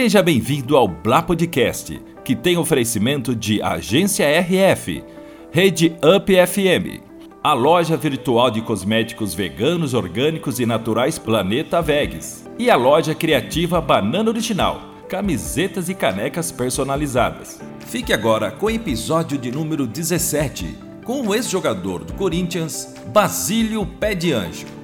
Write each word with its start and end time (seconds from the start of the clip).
Seja 0.00 0.22
bem-vindo 0.22 0.78
ao 0.78 0.88
Blá 0.88 1.20
Podcast, 1.20 2.00
que 2.24 2.34
tem 2.34 2.56
oferecimento 2.56 3.36
de 3.36 3.60
Agência 3.60 4.24
RF, 4.40 5.04
Rede 5.52 5.94
Up 6.02 6.32
FM, 6.46 7.02
a 7.44 7.52
loja 7.52 7.98
virtual 7.98 8.50
de 8.50 8.62
cosméticos 8.62 9.34
veganos, 9.34 9.92
orgânicos 9.92 10.58
e 10.58 10.64
naturais 10.64 11.18
Planeta 11.18 11.82
Vegas 11.82 12.48
e 12.58 12.70
a 12.70 12.76
loja 12.76 13.14
criativa 13.14 13.78
Banana 13.78 14.30
Original, 14.30 14.80
camisetas 15.06 15.90
e 15.90 15.94
canecas 15.94 16.50
personalizadas. 16.50 17.60
Fique 17.80 18.14
agora 18.14 18.50
com 18.50 18.66
o 18.66 18.70
episódio 18.70 19.36
de 19.36 19.52
número 19.52 19.86
17, 19.86 20.78
com 21.04 21.26
o 21.26 21.34
ex-jogador 21.34 22.04
do 22.04 22.14
Corinthians, 22.14 22.94
Basílio 23.12 23.84
Pé 23.84 24.14
de 24.14 24.32
Anjo. 24.32 24.79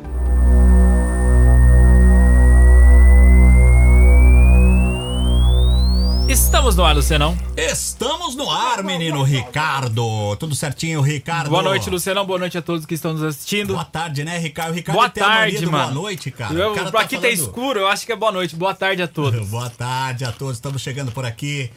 Estamos 6.47 6.77
no 6.77 6.85
ar, 6.85 6.95
Lucianão. 6.95 7.37
Estamos 7.57 8.37
no 8.37 8.49
ar, 8.51 8.83
menino 8.85 9.23
Ricardo. 9.25 10.37
Tudo 10.37 10.55
certinho, 10.55 11.01
Ricardo? 11.03 11.51
Boa 11.51 11.63
noite, 11.63 11.91
Lucianão. 11.91 12.25
Boa 12.25 12.39
noite 12.39 12.57
a 12.57 12.63
todos 12.63 12.87
que 12.87 12.95
estão 12.95 13.13
nos 13.13 13.23
assistindo. 13.23 13.73
Boa 13.75 13.85
tarde, 13.85 14.23
né, 14.25 14.39
Ricardo? 14.39 14.73
Ricardo 14.73 14.97
Boa 14.97 15.11
tarde, 15.11 15.67
mano. 15.67 15.77
Boa 15.77 15.91
noite, 15.91 16.31
cara. 16.31 16.55
Eu, 16.55 16.71
O 16.71 16.75
cara 16.75 16.91
pra 16.91 17.01
tá 17.01 17.07
aqui 17.07 17.17
tá 17.17 17.23
falando- 17.23 17.35
escuro, 17.37 17.81
eu 17.81 17.87
acho 17.89 18.07
que 18.07 18.13
é 18.13 18.17
boa 18.17 18.31
noite. 18.33 18.55
Boa 18.55 18.75
tarde 18.75 19.03
a 19.03 19.09
todos. 19.09 19.47
Boa 19.49 19.69
tarde 19.69 20.25
a 20.25 20.31
todos. 20.33 20.55
Estamos 20.57 20.81
chegando 20.81 21.11
por 21.13 21.27
aqui. 21.27 21.69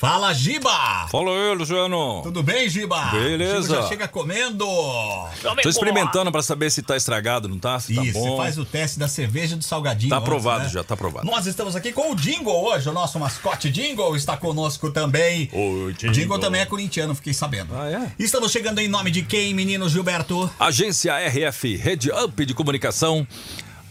Fala, 0.00 0.32
Giba! 0.32 1.08
Fala 1.10 1.30
aí, 1.30 1.54
Luciano. 1.54 2.22
Tudo 2.22 2.42
bem, 2.42 2.70
Giba? 2.70 2.98
Beleza. 3.10 3.68
Giba 3.68 3.82
já 3.82 3.88
chega 3.88 4.08
comendo. 4.08 4.64
Tô 5.62 5.68
experimentando 5.68 6.32
pra 6.32 6.40
saber 6.40 6.70
se 6.70 6.80
tá 6.80 6.96
estragado, 6.96 7.46
não 7.50 7.58
tá? 7.58 7.78
Se 7.78 7.94
tá 7.94 8.02
Isso, 8.02 8.14
bom. 8.18 8.30
você 8.30 8.36
faz 8.38 8.56
o 8.56 8.64
teste 8.64 8.98
da 8.98 9.06
cerveja 9.06 9.56
e 9.56 9.58
do 9.58 9.62
salgadinho. 9.62 10.08
Tá 10.08 10.16
aprovado 10.16 10.64
né? 10.64 10.70
já, 10.70 10.82
tá 10.82 10.94
aprovado. 10.94 11.26
Nós 11.26 11.44
estamos 11.46 11.76
aqui 11.76 11.92
com 11.92 12.12
o 12.12 12.14
Jingle 12.16 12.50
hoje, 12.64 12.88
o 12.88 12.92
nosso 12.94 13.18
mascote 13.20 13.68
Jingle 13.70 14.16
está 14.16 14.38
conosco 14.38 14.90
também. 14.90 15.50
Oi, 15.52 15.92
O 15.92 16.12
Jingle 16.12 16.38
também 16.38 16.62
é 16.62 16.64
corintiano, 16.64 17.14
fiquei 17.14 17.34
sabendo. 17.34 17.76
Ah, 17.76 17.90
é? 17.90 18.10
Estamos 18.18 18.50
chegando 18.50 18.78
em 18.78 18.88
nome 18.88 19.10
de 19.10 19.20
quem, 19.20 19.52
menino 19.52 19.86
Gilberto? 19.86 20.50
Agência 20.58 21.12
RF, 21.28 21.76
Rede 21.76 22.10
Up 22.10 22.46
de 22.46 22.54
Comunicação, 22.54 23.28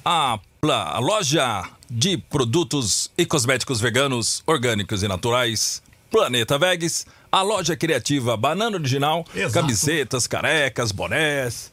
a, 0.03 0.39
pla- 0.59 0.89
a 0.95 0.97
loja 0.97 1.69
de 1.87 2.17
produtos 2.17 3.11
e 3.15 3.27
cosméticos 3.27 3.79
veganos, 3.79 4.41
orgânicos 4.47 5.03
e 5.03 5.07
naturais, 5.07 5.83
Planeta 6.09 6.57
Vegas, 6.57 7.05
a 7.31 7.41
loja 7.41 7.75
criativa 7.75 8.35
Banana 8.35 8.75
Original, 8.77 9.25
Exato. 9.35 9.53
camisetas, 9.53 10.27
carecas, 10.27 10.91
bonés. 10.91 11.71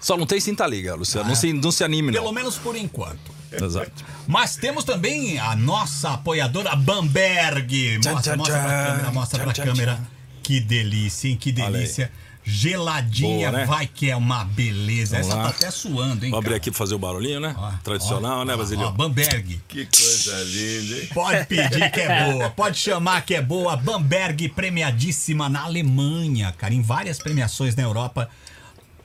Só 0.00 0.16
não 0.16 0.26
tem 0.26 0.40
cinta 0.40 0.66
liga, 0.66 0.94
Luciano. 0.94 1.28
Não, 1.28 1.34
se, 1.34 1.52
não 1.52 1.70
se 1.70 1.84
anime, 1.84 2.12
Pelo 2.12 2.26
não. 2.26 2.32
menos 2.32 2.56
por 2.56 2.74
enquanto. 2.76 3.30
Exato. 3.52 3.90
Mas 4.26 4.56
temos 4.56 4.84
também 4.84 5.38
a 5.38 5.54
nossa 5.56 6.10
apoiadora 6.14 6.74
Bamberg. 6.76 7.96
Mostra, 8.04 8.20
Tchan, 8.22 8.36
mostra 8.36 8.56
tchan, 8.58 8.62
pra 8.64 8.86
câmera, 8.86 9.10
mostra 9.12 9.38
tchan, 9.40 9.52
pra 9.52 9.64
câmera. 9.64 10.00
Que 10.42 10.60
delícia, 10.60 11.28
hein? 11.28 11.36
Que 11.36 11.52
delícia. 11.52 12.10
Geladinha, 12.42 13.50
Boa, 13.50 13.60
né? 13.60 13.66
vai 13.66 13.86
que 13.86 14.10
é 14.10 14.16
uma 14.16 14.44
beleza. 14.44 15.16
Vamos 15.16 15.28
Essa 15.28 15.36
lá. 15.36 15.44
tá 15.44 15.50
até 15.50 15.70
suando, 15.70 16.24
hein? 16.24 16.30
Vou 16.30 16.38
abrir 16.38 16.54
aqui 16.54 16.70
pra 16.70 16.78
fazer 16.78 16.94
o 16.94 16.98
barulhinho, 16.98 17.38
né? 17.40 17.54
Ó, 17.56 17.70
Tradicional, 17.84 18.40
ó, 18.40 18.44
né, 18.44 18.54
ó, 18.54 18.56
Basilio? 18.56 18.86
ó, 18.86 18.90
Bamberg. 18.90 19.60
Que 19.68 19.86
coisa 19.86 20.42
linda, 20.44 20.98
hein? 21.00 21.08
Pode 21.14 21.46
pedir 21.46 21.90
que 21.90 22.00
é 22.00 22.32
boa, 22.32 22.50
pode 22.50 22.78
chamar 22.78 23.22
que 23.22 23.34
é 23.34 23.42
boa. 23.42 23.76
Bamberg, 23.76 24.48
premiadíssima 24.50 25.48
na 25.48 25.62
Alemanha, 25.62 26.52
cara, 26.56 26.74
em 26.74 26.82
várias 26.82 27.18
premiações 27.18 27.76
na 27.76 27.82
Europa. 27.82 28.28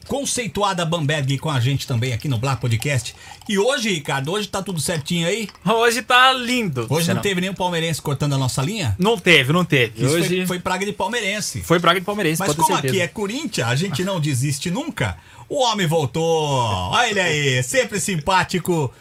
Conceituada 0.08 0.86
Bamberg 0.86 1.38
com 1.40 1.50
a 1.50 1.60
gente 1.60 1.88
também 1.88 2.14
aqui 2.14 2.28
no 2.28 2.38
Black 2.38 2.62
Podcast. 2.62 3.16
E 3.50 3.58
hoje, 3.58 3.92
Ricardo, 3.92 4.32
hoje 4.32 4.48
tá 4.48 4.62
tudo 4.62 4.80
certinho 4.80 5.28
aí? 5.28 5.50
Hoje 5.66 6.02
tá 6.02 6.32
lindo. 6.34 6.82
Hoje 6.82 6.90
não 6.90 6.98
Lucianão. 6.98 7.22
teve 7.24 7.42
nenhum 7.42 7.54
palmeirense 7.54 8.02
cortando 8.02 8.34
a 8.34 8.38
nossa 8.38 8.62
linha? 8.62 8.96
Não 9.00 9.18
teve, 9.18 9.52
não 9.52 9.66
teve. 9.66 10.04
Isso 10.06 10.14
Hoje 10.14 10.28
foi, 10.28 10.38
foi, 10.38 10.46
foi 10.48 10.60
praga 10.60 10.86
de 10.86 10.94
palmeirense. 10.94 11.64
praga 11.82 12.00
de 12.00 12.06
palmeirense, 12.06 12.40
Mas 12.40 12.56
como 12.56 12.76
aqui 12.76 13.02
é 13.02 13.08
Corinthians, 13.08 13.68
a 13.68 13.76
gente 13.76 14.04
não 14.04 14.20
desiste 14.20 14.70
nunca. 14.70 15.18
O 15.50 15.62
homem 15.64 15.88
voltou. 15.88 16.24
Olha 16.60 17.10
ele 17.10 17.20
aí, 17.20 17.64
sempre 17.64 18.00
simpático. 18.00 18.94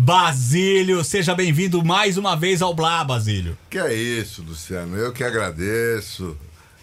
Basílio, 0.00 1.02
seja 1.02 1.34
bem-vindo 1.34 1.84
mais 1.84 2.16
uma 2.16 2.36
vez 2.36 2.62
ao 2.62 2.72
Blá, 2.72 3.02
Basílio. 3.02 3.58
Que 3.68 3.78
é 3.78 3.92
isso, 3.92 4.42
Luciano? 4.42 4.96
Eu 4.96 5.12
que 5.12 5.24
agradeço. 5.24 6.36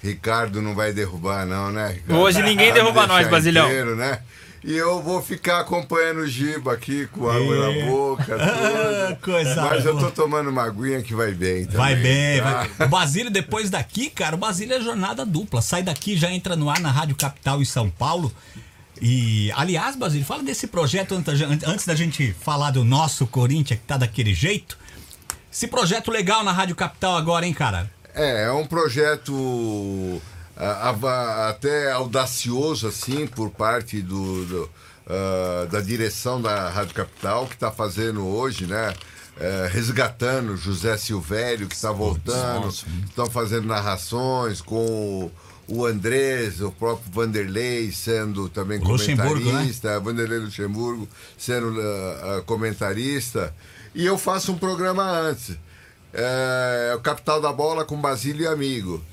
Ricardo 0.05 0.61
não 0.61 0.73
vai 0.75 0.93
derrubar, 0.93 1.45
não, 1.45 1.71
né, 1.71 1.93
Ricardo? 1.93 2.19
Hoje 2.21 2.41
ninguém 2.41 2.67
me 2.67 2.73
derruba 2.73 3.07
nós, 3.07 3.27
Basilhão. 3.27 3.65
inteiro, 3.65 3.95
né? 3.95 4.19
E 4.63 4.73
eu 4.75 4.99
vou 5.01 5.21
ficar 5.21 5.59
acompanhando 5.59 6.21
o 6.21 6.27
Giba 6.27 6.73
aqui 6.73 7.05
com 7.11 7.29
água 7.29 7.55
na 7.71 7.85
boca, 7.85 8.35
Ah, 8.41 9.07
tudo. 9.09 9.21
coisa 9.21 9.61
Mas 9.61 9.85
eu 9.85 9.95
boa. 9.95 10.05
tô 10.09 10.23
tomando 10.23 10.49
uma 10.49 10.63
aguinha 10.63 11.03
que 11.03 11.13
vai 11.13 11.33
bem 11.33 11.65
também. 11.65 11.77
Vai 11.77 11.95
bem, 11.95 12.41
tá? 12.41 12.67
vai. 12.77 12.87
O 12.87 12.89
Basílio, 12.89 13.29
depois 13.29 13.69
daqui, 13.69 14.09
cara, 14.09 14.33
o 14.35 14.39
Basílio 14.39 14.75
é 14.75 14.81
jornada 14.81 15.23
dupla. 15.23 15.61
Sai 15.61 15.83
daqui, 15.83 16.17
já 16.17 16.31
entra 16.31 16.55
no 16.55 16.67
ar 16.69 16.79
na 16.79 16.89
Rádio 16.89 17.15
Capital 17.15 17.61
em 17.61 17.65
São 17.65 17.91
Paulo. 17.91 18.33
E, 18.99 19.51
aliás, 19.55 19.95
Basílio, 19.95 20.25
fala 20.25 20.41
desse 20.41 20.65
projeto 20.65 21.13
antes 21.13 21.25
da 21.25 21.35
gente- 21.35 21.65
antes 21.65 21.85
da 21.85 21.93
gente 21.93 22.33
falar 22.41 22.71
do 22.71 22.83
nosso 22.83 23.27
Corinthians, 23.27 23.79
que 23.79 23.85
tá 23.85 23.97
daquele 23.97 24.33
jeito. 24.33 24.77
Esse 25.53 25.67
projeto 25.67 26.09
legal 26.09 26.43
na 26.43 26.51
Rádio 26.51 26.75
Capital 26.75 27.15
agora, 27.15 27.45
hein, 27.45 27.53
cara? 27.53 27.87
É, 28.15 28.45
é 28.45 28.51
um 28.51 28.65
projeto 28.65 30.21
ah, 30.57 31.49
até 31.49 31.91
audacioso, 31.91 32.87
assim, 32.87 33.27
por 33.27 33.51
parte 33.51 34.01
do, 34.01 34.45
do, 34.45 34.69
ah, 35.07 35.67
da 35.69 35.81
direção 35.81 36.41
da 36.41 36.69
Rádio 36.69 36.95
Capital, 36.95 37.45
que 37.45 37.55
está 37.55 37.71
fazendo 37.71 38.25
hoje, 38.25 38.65
né? 38.65 38.93
eh, 39.39 39.69
resgatando 39.71 40.55
José 40.55 40.97
Silvério, 40.97 41.67
que 41.67 41.75
está 41.75 41.91
voltando, 41.91 42.69
estão 42.69 43.25
fazendo 43.29 43.67
narrações 43.67 44.61
com 44.61 44.85
o, 44.85 45.31
o 45.67 45.85
Andrés, 45.85 46.61
o 46.61 46.71
próprio 46.71 47.11
Vanderlei 47.11 47.91
sendo 47.91 48.47
também 48.49 48.79
né? 48.79 48.85
comentarista, 48.85 49.99
Vanderlei 49.99 50.39
Luxemburgo 50.39 51.07
sendo 51.37 51.75
ah, 51.79 52.43
comentarista. 52.45 53.53
E 53.93 54.05
eu 54.05 54.17
faço 54.17 54.51
um 54.51 54.57
programa 54.57 55.03
antes. 55.03 55.57
É, 56.17 56.93
o 56.95 56.99
Capital 57.01 57.41
da 57.41 57.51
Bola 57.51 57.83
com 57.83 57.99
Basílio 57.99 58.43
e 58.43 58.47
Amigo. 58.47 59.03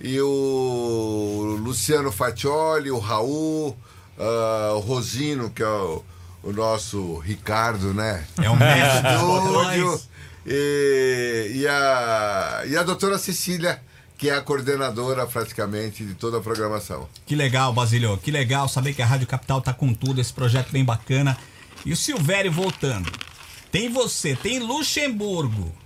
E 0.00 0.20
o 0.20 1.58
Luciano 1.60 2.12
Fatioli, 2.12 2.92
o 2.92 2.98
Raul, 2.98 3.76
ah, 4.18 4.74
o 4.76 4.78
Rosino, 4.78 5.50
que 5.50 5.62
é 5.62 5.66
o, 5.66 6.04
o 6.44 6.52
nosso 6.52 7.18
Ricardo, 7.18 7.92
né? 7.92 8.24
É 8.40 8.48
um 8.48 8.56
mestre 8.56 9.02
dos 9.02 9.12
Estúdio. 9.12 9.52
botões. 9.52 10.08
E, 10.46 11.52
e, 11.56 11.66
a, 11.66 12.62
e 12.66 12.76
a 12.76 12.82
doutora 12.84 13.18
Cecília, 13.18 13.82
que 14.16 14.30
é 14.30 14.34
a 14.34 14.40
coordenadora 14.40 15.26
praticamente 15.26 16.04
de 16.04 16.14
toda 16.14 16.38
a 16.38 16.40
programação. 16.40 17.08
Que 17.26 17.34
legal, 17.34 17.72
Basílio. 17.72 18.16
Que 18.18 18.30
legal 18.30 18.68
saber 18.68 18.94
que 18.94 19.02
a 19.02 19.06
Rádio 19.06 19.26
Capital 19.26 19.60
tá 19.60 19.72
com 19.72 19.92
tudo, 19.92 20.20
esse 20.20 20.32
projeto 20.32 20.70
bem 20.70 20.84
bacana. 20.84 21.36
E 21.84 21.92
o 21.92 21.96
Silvério 21.96 22.52
voltando. 22.52 23.10
Tem 23.72 23.88
você, 23.88 24.36
tem 24.36 24.60
Luxemburgo. 24.60 25.83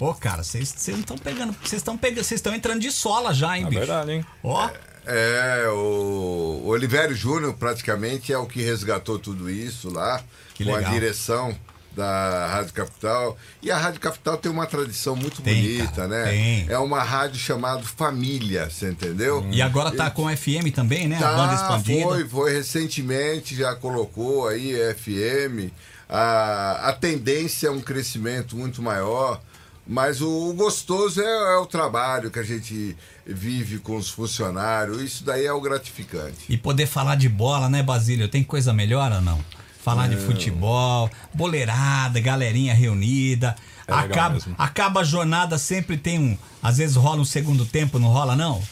Pô, 0.00 0.14
cara, 0.14 0.42
vocês 0.42 0.74
não 0.88 1.00
estão 1.00 1.18
pegando. 1.18 1.52
Vocês 1.62 1.80
estão 1.80 1.96
pegando. 1.96 2.24
Vocês 2.24 2.38
estão 2.38 2.54
entrando 2.54 2.80
de 2.80 2.90
sola 2.90 3.34
já, 3.34 3.56
hein, 3.56 3.64
É 3.64 3.68
bicho? 3.68 3.80
verdade, 3.80 4.12
hein? 4.12 4.24
Ó, 4.42 4.68
É, 5.06 5.68
o, 5.68 6.62
o 6.64 6.66
Olivério 6.68 7.14
Júnior 7.14 7.52
praticamente 7.54 8.32
é 8.32 8.38
o 8.38 8.46
que 8.46 8.62
resgatou 8.62 9.18
tudo 9.18 9.50
isso 9.50 9.90
lá, 9.92 10.22
Que 10.54 10.64
com 10.64 10.72
legal. 10.74 10.90
a 10.90 10.94
direção 10.94 11.54
da 11.94 12.46
Rádio 12.46 12.72
Capital. 12.72 13.36
E 13.62 13.70
a 13.70 13.76
Rádio 13.76 14.00
Capital 14.00 14.38
tem 14.38 14.50
uma 14.50 14.64
tradição 14.66 15.14
muito 15.14 15.42
Tem, 15.42 15.54
bonita, 15.54 15.92
cara, 15.92 16.08
né? 16.08 16.24
tem. 16.30 16.66
É 16.70 16.78
uma 16.78 17.02
rádio 17.02 17.38
chamada 17.38 17.82
Família, 17.82 18.70
você 18.70 18.88
entendeu? 18.90 19.46
e 19.50 19.60
agora 19.60 19.90
tá 19.90 20.10
com 20.10 20.34
FM 20.34 20.72
também, 20.74 21.08
né? 21.08 21.16
a 21.18 21.32
banda 21.32 21.48
Tá, 21.48 21.54
expandida. 21.56 22.04
foi, 22.08 22.26
foi 22.28 22.52
recentemente, 22.54 23.54
já 23.54 23.74
colocou 23.74 24.48
aí 24.48 24.72
FM. 24.94 25.70
A, 26.08 26.88
a 26.88 26.92
tendência 26.94 27.68
é 27.68 27.70
um 27.70 27.80
crescimento 27.80 28.56
muito 28.56 28.80
maior, 28.80 29.40
mas 29.90 30.20
o, 30.20 30.50
o 30.50 30.54
gostoso 30.54 31.20
é, 31.20 31.54
é 31.54 31.56
o 31.56 31.66
trabalho 31.66 32.30
que 32.30 32.38
a 32.38 32.44
gente 32.44 32.96
vive 33.26 33.80
com 33.80 33.96
os 33.96 34.08
funcionários. 34.08 35.02
Isso 35.02 35.24
daí 35.24 35.44
é 35.44 35.52
o 35.52 35.60
gratificante. 35.60 36.36
E 36.48 36.56
poder 36.56 36.86
falar 36.86 37.16
de 37.16 37.28
bola, 37.28 37.68
né, 37.68 37.82
Basílio? 37.82 38.28
Tem 38.28 38.44
coisa 38.44 38.72
melhor 38.72 39.10
ou 39.10 39.20
não? 39.20 39.44
Falar 39.82 40.06
de 40.06 40.16
futebol, 40.16 41.10
boleirada, 41.34 42.20
galerinha 42.20 42.72
reunida. 42.72 43.56
É 43.84 43.92
acaba, 43.92 44.38
acaba 44.56 45.00
a 45.00 45.04
jornada, 45.04 45.58
sempre 45.58 45.96
tem 45.96 46.20
um. 46.20 46.38
Às 46.62 46.78
vezes 46.78 46.94
rola 46.94 47.20
um 47.20 47.24
segundo 47.24 47.66
tempo, 47.66 47.98
não 47.98 48.08
rola, 48.10 48.36
não? 48.36 48.62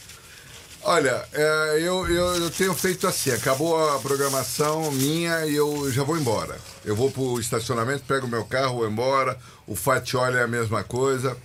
Olha, 0.91 1.23
é, 1.35 1.81
eu, 1.83 2.09
eu, 2.09 2.37
eu 2.37 2.51
tenho 2.51 2.73
feito 2.73 3.07
assim, 3.07 3.31
acabou 3.31 3.77
a 3.91 3.99
programação 3.99 4.91
minha 4.91 5.45
e 5.45 5.55
eu 5.55 5.93
já 5.93 6.03
vou 6.03 6.17
embora. 6.17 6.57
Eu 6.83 6.97
vou 6.97 7.11
pro 7.11 7.39
estacionamento, 7.39 8.05
pego 8.09 8.27
meu 8.27 8.43
carro, 8.47 8.79
vou 8.79 8.89
embora. 8.89 9.39
O 9.67 9.77
Fatioli 9.77 10.39
é 10.39 10.45
a 10.45 10.47
mesma 10.47 10.83
coisa. 10.83 11.37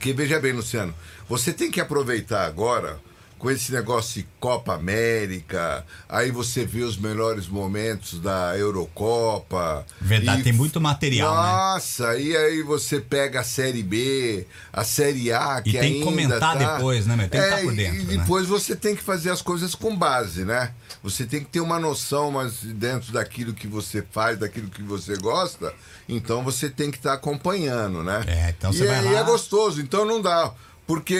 Que 0.00 0.14
veja 0.14 0.40
bem, 0.40 0.54
Luciano, 0.54 0.94
você 1.28 1.52
tem 1.52 1.70
que 1.70 1.82
aproveitar 1.82 2.46
agora 2.46 2.98
com 3.38 3.50
esse 3.50 3.70
negócio 3.70 4.22
de 4.22 4.28
Copa 4.40 4.74
América, 4.74 5.84
aí 6.08 6.30
você 6.30 6.64
vê 6.64 6.82
os 6.82 6.96
melhores 6.96 7.46
momentos 7.46 8.18
da 8.20 8.56
Eurocopa. 8.56 9.84
Verdade, 10.00 10.40
E- 10.40 10.44
tem 10.44 10.52
muito 10.52 10.80
material, 10.80 11.34
né? 11.34 11.42
Nossa, 11.52 12.16
e 12.18 12.34
aí 12.36 12.62
você 12.62 13.00
pega 13.00 13.40
a 13.40 13.44
Série 13.44 13.82
B, 13.82 14.46
a 14.72 14.84
Série 14.84 15.32
A, 15.32 15.60
que 15.60 15.72
tem 15.72 15.94
que 15.98 16.02
comentar 16.04 16.40
tá- 16.40 16.54
depois, 16.76 17.06
né, 17.06 17.14
meu? 17.16 17.28
Tem 17.28 17.40
que 17.40 17.48
tá 17.50 17.56
por 17.58 17.72
e- 17.72 17.76
dentro, 17.76 18.00
E 18.00 18.04
né? 18.04 18.16
depois 18.16 18.46
você 18.46 18.74
tem 18.74 18.96
que 18.96 19.02
fazer 19.02 19.30
as 19.30 19.42
coisas 19.42 19.74
com 19.74 19.94
base, 19.96 20.44
né? 20.44 20.72
Você 21.02 21.24
tem 21.26 21.40
que 21.40 21.46
ter 21.46 21.60
uma 21.60 21.78
noção, 21.78 22.30
mas 22.30 22.60
dentro 22.62 23.12
daquilo 23.12 23.52
que 23.52 23.66
você 23.66 24.02
faz, 24.10 24.38
daquilo 24.38 24.68
que 24.70 24.82
você 24.82 25.14
gosta, 25.16 25.72
então 26.08 26.42
você 26.42 26.70
tem 26.70 26.90
que 26.90 26.96
estar 26.96 27.12
acompanhando, 27.12 28.02
né? 28.02 28.24
É, 28.26 28.50
então 28.56 28.70
e, 28.70 28.76
você 28.76 28.86
vai 28.86 28.96
é- 29.06 29.10
e 29.10 29.12
lá- 29.12 29.20
é 29.20 29.22
gostoso, 29.24 29.80
então 29.80 30.04
não 30.04 30.20
dá. 30.22 30.52
Porque 30.86 31.18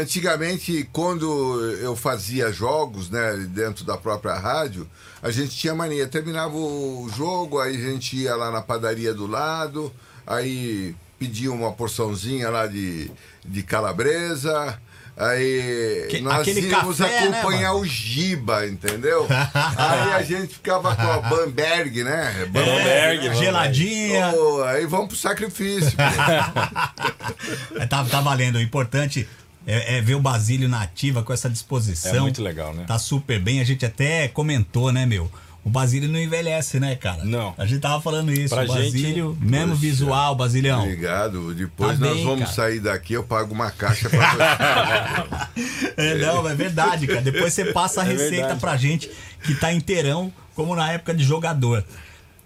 antigamente, 0.00 0.88
quando 0.90 1.60
eu 1.80 1.94
fazia 1.94 2.50
jogos, 2.50 3.10
né, 3.10 3.46
dentro 3.50 3.84
da 3.84 3.96
própria 3.96 4.34
rádio, 4.34 4.88
a 5.22 5.30
gente 5.30 5.54
tinha 5.54 5.74
mania. 5.74 6.08
Terminava 6.08 6.56
o 6.56 7.06
jogo, 7.14 7.60
aí 7.60 7.76
a 7.76 7.90
gente 7.90 8.16
ia 8.16 8.34
lá 8.34 8.50
na 8.50 8.62
padaria 8.62 9.12
do 9.12 9.26
lado, 9.26 9.92
aí 10.26 10.94
pedia 11.18 11.52
uma 11.52 11.72
porçãozinha 11.72 12.48
lá 12.48 12.66
de, 12.66 13.10
de 13.44 13.62
calabresa. 13.62 14.80
Aí 15.18 16.08
Que- 16.10 16.20
nós 16.20 16.46
íamos 16.46 16.98
café, 16.98 17.28
né, 17.30 17.40
acompanhar 17.40 17.72
mano? 17.72 17.80
o 17.80 17.86
Giba, 17.86 18.66
entendeu? 18.66 19.26
aí 19.78 20.12
a 20.12 20.22
gente 20.22 20.52
ficava 20.54 20.94
com 20.94 21.10
a 21.10 21.20
Bamberg, 21.20 22.04
né? 22.04 22.46
Bamberg, 22.50 23.28
É, 23.28 23.34
geladinha. 23.34 24.34
Ô, 24.36 24.62
aí 24.64 24.84
vamos 24.84 25.08
pro 25.08 25.16
sacrifício. 25.16 25.96
É, 27.78 27.86
tá, 27.86 28.04
tá 28.04 28.20
valendo. 28.20 28.56
O 28.56 28.60
importante 28.60 29.28
é, 29.66 29.96
é 29.96 30.00
ver 30.00 30.14
o 30.14 30.20
Basílio 30.20 30.68
na 30.68 30.82
ativa 30.82 31.22
com 31.22 31.32
essa 31.32 31.48
disposição. 31.50 32.14
É 32.14 32.20
muito 32.20 32.42
legal, 32.42 32.72
né? 32.74 32.84
Tá 32.86 32.98
super 32.98 33.38
bem. 33.40 33.60
A 33.60 33.64
gente 33.64 33.84
até 33.84 34.28
comentou, 34.28 34.92
né, 34.92 35.04
meu? 35.06 35.30
O 35.66 35.68
Basílio 35.68 36.08
não 36.08 36.20
envelhece, 36.20 36.78
né, 36.78 36.94
cara? 36.94 37.24
Não. 37.24 37.52
A 37.58 37.66
gente 37.66 37.80
tava 37.80 38.00
falando 38.00 38.32
isso. 38.32 38.54
Pra 38.54 38.62
o 38.62 38.68
Basílio, 38.68 39.36
mesmo 39.40 39.70
Poxa. 39.70 39.80
visual, 39.80 40.36
Basilião. 40.36 40.82
Obrigado. 40.84 41.52
Depois 41.52 41.98
Tá 41.98 42.06
nós 42.06 42.14
bem, 42.14 42.24
vamos 42.24 42.40
cara. 42.44 42.52
sair 42.52 42.78
daqui, 42.78 43.14
eu 43.14 43.24
pago 43.24 43.52
uma 43.52 43.72
caixa 43.72 44.08
pra 44.08 44.30
você. 44.30 45.56
É, 45.96 46.14
não, 46.18 46.48
é 46.48 46.54
verdade, 46.54 47.08
cara. 47.08 47.20
Depois 47.20 47.52
você 47.52 47.64
passa 47.72 48.02
a 48.02 48.04
É 48.04 48.08
receita 48.12 48.36
verdade. 48.36 48.60
pra 48.60 48.76
gente 48.76 49.10
que 49.42 49.54
tá 49.56 49.72
inteirão, 49.72 50.32
como 50.54 50.76
na 50.76 50.92
época 50.92 51.12
de 51.12 51.24
jogador. 51.24 51.84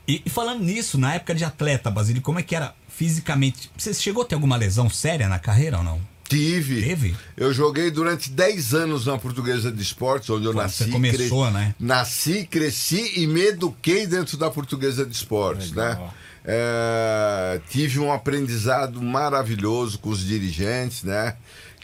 E, 0.08 0.22
e 0.24 0.30
falando 0.30 0.64
nisso, 0.64 0.96
na 0.98 1.14
época 1.14 1.34
de 1.34 1.44
atleta, 1.44 1.90
Basílio, 1.90 2.22
como 2.22 2.38
é 2.38 2.42
que 2.42 2.56
era 2.56 2.74
fisicamente? 2.88 3.70
Você 3.76 3.92
chegou 3.92 4.22
a 4.22 4.26
ter 4.26 4.34
alguma 4.34 4.56
lesão 4.56 4.88
séria 4.88 5.28
na 5.28 5.38
carreira 5.38 5.76
ou 5.78 5.84
não? 5.84 6.00
Tive. 6.30 6.82
Teve? 6.82 7.16
Eu 7.36 7.52
joguei 7.52 7.90
durante 7.90 8.30
10 8.30 8.72
anos 8.74 9.04
na 9.06 9.18
Portuguesa 9.18 9.70
de 9.70 9.82
Esportes, 9.82 10.30
onde 10.30 10.46
eu 10.46 10.52
Quando 10.52 10.62
nasci. 10.62 10.84
você 10.84 10.90
começou, 10.90 11.44
cre- 11.44 11.52
né? 11.54 11.74
Nasci, 11.78 12.46
cresci 12.50 13.20
e 13.20 13.26
me 13.26 13.48
eduquei 13.48 14.06
dentro 14.06 14.36
da 14.36 14.50
Portuguesa 14.50 15.04
de 15.04 15.14
Esportes, 15.14 15.70
Legal. 15.72 15.94
né? 15.96 16.10
É, 16.44 17.60
tive 17.68 17.98
um 17.98 18.12
aprendizado 18.12 19.02
maravilhoso 19.02 19.98
com 19.98 20.08
os 20.10 20.24
dirigentes, 20.24 21.02
né? 21.02 21.36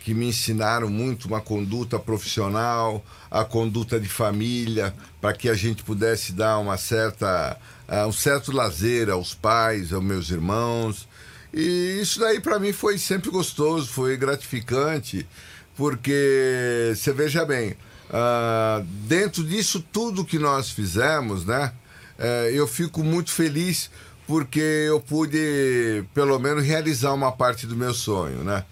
Que 0.02 0.14
me 0.14 0.26
ensinaram 0.28 0.88
muito 0.88 1.26
uma 1.26 1.40
conduta 1.40 1.98
profissional, 1.98 3.04
a 3.31 3.44
conduta 3.44 3.98
de 3.98 4.08
família, 4.08 4.94
para 5.20 5.32
que 5.32 5.48
a 5.48 5.54
gente 5.54 5.82
pudesse 5.82 6.32
dar 6.32 6.58
uma 6.58 6.76
certa, 6.76 7.56
ah, 7.88 8.06
um 8.06 8.12
certo 8.12 8.52
lazer 8.52 9.10
aos 9.10 9.34
pais, 9.34 9.93
aos 9.93 10.02
meus 10.04 10.31
irmãos. 10.31 11.08
E 11.56 12.00
isso 12.03 12.20
daí 12.20 12.38
para 12.38 12.58
mim 12.58 12.73
foi 12.73 12.99
sempre 12.99 13.31
gostoso, 13.31 13.88
foi 13.88 14.17
gratificante, 14.17 15.26
porque 15.75 16.93
você 16.94 17.12
veja 17.12 17.44
bem, 17.47 17.75
ah, 18.11 18.82
dentro 19.08 19.43
disso 19.43 19.82
tudo 19.91 20.25
que 20.25 20.38
nós 20.38 20.70
fizemos, 20.70 21.47
né? 21.47 21.73
eh, 22.19 22.50
eu 22.55 22.67
fico 22.67 23.03
muito 23.03 23.31
feliz 23.31 23.91
porque 24.26 24.61
eu 24.61 25.00
pude, 25.00 26.05
pelo 26.12 26.38
menos, 26.38 26.64
realizar 26.64 27.12
uma 27.12 27.31
parte 27.31 27.67
do 27.67 27.76
meu 27.76 27.94
sonho, 27.94 28.43
né? 28.43 28.64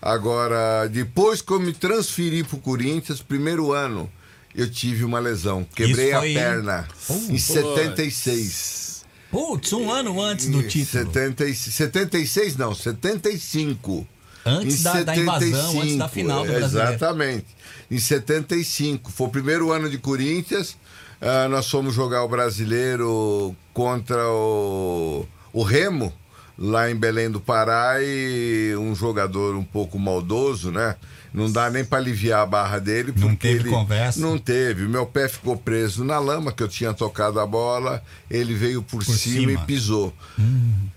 Agora, 0.00 0.88
depois 0.88 1.42
que 1.42 1.52
eu 1.52 1.58
me 1.58 1.72
transferi 1.72 2.44
para 2.44 2.56
o 2.56 2.60
Corinthians, 2.60 3.20
primeiro 3.20 3.72
ano, 3.72 4.10
eu 4.54 4.70
tive 4.70 5.04
uma 5.04 5.18
lesão. 5.18 5.66
Quebrei 5.74 6.12
a 6.12 6.20
perna 6.20 6.88
em 7.28 7.36
76. 7.38 8.89
Putz, 9.30 9.72
um 9.72 9.90
ano 9.90 10.20
antes 10.20 10.48
do 10.48 10.62
título. 10.62 11.04
70, 11.04 11.44
e- 11.46 11.54
76 11.54 12.56
não, 12.56 12.74
75. 12.74 14.06
Antes 14.44 14.82
da- 14.82 15.02
da 15.02 15.16
invasão, 15.16 15.80
antes 15.82 15.96
da 15.96 16.08
final 16.08 16.44
do 16.46 16.52
Brasileiro. 16.52 16.90
Exatamente. 16.94 17.46
Em 17.90 17.98
75. 17.98 19.10
Foi 19.12 19.26
o 19.26 19.30
primeiro 19.30 19.70
ano 19.72 19.88
de 19.90 19.98
Corinthians. 19.98 20.76
ah, 21.22 21.46
nós 21.50 21.68
fomos 21.68 21.94
jogar 21.94 22.24
o 22.24 22.28
brasileiro 22.28 23.54
contra 23.74 24.26
o, 24.30 25.26
o 25.52 25.62
Remo, 25.62 26.10
lá 26.58 26.90
em 26.90 26.96
Belém 26.96 27.30
do 27.30 27.38
Pará, 27.38 27.96
e 28.02 28.74
um 28.78 28.94
jogador 28.94 29.54
um 29.54 29.62
pouco 29.62 29.98
maldoso, 29.98 30.70
né? 30.72 30.96
Não 31.32 31.50
dá 31.50 31.70
nem 31.70 31.84
para 31.84 31.98
aliviar 31.98 32.40
a 32.40 32.46
barra 32.46 32.78
dele. 32.80 33.12
Não 33.16 33.28
porque 33.28 33.48
teve 33.48 33.60
ele- 33.60 33.70
conversa. 33.70 34.20
Não 34.20 34.36
teve. 34.38 34.88
Meu 34.88 35.06
pé 35.06 35.28
ficou 35.28 35.56
preso 35.56 36.04
na 36.04 36.18
lama, 36.18 36.52
que 36.52 36.62
eu 36.62 36.68
tinha 36.68 36.92
tocado 36.92 37.38
a 37.38 37.46
bola. 37.46 38.02
Ele 38.28 38.52
veio 38.54 38.82
por, 38.82 39.04
Por 39.04 39.14
cima, 39.16 39.48
cima. 39.48 39.52
e 39.52 39.58
pisou. 39.58 40.12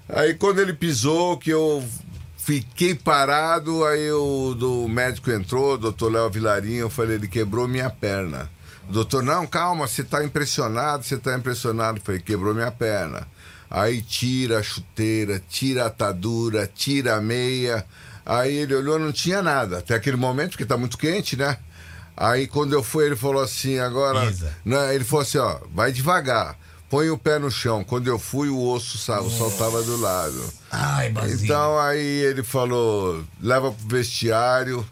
Aí 0.09 0.33
quando 0.33 0.59
ele 0.59 0.73
pisou, 0.73 1.37
que 1.37 1.49
eu 1.51 1.83
fiquei 2.37 2.95
parado, 2.95 3.85
aí 3.85 4.11
o 4.11 4.53
do 4.53 4.87
médico 4.87 5.31
entrou, 5.31 5.75
o 5.75 5.77
doutor 5.77 6.11
Léo 6.11 6.29
Vilarinho, 6.29 6.79
eu 6.81 6.89
falei, 6.89 7.15
ele 7.15 7.27
quebrou 7.27 7.67
minha 7.67 7.89
perna. 7.89 8.49
Doutor, 8.89 9.23
não, 9.23 9.47
calma, 9.47 9.87
você 9.87 10.03
tá 10.03 10.23
impressionado, 10.25 11.03
você 11.03 11.17
tá 11.17 11.37
impressionado. 11.37 11.99
Eu 11.99 12.03
falei, 12.03 12.19
quebrou 12.19 12.53
minha 12.53 12.71
perna. 12.71 13.25
Aí 13.69 14.01
tira 14.01 14.59
a 14.59 14.63
chuteira, 14.63 15.41
tira 15.49 15.83
a 15.83 15.87
atadura, 15.87 16.69
tira 16.73 17.15
a 17.15 17.21
meia. 17.21 17.85
Aí 18.25 18.55
ele 18.55 18.73
olhou, 18.75 18.97
não 18.99 19.11
tinha 19.11 19.41
nada. 19.41 19.79
Até 19.79 19.95
aquele 19.95 20.17
momento, 20.17 20.51
porque 20.51 20.65
tá 20.65 20.77
muito 20.77 20.97
quente, 20.97 21.35
né? 21.35 21.57
Aí 22.15 22.47
quando 22.47 22.73
eu 22.73 22.83
fui, 22.83 23.05
ele 23.05 23.15
falou 23.15 23.41
assim, 23.41 23.79
agora. 23.79 24.19
Né, 24.63 24.95
ele 24.95 25.03
falou 25.03 25.23
assim, 25.23 25.37
ó, 25.39 25.57
vai 25.73 25.91
devagar. 25.91 26.57
Põe 26.89 27.09
o 27.09 27.17
pé 27.17 27.39
no 27.39 27.49
chão. 27.49 27.83
Quando 27.83 28.07
eu 28.07 28.19
fui, 28.19 28.49
o 28.49 28.61
osso 28.69 28.97
sa- 28.99 29.21
saltava 29.29 29.81
do 29.81 29.97
lado. 29.99 30.43
Ai, 30.71 31.09
Basílio. 31.09 31.43
Então 31.45 31.79
aí 31.79 31.99
ele 32.23 32.43
falou, 32.43 33.23
leva 33.41 33.71
pro 33.71 33.87
vestiário. 33.97 34.85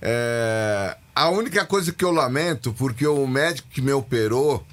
É, 0.00 0.96
a 1.14 1.28
única 1.28 1.64
coisa 1.64 1.92
que 1.92 2.04
eu 2.04 2.10
lamento, 2.10 2.72
porque 2.72 3.06
o 3.06 3.26
médico 3.26 3.68
que 3.70 3.80
me 3.80 3.92
operou, 3.92 4.66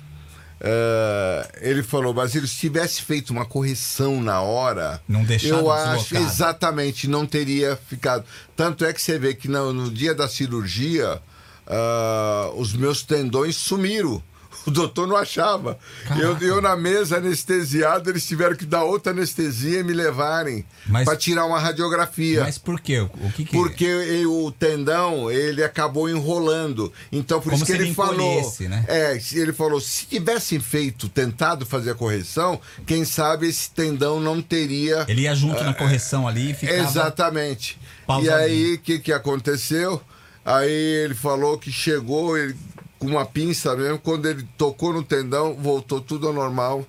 é, 0.62 1.52
ele 1.62 1.82
falou, 1.84 2.14
Basílio, 2.14 2.48
se 2.48 2.56
tivesse 2.58 3.02
feito 3.02 3.30
uma 3.32 3.46
correção 3.46 4.22
na 4.22 4.42
hora, 4.42 5.02
Não 5.08 5.22
eu 5.22 5.72
acho 5.72 6.04
deslocado. 6.10 6.26
exatamente 6.26 7.08
não 7.08 7.26
teria 7.26 7.80
ficado. 7.88 8.26
Tanto 8.56 8.84
é 8.84 8.92
que 8.92 9.02
você 9.02 9.18
vê 9.18 9.34
que 9.34 9.48
no, 9.48 9.72
no 9.72 9.90
dia 9.90 10.14
da 10.14 10.28
cirurgia, 10.28 11.22
ah, 11.66 12.52
os 12.56 12.74
meus 12.74 13.04
tendões 13.04 13.56
sumiram. 13.56 14.22
O 14.66 14.72
doutor 14.72 15.08
não 15.08 15.16
achava. 15.16 15.80
Eu, 16.20 16.38
eu 16.40 16.62
na 16.62 16.76
mesa 16.76 17.18
anestesiado, 17.18 18.10
eles 18.10 18.26
tiveram 18.28 18.56
que 18.56 18.66
dar 18.66 18.84
outra 18.84 19.12
anestesia 19.12 19.80
e 19.80 19.84
me 19.84 19.94
levarem 19.94 20.66
para 21.06 21.16
tirar 21.16 21.46
uma 21.46 21.60
radiografia. 21.60 22.42
Mas 22.42 22.58
por 22.58 22.80
quê? 22.80 23.00
O 23.00 23.32
que 23.32 23.46
que... 23.46 23.52
Porque 23.52 23.86
e- 23.86 24.26
o 24.26 24.52
tendão, 24.52 25.32
ele 25.32 25.64
acabou 25.64 26.10
enrolando. 26.10 26.92
Então, 27.12 27.40
por 27.40 27.52
Como 27.52 27.64
isso 27.64 27.66
que 27.66 27.72
ele, 27.72 27.94
falou. 27.94 28.54
né? 28.62 28.86
É, 28.88 29.20
se 29.20 29.40
ele 29.40 29.54
falou: 29.54 29.80
se 29.80 30.06
tivessem 30.06 30.60
feito, 30.60 31.08
tentado 31.10 31.66
fazer 31.66 31.92
a 31.92 31.96
correção, 31.96 32.60
quem 32.86 33.06
sabe 33.06 33.48
esse 33.48 33.72
tendão 33.72 34.20
não 34.20 34.42
teria. 34.42 35.06
Ele 35.08 35.22
ia 35.22 35.36
junto 35.36 35.64
na 35.64 35.74
correção 35.74 36.28
ali 36.28 36.52
e 36.52 36.54
ficava... 36.54 36.80
Exatamente. 36.80 37.80
E 38.04 38.06
pausadinho. 38.06 38.36
aí, 38.36 38.74
o 38.74 38.80
que, 38.80 39.00
que 39.00 39.14
aconteceu? 39.14 40.02
Aí 40.44 40.72
ele 40.72 41.14
falou 41.14 41.58
que 41.60 41.72
chegou 41.72 42.38
ele, 42.38 42.56
com 43.00 43.08
uma 43.08 43.26
pinça 43.26 43.76
mesmo. 43.76 43.98
Quando 43.98 44.28
ele 44.28 44.46
tocou 44.58 44.94
no 44.94 45.02
tendão, 45.02 45.56
voltou 45.56 46.02
tudo 46.02 46.28
ao 46.28 46.34
normal. 46.34 46.86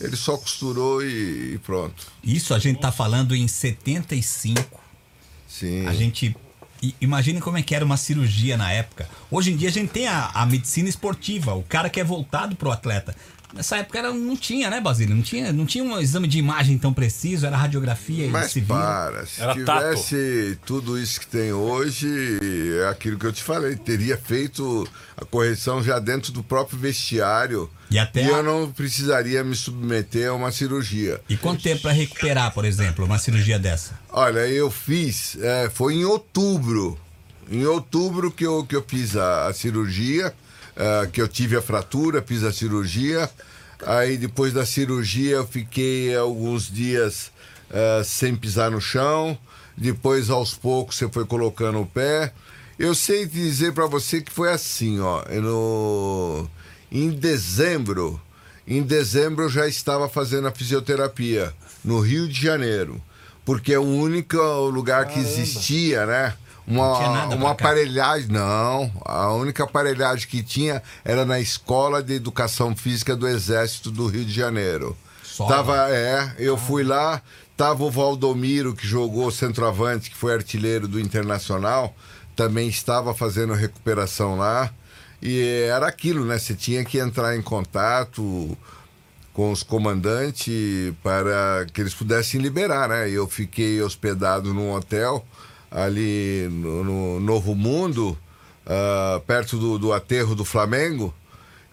Ele 0.00 0.16
só 0.16 0.36
costurou 0.36 1.02
e, 1.02 1.54
e 1.54 1.58
pronto. 1.58 2.06
Isso 2.24 2.52
a 2.52 2.58
gente 2.58 2.80
tá 2.80 2.90
falando 2.90 3.36
em 3.36 3.46
75. 3.46 4.80
Sim. 5.48 5.86
A 5.86 5.94
gente. 5.94 6.36
Imagine 7.00 7.40
como 7.40 7.56
é 7.56 7.62
que 7.62 7.76
era 7.76 7.84
uma 7.84 7.96
cirurgia 7.96 8.56
na 8.56 8.72
época. 8.72 9.08
Hoje 9.30 9.52
em 9.52 9.56
dia 9.56 9.68
a 9.68 9.72
gente 9.72 9.90
tem 9.90 10.08
a, 10.08 10.32
a 10.34 10.44
medicina 10.44 10.88
esportiva, 10.88 11.54
o 11.54 11.62
cara 11.62 11.88
que 11.88 12.00
é 12.00 12.04
voltado 12.04 12.56
pro 12.56 12.72
atleta. 12.72 13.14
Nessa 13.54 13.76
época 13.76 13.98
era, 13.98 14.12
não 14.12 14.36
tinha, 14.36 14.70
né, 14.70 14.80
Basílio? 14.80 15.14
Não 15.14 15.22
tinha, 15.22 15.52
não 15.52 15.66
tinha 15.66 15.84
um 15.84 16.00
exame 16.00 16.26
de 16.26 16.38
imagem 16.38 16.78
tão 16.78 16.92
preciso, 16.92 17.46
era 17.46 17.56
radiografia 17.56 18.26
e 18.26 18.30
Mas 18.30 18.52
se 18.52 18.60
vira. 18.60 18.74
para, 18.74 19.26
se 19.26 19.42
Era 19.42 19.52
tivesse 19.52 20.58
tudo 20.64 20.98
isso 20.98 21.20
que 21.20 21.26
tem 21.26 21.52
hoje, 21.52 22.08
é 22.82 22.88
aquilo 22.88 23.18
que 23.18 23.26
eu 23.26 23.32
te 23.32 23.42
falei, 23.42 23.76
teria 23.76 24.16
feito 24.16 24.88
a 25.16 25.24
correção 25.24 25.82
já 25.82 25.98
dentro 25.98 26.32
do 26.32 26.42
próprio 26.42 26.78
vestiário. 26.78 27.70
E 27.90 27.98
até 27.98 28.24
a- 28.24 28.28
eu 28.28 28.42
não 28.42 28.70
precisaria 28.72 29.44
me 29.44 29.54
submeter 29.54 30.30
a 30.30 30.32
uma 30.34 30.50
cirurgia. 30.50 31.20
E 31.28 31.36
quanto 31.36 31.62
tempo 31.62 31.82
para 31.82 31.92
recuperar, 31.92 32.52
por 32.54 32.64
exemplo, 32.64 33.04
uma 33.04 33.18
cirurgia 33.18 33.58
dessa? 33.58 33.98
Olha, 34.10 34.40
eu 34.48 34.70
fiz, 34.70 35.36
é, 35.40 35.70
foi 35.72 35.94
em 35.96 36.04
outubro. 36.04 36.98
Em 37.50 37.66
outubro 37.66 38.30
que 38.30 38.46
eu, 38.46 38.64
que 38.64 38.74
eu 38.74 38.82
fiz 38.86 39.14
a, 39.14 39.48
a 39.48 39.52
cirurgia, 39.52 40.32
ah, 40.76 41.06
que 41.06 41.20
eu 41.20 41.28
tive 41.28 41.56
a 41.56 41.62
fratura, 41.62 42.22
fiz 42.22 42.42
a 42.44 42.52
cirurgia. 42.52 43.28
Aí 43.84 44.16
depois 44.16 44.52
da 44.52 44.64
cirurgia 44.64 45.36
eu 45.36 45.46
fiquei 45.46 46.16
alguns 46.16 46.70
dias 46.70 47.30
ah, 47.70 48.02
sem 48.04 48.34
pisar 48.34 48.70
no 48.70 48.80
chão. 48.80 49.36
Depois 49.76 50.30
aos 50.30 50.54
poucos 50.54 50.96
você 50.96 51.08
foi 51.08 51.24
colocando 51.24 51.80
o 51.80 51.86
pé. 51.86 52.32
Eu 52.78 52.94
sei 52.94 53.26
dizer 53.26 53.72
para 53.72 53.86
você 53.86 54.20
que 54.20 54.32
foi 54.32 54.50
assim, 54.50 55.00
ó. 55.00 55.24
No, 55.40 56.48
em 56.90 57.10
dezembro, 57.10 58.20
em 58.66 58.82
dezembro 58.82 59.44
eu 59.44 59.48
já 59.48 59.66
estava 59.66 60.08
fazendo 60.08 60.48
a 60.48 60.52
fisioterapia 60.52 61.52
no 61.84 62.00
Rio 62.00 62.28
de 62.28 62.40
Janeiro, 62.40 63.00
porque 63.44 63.72
é 63.72 63.78
o 63.78 63.82
único 63.82 64.36
lugar 64.68 65.06
que 65.06 65.18
existia, 65.18 66.06
né? 66.06 66.34
Uma, 66.66 67.26
uma 67.34 67.50
aparelhagem, 67.50 68.28
não. 68.28 68.90
A 69.04 69.32
única 69.32 69.64
aparelhagem 69.64 70.28
que 70.28 70.42
tinha 70.42 70.82
era 71.04 71.24
na 71.24 71.40
Escola 71.40 72.02
de 72.02 72.14
Educação 72.14 72.74
Física 72.76 73.16
do 73.16 73.26
Exército 73.26 73.90
do 73.90 74.06
Rio 74.06 74.24
de 74.24 74.32
Janeiro. 74.32 74.96
Só 75.22 75.46
Tava, 75.46 75.90
é, 75.90 76.34
eu 76.38 76.56
fui 76.56 76.84
lá, 76.84 77.20
tava 77.56 77.82
o 77.84 77.90
Valdomiro, 77.90 78.74
que 78.74 78.86
jogou 78.86 79.30
centroavante, 79.30 80.10
que 80.10 80.16
foi 80.16 80.34
artilheiro 80.34 80.86
do 80.86 81.00
Internacional, 81.00 81.94
também 82.36 82.68
estava 82.68 83.14
fazendo 83.14 83.54
recuperação 83.54 84.36
lá. 84.36 84.70
E 85.20 85.66
era 85.68 85.86
aquilo, 85.86 86.24
né? 86.24 86.38
Você 86.38 86.54
tinha 86.54 86.84
que 86.84 86.98
entrar 86.98 87.36
em 87.36 87.42
contato 87.42 88.56
com 89.32 89.50
os 89.50 89.62
comandantes 89.62 90.92
para 91.02 91.66
que 91.72 91.80
eles 91.80 91.94
pudessem 91.94 92.40
liberar, 92.40 92.88
né? 92.88 93.08
Eu 93.08 93.26
fiquei 93.26 93.80
hospedado 93.80 94.52
num 94.52 94.72
hotel 94.72 95.24
ali 95.74 96.48
no, 96.50 96.84
no 96.84 97.20
Novo 97.20 97.54
Mundo, 97.54 98.16
ah, 98.66 99.20
perto 99.26 99.56
do, 99.58 99.78
do 99.78 99.92
aterro 99.92 100.34
do 100.34 100.44
Flamengo. 100.44 101.12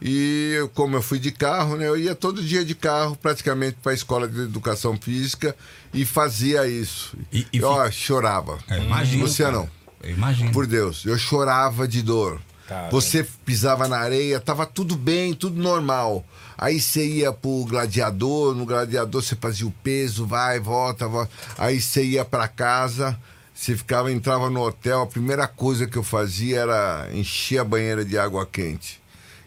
E 0.02 0.54
eu, 0.58 0.70
como 0.70 0.96
eu 0.96 1.02
fui 1.02 1.20
de 1.20 1.30
carro, 1.30 1.76
né, 1.76 1.86
eu 1.88 1.98
ia 1.98 2.16
todo 2.16 2.42
dia 2.42 2.64
de 2.64 2.74
carro 2.74 3.18
praticamente 3.18 3.78
para 3.84 3.92
a 3.92 3.96
escola 3.96 4.30
de 4.30 4.40
educação 4.44 4.98
física 4.98 5.54
e 5.94 6.06
fazia 6.06 6.66
isso. 6.66 7.18
E- 7.34 7.46
e 7.52 7.58
eu 7.58 7.86
fi- 7.86 7.92
chorava. 7.92 8.58
É, 8.70 8.78
imagino, 8.78 9.28
Você 9.28 9.44
cara. 9.44 9.56
não. 9.58 9.70
Eu 10.02 10.12
imagino. 10.12 10.52
Por 10.54 10.66
Deus, 10.66 11.04
eu 11.06 11.18
chorava 11.18 11.86
de 11.86 12.02
dor. 12.02 12.40
Caramba. 12.66 12.92
Você 12.92 13.28
pisava 13.44 13.88
na 13.90 13.98
areia, 13.98 14.40
tava 14.40 14.66
tudo 14.66 14.96
bem, 14.96 15.34
tudo 15.34 15.62
normal. 15.62 16.24
Aí 16.58 16.80
você 16.80 17.06
ia 17.06 17.34
pro 17.34 17.66
gladiador, 17.66 18.56
no 18.56 18.66
gladiador 18.66 19.22
você 19.22 19.36
fazia 19.36 19.68
o 19.68 19.72
peso, 19.84 20.26
vai, 20.26 20.60
volta, 20.62 21.08
volta. 21.10 21.30
Aí 21.58 21.82
você 21.82 22.06
ia 22.06 22.24
pra 22.24 22.48
casa, 22.48 23.20
você 23.60 23.76
ficava, 23.76 24.10
entrava 24.10 24.50
no 24.50 24.62
hotel, 24.66 25.02
a 25.02 25.06
primeira 25.06 25.46
coisa 25.46 25.86
que 25.86 25.98
eu 25.98 26.04
fazia 26.04 26.62
era 26.62 27.10
encher 27.12 27.60
a 27.60 27.64
banheira 27.66 28.06
de 28.06 28.18
água 28.18 28.46
quente. 28.46 29.02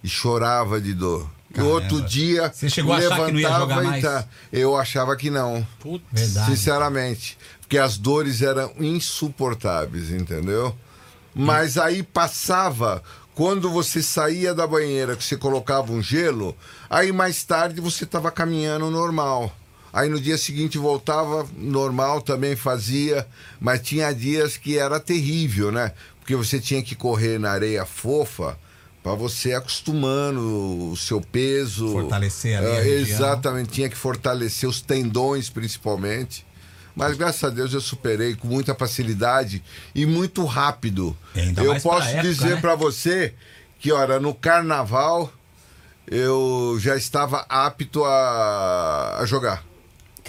E 0.04 0.08
chorava 0.08 0.78
de 0.78 0.92
dor. 0.92 1.26
Caramba. 1.54 1.72
outro 1.74 2.02
dia, 2.02 2.50
Você 2.52 2.68
chegou 2.68 2.92
a 2.92 2.98
achar 2.98 3.24
que 3.26 3.32
não 3.32 3.40
ia 3.40 3.48
levantava 3.48 3.60
jogar 3.60 3.82
e 3.82 3.86
mais? 3.86 4.02
tá- 4.02 4.24
Eu 4.52 4.76
achava 4.76 5.16
que 5.16 5.30
não. 5.30 5.66
Verdade. 6.12 6.50
Sinceramente. 6.50 7.38
Porque 7.60 7.78
as 7.78 7.96
dores 7.96 8.42
eram 8.42 8.70
insuportáveis, 8.78 10.10
entendeu? 10.10 10.76
Mas 11.34 11.78
aí 11.78 12.02
passava. 12.02 13.02
Quando 13.34 13.70
você 13.70 14.02
saía 14.02 14.54
da 14.54 14.66
banheira, 14.66 15.16
que 15.16 15.24
você 15.24 15.38
colocava 15.38 15.90
um 15.90 16.02
gelo, 16.02 16.54
aí 16.90 17.12
mais 17.12 17.42
tarde 17.44 17.80
você 17.80 18.04
estava 18.04 18.30
caminhando 18.30 18.90
normal. 18.90 19.50
Aí 19.92 20.08
no 20.08 20.20
dia 20.20 20.38
seguinte 20.38 20.78
voltava 20.78 21.46
normal, 21.56 22.22
também 22.22 22.56
fazia, 22.56 23.26
mas 23.60 23.82
tinha 23.82 24.12
dias 24.12 24.56
que 24.56 24.78
era 24.78 24.98
terrível, 24.98 25.70
né? 25.70 25.92
Porque 26.18 26.34
você 26.34 26.58
tinha 26.58 26.82
que 26.82 26.94
correr 26.94 27.38
na 27.38 27.50
areia 27.50 27.84
fofa 27.84 28.56
para 29.02 29.14
você 29.14 29.52
acostumando 29.52 30.92
o 30.92 30.96
seu 30.96 31.20
peso. 31.20 31.88
Fortalecer 31.90 32.56
ali 32.56 32.66
a 32.66 32.74
É, 32.76 32.82
região. 32.82 33.18
Exatamente, 33.18 33.70
tinha 33.70 33.88
que 33.88 33.96
fortalecer 33.96 34.68
os 34.68 34.80
tendões 34.80 35.50
principalmente. 35.50 36.46
Mas 36.94 37.16
graças 37.16 37.42
a 37.42 37.48
Deus 37.50 37.72
eu 37.72 37.80
superei 37.80 38.34
com 38.36 38.46
muita 38.46 38.74
facilidade 38.74 39.62
e 39.94 40.06
muito 40.06 40.44
rápido. 40.44 41.16
E 41.34 41.40
ainda 41.40 41.62
eu 41.62 41.80
posso 41.80 42.08
época, 42.08 42.22
dizer 42.22 42.54
né? 42.54 42.60
para 42.60 42.74
você 42.74 43.34
que, 43.78 43.90
olha, 43.90 44.20
no 44.20 44.34
carnaval 44.34 45.32
eu 46.06 46.76
já 46.78 46.96
estava 46.96 47.44
apto 47.48 48.04
a, 48.04 49.18
a 49.20 49.26
jogar. 49.26 49.64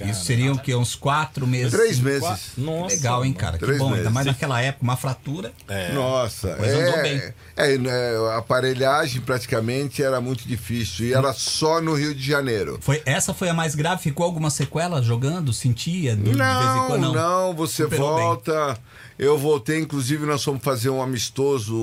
Isso 0.02 0.26
seriam 0.26 0.56
o 0.56 0.60
quê? 0.60 0.74
Uns 0.74 0.96
quatro 0.96 1.46
meses? 1.46 1.72
Três 1.72 1.98
cinco- 1.98 2.06
meses. 2.10 2.52
Nossa, 2.58 2.96
Legal, 2.96 3.24
hein, 3.26 3.34
cara? 3.34 3.58
Que 3.58 3.66
Três 3.66 3.78
bom. 3.78 3.86
Ainda 3.86 3.98
meses. 3.98 4.12
mais 4.12 4.26
naquela 4.26 4.60
época, 4.62 4.84
uma 4.84 4.98
fratura. 4.98 5.52
Nossa, 5.94 6.58
Mas 6.60 6.72
andou 6.74 6.94
é, 6.96 7.02
bem. 7.04 7.34
é, 7.56 7.78
né, 7.78 7.92
a 8.34 8.38
aparelhagem 8.38 9.22
praticamente 9.22 10.02
era 10.02 10.20
muito 10.20 10.48
difícil 10.48 11.06
e 11.08 11.14
era 11.14 11.32
só 11.34 11.80
no 11.82 11.94
Rio 11.94 12.16
de 12.16 12.26
Janeiro. 12.26 12.80
Foi, 12.82 13.02
essa 13.06 13.34
foi 13.34 13.50
a 13.50 13.54
mais 13.54 13.76
grave? 13.76 14.02
Ficou 14.02 14.26
alguma 14.26 14.50
sequela 14.50 15.02
jogando? 15.02 15.54
Sentia? 15.54 16.16
Do, 16.16 16.24
de 16.24 16.30
vez 16.32 16.38
em 16.38 16.38
Não, 16.40 16.88
quando? 16.88 17.14
não, 17.14 17.54
você 17.54 17.84
Superou 17.84 18.16
bem. 18.16 18.24
volta. 18.26 18.78
Eu 19.20 19.38
voltei, 19.38 19.80
inclusive, 19.80 20.26
nós 20.26 20.44
fomos 20.44 20.64
fazer 20.64 20.90
um 20.90 21.02
amistoso 21.02 21.74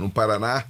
no 0.00 0.10
Paraná 0.10 0.64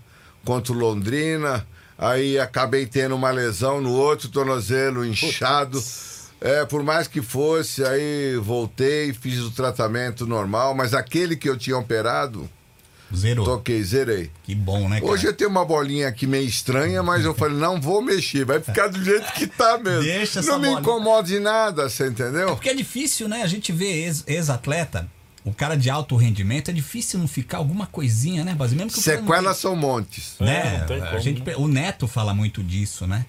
contra 0.45 0.73
o 0.73 0.77
Londrina. 0.77 1.67
Aí 1.99 2.39
acabei 2.39 2.87
tendo 2.87 3.15
uma 3.17 3.31
lesão 3.31 3.81
no 3.81 3.91
outro 3.93 4.29
tornozelo 4.29 5.05
inchado. 5.05 5.83
É, 6.41 6.65
por 6.67 6.83
mais 6.83 7.09
que 7.09 7.23
fosse, 7.23 7.83
aí 7.85 8.37
voltei, 8.37 9.13
fiz 9.13 9.41
o 9.41 9.51
tratamento 9.51 10.27
normal, 10.27 10.75
mas 10.75 10.93
aquele 10.95 11.35
que 11.37 11.49
eu 11.49 11.57
tinha 11.57 11.77
operado, 11.79 12.49
Zerou. 13.15 13.45
toquei, 13.45 13.83
zerei. 13.83 14.31
Que 14.45 14.55
bom, 14.55 14.89
né, 14.89 15.01
cara? 15.01 15.11
Hoje 15.13 15.27
eu 15.27 15.33
tenho 15.33 15.49
uma 15.49 15.65
bolinha 15.65 16.09
aqui 16.09 16.27
meio 16.27 16.47
estranha, 16.47 17.03
mas 17.03 17.25
eu 17.25 17.35
falei, 17.35 17.57
não 17.57 17.81
vou 17.81 18.03
mexer, 18.03 18.45
vai 18.45 18.61
ficar 18.61 18.89
do 18.89 19.03
jeito 19.03 19.33
que 19.33 19.47
tá 19.47 19.79
mesmo. 19.79 20.03
Deixa 20.03 20.41
essa 20.41 20.51
não 20.51 20.59
me 20.59 20.67
bolinha. 20.67 20.81
incomoda 20.81 21.27
de 21.29 21.39
nada, 21.39 21.89
você 21.89 22.07
entendeu? 22.09 22.49
Porque 22.49 22.69
é 22.69 22.75
difícil, 22.75 23.29
né? 23.29 23.43
A 23.43 23.47
gente 23.47 23.73
vê 23.73 24.05
ex- 24.05 24.25
ex-atleta, 24.27 25.09
o 25.45 25.55
cara 25.55 25.75
de 25.77 25.89
alto 25.89 26.17
rendimento, 26.17 26.71
é 26.71 26.75
difícil 26.75 27.19
não 27.19 27.29
ficar 27.29 27.59
alguma 27.59 27.87
coisinha, 27.87 28.45
né, 28.45 28.55
Base? 28.55 28.75
Mesmo 28.75 28.91
que 28.91 28.99
o 28.99 29.03
cara 29.03 29.17
não 29.21 29.27
Sequelas 29.27 29.57
são 29.57 29.75
montes. 29.77 30.35
É, 30.41 30.45
né? 30.45 30.79
não 30.81 30.87
tem 30.87 31.01
a 31.03 31.07
como, 31.07 31.21
gente, 31.21 31.43
né? 31.43 31.55
O 31.57 31.67
Neto 31.69 32.07
fala 32.07 32.35
muito 32.35 32.63
disso, 32.63 33.07
né? 33.07 33.25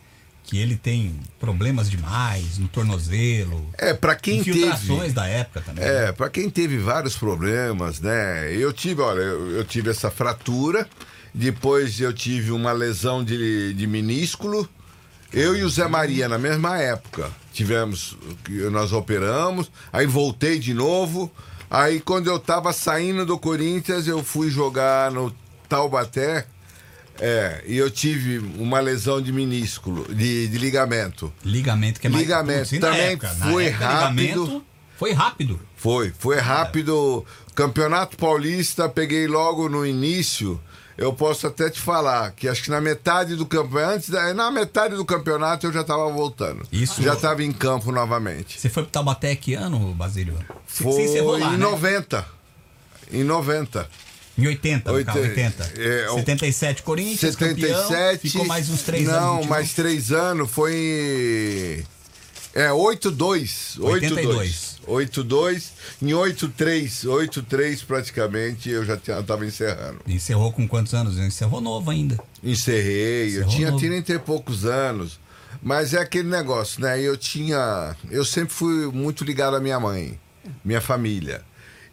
Que 0.48 0.58
ele 0.58 0.78
tem 0.78 1.14
problemas 1.40 1.90
demais 1.90 2.58
no 2.58 2.70
tornozelo. 2.70 3.70
É, 3.78 3.94
pra 3.94 4.16
quem 4.16 4.40
infiltrações 4.40 5.02
teve. 5.02 5.14
da 5.14 5.28
época 5.28 5.62
também. 5.62 5.84
É, 5.84 6.12
pra 6.14 6.30
quem 6.30 6.50
teve 6.50 6.78
vários 6.78 7.18
problemas, 7.18 8.00
né? 8.00 8.52
Eu 8.56 8.72
tive, 8.72 9.02
olha, 9.02 9.20
eu, 9.20 9.52
eu 9.52 9.66
tive 9.66 9.90
essa 9.90 10.10
fratura, 10.10 10.88
depois 11.34 12.00
eu 12.00 12.14
tive 12.14 12.52
uma 12.52 12.72
lesão 12.72 13.24
de, 13.24 13.74
de 13.74 13.86
minúsculo. 13.86 14.68
Eu 15.34 15.54
e 15.54 15.64
o 15.64 15.70
Zé 15.70 15.86
Maria, 15.86 16.30
na 16.30 16.38
mesma 16.38 16.80
época, 16.80 17.30
tivemos, 17.52 18.18
nós 18.72 18.94
operamos, 18.94 19.70
aí 19.92 20.06
voltei 20.06 20.58
de 20.58 20.74
novo. 20.74 21.30
Aí 21.70 22.00
quando 22.00 22.28
eu 22.28 22.40
tava 22.40 22.72
saindo 22.72 23.26
do 23.26 23.38
Corinthians, 23.38 24.08
eu 24.08 24.24
fui 24.24 24.50
jogar 24.50 25.12
no 25.12 25.36
Taubaté. 25.68 26.46
É, 27.20 27.64
e 27.66 27.78
eu 27.78 27.90
tive 27.90 28.40
uma 28.60 28.80
lesão 28.80 29.22
de 29.22 29.32
minúsculo, 29.32 30.14
de, 30.14 30.48
de 30.48 30.58
ligamento. 30.58 31.34
Ligamento 31.44 32.00
que 32.00 32.08
é 32.08 32.10
mais 32.10 32.24
Ligamento. 32.24 32.80
Também 32.80 33.02
época, 33.02 33.30
foi 33.30 33.66
época, 33.66 33.86
rápido. 33.86 34.64
Foi 34.98 35.12
rápido. 35.14 35.60
Foi, 35.76 36.14
foi 36.18 36.40
rápido. 36.40 37.26
Campeonato 37.54 38.18
Paulista, 38.18 38.90
peguei 38.90 39.28
logo 39.28 39.70
no 39.70 39.86
início. 39.86 40.60
Eu 40.98 41.14
posso 41.14 41.46
até 41.46 41.70
te 41.70 41.80
falar 41.80 42.32
que 42.32 42.48
acho 42.48 42.64
que 42.64 42.72
na 42.72 42.82
metade 42.82 43.36
do 43.36 43.46
campeonato, 43.46 43.94
antes 43.94 44.10
da, 44.10 44.34
na 44.34 44.50
metade 44.50 44.96
do 44.96 45.06
campeonato 45.06 45.68
eu 45.68 45.72
já 45.72 45.82
estava 45.82 46.12
voltando. 46.12 46.68
Isso. 46.72 47.04
Já 47.04 47.14
estava 47.14 47.44
em 47.44 47.52
campo 47.52 47.92
novamente. 47.92 48.60
Você 48.60 48.68
foi 48.68 48.82
pro 48.82 48.92
Taubaté 48.92 49.36
que 49.36 49.54
ano, 49.54 49.94
Basílio? 49.94 50.36
Foi 50.66 51.22
lá, 51.22 51.38
em 51.38 51.52
né? 51.52 51.58
90. 51.58 52.26
Em 53.12 53.24
90. 53.24 53.88
Em 54.38 54.46
80, 54.48 54.92
no 54.92 55.04
caso, 55.06 55.18
Oite- 55.20 55.30
80. 55.30 55.72
é, 55.78 56.10
o- 56.12 56.16
77 56.16 56.84
Corinthians, 56.84 57.20
77. 57.34 57.72
campeão, 57.90 58.20
ficou 58.20 58.46
mais 58.46 58.70
uns 58.70 58.82
três 58.84 59.08
anos. 59.10 59.22
Não, 59.22 59.36
21. 59.38 59.50
mais 59.50 59.74
três 59.74 60.12
anos. 60.12 60.52
Foi. 60.52 60.74
em- 60.74 61.98
É, 62.54 62.72
8-2. 62.72 63.78
82. 63.80 64.78
8-2. 64.88 65.72
Em 66.02 66.14
8-3. 66.14 67.04
8-3 67.06 67.84
praticamente 67.84 68.70
eu 68.70 68.84
já 68.86 68.96
estava 68.96 69.46
encerrando. 69.46 70.00
Encerrou 70.08 70.52
com 70.52 70.68
quantos 70.68 70.94
anos? 70.94 71.18
Encerrou 71.20 71.62
novo 71.62 71.92
ainda. 71.92 72.18
Encerrei, 72.44 73.26
eu 73.26 73.28
Encerrou 73.42 73.50
tinha 73.50 73.72
novo. 73.72 73.80
30 73.80 74.14
e 74.14 74.20
poucos 74.20 74.66
anos. 74.66 75.20
Mas 75.62 75.94
é 75.94 76.00
aquele 76.00 76.30
negócio, 76.30 76.82
né? 76.82 77.00
Eu 77.02 77.18
tinha. 77.18 77.96
Eu 78.10 78.24
sempre 78.26 78.54
fui 78.54 78.88
muito 78.92 79.24
ligado 79.24 79.56
à 79.56 79.60
minha 79.60 79.80
mãe, 79.80 80.20
minha 80.64 80.82
família. 80.82 81.42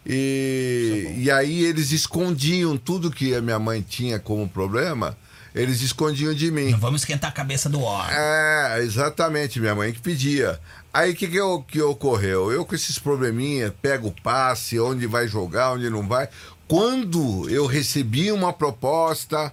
E, 0.05 1.13
e 1.17 1.31
aí 1.31 1.63
eles 1.63 1.91
escondiam 1.91 2.77
tudo 2.77 3.09
que 3.11 3.33
a 3.35 3.41
minha 3.41 3.57
mãe 3.59 3.81
tinha 3.81 4.19
como 4.19 4.47
problema, 4.47 5.17
eles 5.53 5.81
escondiam 5.81 6.33
de 6.33 6.51
mim. 6.51 6.71
Não 6.71 6.79
vamos 6.79 7.01
esquentar 7.01 7.29
a 7.31 7.33
cabeça 7.33 7.67
do 7.69 7.81
órgão. 7.81 8.15
É, 8.15 8.79
exatamente, 8.81 9.59
minha 9.59 9.73
mãe 9.73 9.91
que 9.91 9.99
pedia. 9.99 10.59
Aí 10.93 11.11
o 11.11 11.15
que, 11.15 11.27
que, 11.27 11.37
eu- 11.37 11.65
que 11.67 11.81
ocorreu? 11.81 12.51
Eu 12.51 12.65
com 12.65 12.75
esses 12.75 12.99
probleminha, 12.99 13.73
pego 13.81 14.09
o 14.09 14.21
passe, 14.21 14.79
onde 14.79 15.07
vai 15.07 15.27
jogar, 15.27 15.73
onde 15.73 15.89
não 15.89 16.07
vai. 16.07 16.29
quando 16.67 17.49
eu 17.49 17.65
recebi 17.65 18.31
uma 18.31 18.51
proposta 18.53 19.51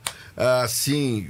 assim 0.65 1.29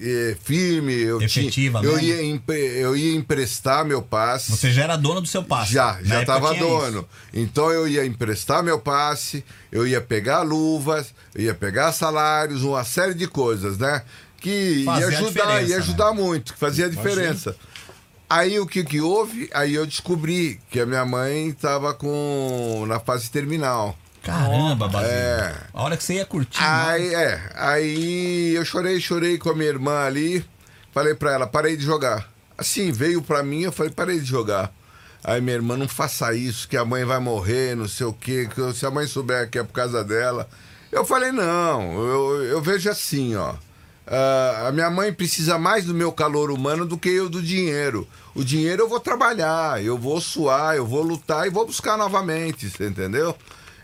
eh, 0.00 0.36
firme, 0.42 0.92
eu, 0.94 1.18
tinha, 1.26 1.44
Efetiva 1.46 1.78
eu, 1.82 1.92
mesmo? 1.94 2.06
ia, 2.08 2.22
empre- 2.24 2.78
eu 2.78 2.96
ia 2.96 3.14
emprestar 3.14 3.84
meu 3.84 4.02
passe. 4.02 4.52
Você 4.52 4.70
já 4.72 4.84
era 4.84 4.96
dono 4.96 5.20
do 5.20 5.26
seu 5.26 5.42
passe. 5.42 5.72
Já, 5.72 5.94
Na 6.02 6.02
já 6.16 6.20
estava 6.22 6.48
tinha 6.54 6.60
dono. 6.66 6.98
isso. 7.00 7.06
Então 7.34 7.70
eu 7.70 7.86
ia 7.88 8.04
emprestar 8.06 8.62
meu 8.62 8.78
passe, 8.78 9.44
eu 9.72 9.86
ia 9.86 10.00
pegar 10.00 10.42
luvas, 10.42 11.14
eu 11.34 11.44
ia 11.44 11.54
pegar 11.54 11.92
salários, 11.92 12.62
uma 12.62 12.84
série 12.84 13.14
de 13.14 13.26
coisas, 13.26 13.78
né? 13.78 14.02
Que 14.38 14.82
Fazia 14.84 15.06
ia 15.06 15.18
ajudar, 15.18 15.28
diferença, 15.30 15.62
ia 15.62 15.68
né? 15.68 15.82
ajudar 15.82 16.12
muito, 16.12 16.52
que 16.52 16.58
fazia 16.58 16.86
a 16.86 16.88
diferença. 16.88 17.56
Aí 18.28 18.58
o 18.58 18.66
que 18.66 18.82
que 18.84 19.00
houve? 19.00 19.48
Aí 19.54 19.74
eu 19.74 19.86
descobri 19.86 20.60
que 20.70 20.80
a 20.80 20.86
minha 20.86 21.04
mãe 21.06 21.48
estava 21.48 21.94
com 21.94 22.84
na 22.88 22.98
fase 22.98 23.30
terminal. 23.30 23.96
Caramba, 24.26 24.88
Basílio. 24.88 25.14
É. 25.14 25.54
A 25.72 25.82
hora 25.82 25.96
que 25.96 26.02
você 26.02 26.14
ia 26.14 26.26
curtir. 26.26 26.58
Aí, 26.60 27.14
é, 27.14 27.50
aí 27.54 28.54
eu 28.54 28.64
chorei, 28.64 29.00
chorei 29.00 29.38
com 29.38 29.50
a 29.50 29.54
minha 29.54 29.68
irmã 29.68 30.04
ali. 30.04 30.44
Falei 30.92 31.14
pra 31.14 31.32
ela, 31.32 31.46
parei 31.46 31.76
de 31.76 31.84
jogar. 31.84 32.28
Assim, 32.58 32.90
veio 32.90 33.22
pra 33.22 33.42
mim, 33.42 33.62
eu 33.62 33.72
falei, 33.72 33.92
parei 33.92 34.18
de 34.18 34.26
jogar. 34.26 34.72
Aí 35.22 35.40
minha 35.40 35.56
irmã, 35.56 35.76
não 35.76 35.88
faça 35.88 36.32
isso, 36.34 36.68
que 36.68 36.76
a 36.76 36.84
mãe 36.84 37.04
vai 37.04 37.18
morrer, 37.18 37.76
não 37.76 37.86
sei 37.88 38.06
o 38.06 38.12
quê, 38.12 38.48
que 38.52 38.72
se 38.72 38.86
a 38.86 38.90
mãe 38.90 39.06
souber 39.06 39.50
que 39.50 39.58
é 39.58 39.62
por 39.62 39.72
causa 39.72 40.02
dela. 40.02 40.48
Eu 40.90 41.04
falei, 41.04 41.32
não, 41.32 41.92
eu, 41.92 42.44
eu 42.44 42.62
vejo 42.62 42.88
assim, 42.88 43.34
ó. 43.36 43.54
ah, 44.06 44.66
a 44.68 44.72
minha 44.72 44.88
mãe 44.88 45.12
precisa 45.12 45.58
mais 45.58 45.84
do 45.84 45.92
meu 45.92 46.12
calor 46.12 46.50
humano 46.50 46.86
do 46.86 46.96
que 46.96 47.10
eu 47.10 47.28
do 47.28 47.42
dinheiro. 47.42 48.06
O 48.34 48.44
dinheiro 48.44 48.82
eu 48.82 48.88
vou 48.88 49.00
trabalhar, 49.00 49.84
eu 49.84 49.98
vou 49.98 50.20
suar, 50.20 50.76
eu 50.76 50.86
vou 50.86 51.02
lutar 51.02 51.46
e 51.46 51.50
vou 51.50 51.66
buscar 51.66 51.96
novamente, 51.98 52.70
você 52.70 52.86
entendeu? 52.86 53.36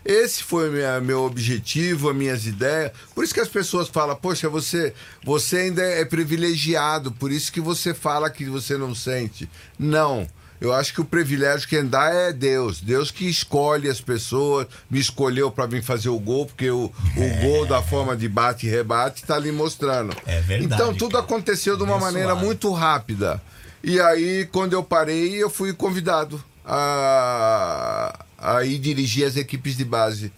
Esse 0.05 0.43
foi 0.43 0.69
minha, 0.69 0.99
meu 0.99 1.23
objetivo, 1.23 2.09
as 2.09 2.15
minhas 2.15 2.45
ideias. 2.45 2.91
Por 3.15 3.23
isso 3.23 3.33
que 3.33 3.39
as 3.39 3.47
pessoas 3.47 3.87
falam, 3.87 4.15
poxa, 4.15 4.49
você, 4.49 4.93
você 5.23 5.57
ainda 5.57 5.81
é 5.81 6.03
privilegiado, 6.03 7.11
por 7.11 7.31
isso 7.31 7.51
que 7.51 7.61
você 7.61 7.93
fala 7.93 8.29
que 8.29 8.45
você 8.45 8.77
não 8.77 8.93
sente. 8.93 9.49
Não. 9.79 10.27
Eu 10.59 10.71
acho 10.71 10.93
que 10.93 11.01
o 11.01 11.05
privilégio 11.05 11.67
quem 11.67 11.85
dá 11.85 12.05
é 12.09 12.31
Deus. 12.31 12.79
Deus 12.79 13.11
que 13.11 13.27
escolhe 13.29 13.89
as 13.89 13.99
pessoas, 13.99 14.65
me 14.89 14.97
escolheu 14.99 15.51
para 15.51 15.65
vir 15.65 15.83
fazer 15.83 16.07
o 16.07 16.17
gol, 16.19 16.45
porque 16.45 16.69
o, 16.69 16.85
o 16.85 17.41
gol 17.41 17.65
da 17.65 17.81
forma 17.81 18.15
de 18.15 18.29
bate 18.29 18.65
e 18.65 18.69
rebate 18.69 19.21
está 19.23 19.35
ali 19.35 19.51
mostrando. 19.51 20.15
É 20.25 20.39
verdade, 20.39 20.73
Então 20.73 20.93
tudo 20.93 21.13
cara. 21.13 21.23
aconteceu 21.25 21.75
de 21.75 21.83
uma 21.83 21.93
Abençoado. 21.95 22.13
maneira 22.17 22.35
muito 22.35 22.71
rápida. 22.71 23.41
E 23.83 23.99
aí, 23.99 24.47
quando 24.53 24.71
eu 24.71 24.81
parei, 24.83 25.35
eu 25.43 25.49
fui 25.49 25.73
convidado 25.73 26.41
a, 26.65 28.25
a 28.43 28.63
ir 28.65 28.77
dirigir 28.79 29.25
as 29.25 29.35
equipes 29.37 29.77
de 29.77 29.85
base. 29.85 30.31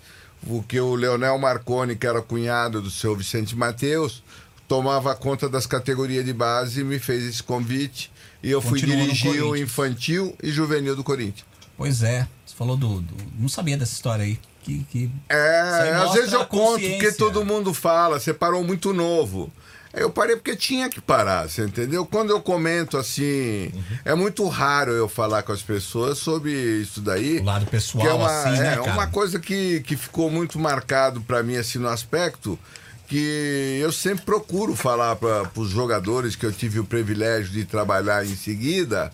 Porque 0.46 0.80
o 0.80 0.94
Leonel 0.96 1.38
Marconi, 1.40 1.96
que 1.96 2.06
era 2.06 2.22
cunhado 2.22 2.82
do 2.82 2.92
seu 2.92 3.16
Vicente 3.16 3.56
Mateus, 3.56 4.24
tomava 4.68 5.16
conta 5.16 5.50
das 5.50 5.66
categorias 5.66 6.24
de 6.24 6.34
base 6.34 6.82
e 6.82 6.84
me 6.84 7.00
fez 7.00 7.24
esse 7.24 7.42
convite. 7.42 8.12
E 8.44 8.52
eu 8.52 8.62
fui 8.62 8.80
Continuou 8.80 9.06
dirigir 9.06 9.44
o 9.44 9.58
infantil 9.58 10.36
e 10.44 10.52
juvenil 10.52 10.96
do 10.96 11.04
Corinthians. 11.04 11.46
Pois 11.76 12.04
é. 12.04 12.28
Você 12.46 12.56
falou 12.56 12.78
do. 12.78 13.02
do- 13.02 13.16
não 13.40 13.50
sabia 13.50 13.76
dessa 13.76 13.94
história 13.94 14.24
aí. 14.24 14.40
Que, 14.62 14.84
que... 14.92 15.12
É, 15.30 15.62
aí 15.62 15.90
às 15.92 16.14
vezes 16.14 16.34
eu 16.34 16.44
conto, 16.46 16.82
porque 16.82 17.12
todo 17.12 17.46
mundo 17.46 17.72
fala, 17.72 18.20
você 18.20 18.34
parou 18.34 18.64
muito 18.64 18.94
novo. 18.94 19.52
Eu 19.96 20.10
parei 20.10 20.36
porque 20.36 20.56
tinha 20.56 20.90
que 20.90 21.00
parar, 21.00 21.48
você 21.48 21.64
entendeu? 21.64 22.06
Quando 22.06 22.30
eu 22.32 22.42
comento 22.42 22.98
assim, 22.98 23.72
Uhum. 23.74 23.84
é 24.04 24.14
muito 24.16 24.48
raro 24.48 24.92
eu 24.92 25.08
falar 25.08 25.42
com 25.44 25.52
as 25.52 25.62
pessoas 25.62 26.18
sobre 26.18 26.52
isso 26.52 27.00
daí. 27.02 27.40
O 27.40 27.44
lado 27.46 27.66
pessoal, 27.66 28.04
que 28.04 28.10
é 28.10 28.14
uma, 28.14 28.28
assim, 28.28 28.60
né, 28.62 28.74
é, 28.74 28.76
cara? 28.78 28.92
uma 28.92 29.08
coisa 29.08 29.40
que, 29.40 29.80
que 29.82 29.96
ficou 29.96 30.30
muito 30.30 30.60
marcado 30.60 31.22
pra 31.22 31.42
mim 31.42 31.56
assim 31.56 31.80
no 31.80 31.88
aspecto 31.88 32.60
que 33.08 33.80
eu 33.82 33.92
sempre 33.92 34.26
procuro 34.26 34.76
falar 34.76 35.16
para 35.16 35.48
os 35.56 35.70
jogadores 35.70 36.36
que 36.36 36.44
eu 36.46 36.52
tive 36.52 36.80
o 36.80 36.84
privilégio 36.84 37.52
de 37.52 37.64
trabalhar 37.64 38.26
em 38.26 38.36
seguida, 38.36 39.14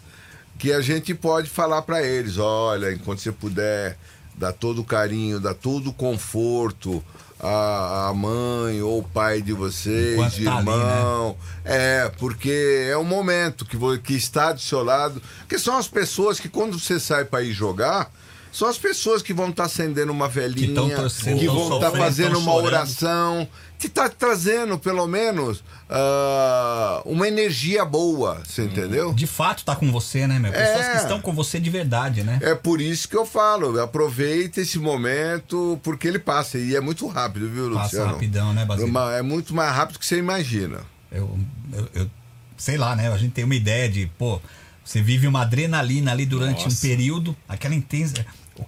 que 0.58 0.72
a 0.72 0.80
gente 0.80 1.14
pode 1.14 1.50
falar 1.50 1.82
para 1.82 2.02
eles, 2.02 2.38
olha, 2.38 2.94
enquanto 2.94 3.20
você 3.20 3.34
puder, 3.34 3.98
dá 4.34 4.54
todo 4.54 4.80
o 4.80 4.86
carinho, 4.86 5.42
dá 5.42 5.54
todo 5.54 5.90
o 5.90 5.94
conforto 5.94 7.04
à, 7.42 8.10
à 8.10 8.14
mãe 8.14 8.82
ou 8.82 9.02
pai 9.02 9.42
de 9.42 9.52
vocês, 9.52 10.14
Enquanto 10.14 10.34
de 10.36 10.46
tá 10.46 10.58
ali, 10.58 10.66
né? 10.66 10.72
irmão. 10.72 11.38
É, 11.66 12.12
porque 12.20 12.88
é 12.90 12.98
um 12.98 13.04
momento 13.04 13.66
que, 13.66 13.78
que 14.00 14.14
está 14.14 14.52
do 14.54 14.62
seu 14.62 14.84
lado, 14.84 15.22
que 15.50 15.58
são 15.58 15.76
as 15.78 15.88
pessoas 15.88 16.40
que 16.40 16.48
quando 16.48 16.80
você 16.80 17.00
sai 17.00 17.26
para 17.26 17.44
ir 17.44 17.52
jogar, 17.52 18.12
são 18.52 18.68
as 18.68 18.78
pessoas 18.78 19.22
que 19.22 19.34
vão 19.34 19.50
estar 19.50 19.64
acendendo 19.64 20.12
uma 20.12 20.28
velhinha, 20.28 20.76
tão 20.76 20.90
torcendo, 20.90 21.40
que 21.40 21.46
tão 21.46 21.56
vão 21.56 21.64
estar 21.76 21.86
sofrendo, 21.88 22.06
fazendo 22.06 22.40
uma 22.40 22.54
oração, 22.54 23.48
que 23.82 23.88
está 23.88 24.08
trazendo 24.08 24.78
pelo 24.78 25.08
menos 25.08 25.64
ah, 25.90 27.02
uma 27.06 27.28
energia 27.28 27.84
boa, 27.84 28.42
você 28.46 28.64
entendeu? 28.66 29.14
De 29.14 29.26
fato 29.28 29.66
tá 29.66 29.76
com 29.76 29.92
você, 29.92 30.28
né, 30.28 30.38
meu? 30.40 30.52
Pessoas 30.52 30.86
É. 30.86 30.92
que 30.92 30.98
estão 30.98 31.20
com 31.20 31.34
você 31.34 31.60
de 31.60 31.70
verdade, 31.70 32.24
né? 32.24 32.40
É 32.42 32.54
por 32.56 32.80
isso 32.80 33.10
que 33.10 33.16
eu 33.18 33.26
falo, 33.26 33.80
aproveita 33.82 34.62
esse 34.62 34.78
momento, 34.80 35.80
porque 35.84 36.08
ele 36.08 36.20
passa, 36.20 36.58
e 36.58 36.76
é 36.76 36.80
muito 36.82 37.08
rápido, 37.08 37.50
viu, 37.50 37.72
Passa 37.74 37.84
Luciano? 37.98 38.12
rapidão, 38.14 38.54
né, 38.54 38.66
Basílio? 38.66 38.98
É 39.10 39.22
muito 39.22 39.54
mais 39.54 39.74
rápido 39.76 40.00
que 40.00 40.06
você 40.06 40.18
imagina. 40.18 40.80
Eu, 41.12 41.38
eu, 41.74 41.88
eu- 41.94 42.10
sei 42.58 42.78
lá, 42.78 42.96
né? 42.96 43.12
A 43.12 43.18
gente 43.18 43.32
tem 43.32 43.44
uma 43.44 43.56
ideia 43.56 43.90
de, 43.90 44.06
pô, 44.18 44.40
você 44.86 45.02
vive 45.02 45.26
uma 45.28 45.42
adrenalina 45.42 46.12
ali 46.12 46.26
durante 46.26 46.64
Nossa. 46.66 46.76
um 46.78 46.80
período, 46.80 47.36
aquela 47.50 47.74
intensa. 47.76 48.26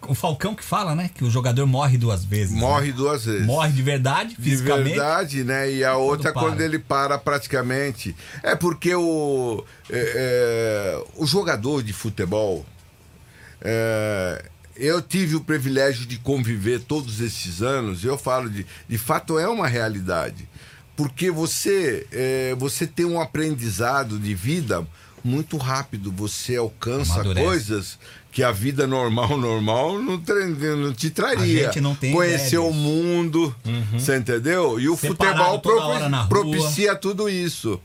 O, 0.08 0.16
Falcão 0.16 0.56
que 0.56 0.64
fala, 0.64 0.96
né? 0.96 1.10
Que 1.14 1.24
o 1.24 1.30
jogador 1.30 1.66
morre 1.66 1.98
duas 1.98 2.24
vezes. 2.26 2.56
Morre 2.56 2.88
né? 2.88 2.94
duas 2.94 3.26
vezes. 3.26 3.46
Morre 3.46 3.72
de 3.72 3.82
verdade, 3.82 4.36
De 4.36 4.42
fisicamente. 4.42 4.90
verdade, 4.90 5.44
né? 5.44 5.72
E 5.72 5.84
a 5.84 5.96
outra 5.96 6.30
é 6.30 6.34
para. 6.34 6.42
quando 6.42 6.62
ele 6.62 6.80
para 6.80 7.18
praticamente. 7.18 8.16
É 8.42 8.56
porque 8.56 8.94
o, 8.96 9.64
é, 9.90 10.14
é, 10.16 11.04
o 11.16 11.26
jogador 11.26 11.84
de 11.84 11.94
futebol. 11.94 12.66
é, 13.62 14.46
eu 14.76 15.02
tive 15.02 15.36
o 15.36 15.42
privilégio 15.42 16.06
de 16.06 16.18
conviver 16.18 16.80
todos 16.80 17.20
esses 17.22 17.62
anos, 17.62 18.04
eu 18.04 18.18
falo 18.18 18.50
de. 18.50 18.66
De 18.88 18.98
fato, 18.98 19.38
é 19.38 19.48
uma 19.48 19.68
realidade. 19.68 20.50
Porque 20.96 21.32
você, 21.32 22.06
é, 22.12 22.56
você 22.58 22.86
tem 22.86 23.06
um 23.06 23.20
aprendizado 23.20 24.20
de 24.20 24.34
vida 24.36 24.86
muito 25.24 25.58
rápido, 25.58 26.12
você 26.12 26.56
alcança 26.58 27.14
Amadurece. 27.16 27.46
coisas 27.46 28.00
que 28.34 28.41
a 28.43 28.52
vida 28.52 28.88
normal, 28.88 29.38
normal, 29.38 30.02
não, 30.02 30.19
tra- 30.19 30.46
não 30.46 30.91
te 30.93 31.10
traria. 31.12 31.62
A 31.69 31.72
gente 31.72 31.80
não 31.80 31.96
tem 31.96 32.12
Conhecer 32.12 32.58
o 32.58 32.74
mundo, 32.74 33.56
você 33.93 34.17
entendeu? 34.17 34.80
E 34.80 34.89
o 34.89 34.98
Separado 34.98 35.62
futebol 35.62 36.28
propicia 36.28 36.96
tudo 36.96 37.30
isso. 37.30 37.80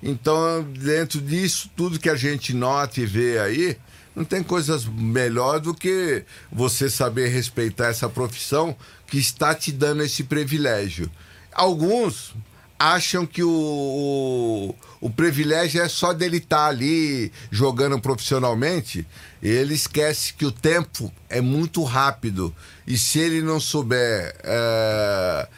Então, 0.00 0.62
dentro 0.78 1.20
disso, 1.20 1.68
tudo 1.76 1.98
que 1.98 2.08
a 2.08 2.14
gente 2.14 2.54
nota 2.54 3.00
e 3.00 3.06
vê 3.06 3.40
aí, 3.40 3.76
não 4.14 4.24
tem 4.24 4.42
coisas 4.42 4.84
melhor 4.84 5.58
do 5.58 5.74
que 5.74 6.24
você 6.52 6.88
saber 6.88 7.28
respeitar 7.28 7.88
essa 7.88 8.08
profissão 8.08 8.76
que 9.08 9.18
está 9.18 9.52
te 9.54 9.72
dando 9.72 10.04
esse 10.04 10.22
privilégio. 10.22 11.10
Alguns 11.52 12.32
acham 12.78 13.26
que 13.26 13.42
o, 13.42 13.50
o, 13.50 14.74
o 15.00 15.08
privilégio 15.08 15.80
é 15.82 15.88
só 15.88 16.12
dele 16.12 16.38
estar 16.38 16.66
ali 16.66 17.32
jogando 17.50 18.00
profissionalmente. 18.00 19.06
Ele 19.42 19.74
esquece 19.74 20.32
que 20.34 20.44
o 20.44 20.50
tempo 20.50 21.12
é 21.28 21.40
muito 21.40 21.84
rápido. 21.84 22.54
E 22.86 22.98
se 22.98 23.18
ele 23.20 23.40
não 23.42 23.60
souber 23.60 24.34
eh, 24.42 25.48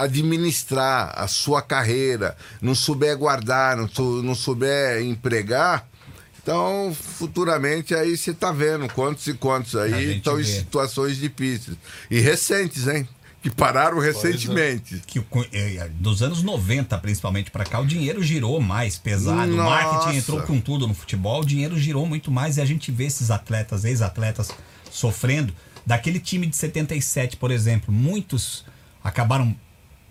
administrar 0.00 1.12
a 1.16 1.26
sua 1.28 1.60
carreira, 1.62 2.36
não 2.60 2.74
souber 2.74 3.16
guardar, 3.16 3.76
não, 3.76 3.88
sou- 3.88 4.22
não 4.22 4.34
souber 4.34 5.02
empregar, 5.02 5.86
então 6.42 6.94
futuramente 7.18 7.94
aí 7.94 8.16
você 8.16 8.30
está 8.30 8.52
vendo 8.52 8.88
quantos 8.92 9.26
e 9.26 9.34
quantos 9.34 9.76
aí 9.76 9.92
estão 10.16 10.38
em 10.40 10.44
situações 10.44 11.16
difíceis. 11.16 11.76
E 12.10 12.20
recentes, 12.20 12.86
hein? 12.86 13.08
Que 13.44 13.50
pararam 13.50 13.98
recentemente. 13.98 15.02
Que 15.06 15.18
o- 15.18 15.26
eh, 15.52 15.90
dos 16.00 16.22
anos 16.22 16.42
90, 16.42 16.96
principalmente 16.96 17.50
pra 17.50 17.62
cá, 17.62 17.78
o 17.78 17.84
dinheiro 17.86 18.22
girou 18.22 18.58
mais 18.58 18.96
pesado. 18.96 19.52
O 19.52 19.56
Nossa. 19.56 19.68
marketing 19.70 20.16
entrou 20.16 20.40
com 20.42 20.58
tudo 20.58 20.88
no 20.88 20.94
futebol, 20.94 21.42
o 21.42 21.44
dinheiro 21.44 21.78
girou 21.78 22.06
muito 22.06 22.30
mais 22.30 22.56
e 22.56 22.62
a 22.62 22.64
gente 22.64 22.90
vê 22.90 23.04
esses 23.04 23.30
atletas, 23.30 23.84
ex-atletas, 23.84 24.50
sofrendo. 24.90 25.52
Daquele 25.84 26.18
time 26.18 26.46
de 26.46 26.56
77, 26.56 27.36
por 27.36 27.50
exemplo, 27.50 27.92
muitos 27.92 28.64
acabaram 29.02 29.54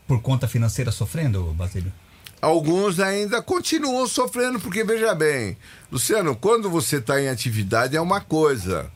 por 0.08 0.22
conta 0.22 0.48
financeira 0.48 0.92
sofrendo, 0.92 1.44
Basílio? 1.58 1.92
Alguns 2.40 3.00
ainda 3.00 3.42
continuam 3.42 4.06
sofrendo, 4.06 4.60
porque 4.60 4.84
veja 4.84 5.16
bem, 5.16 5.58
Luciano, 5.92 6.36
quando 6.36 6.70
você 6.70 6.98
está 6.98 7.20
em 7.20 7.30
atividade 7.30 7.98
é 7.98 8.02
uma 8.02 8.22
coisa. 8.22 8.92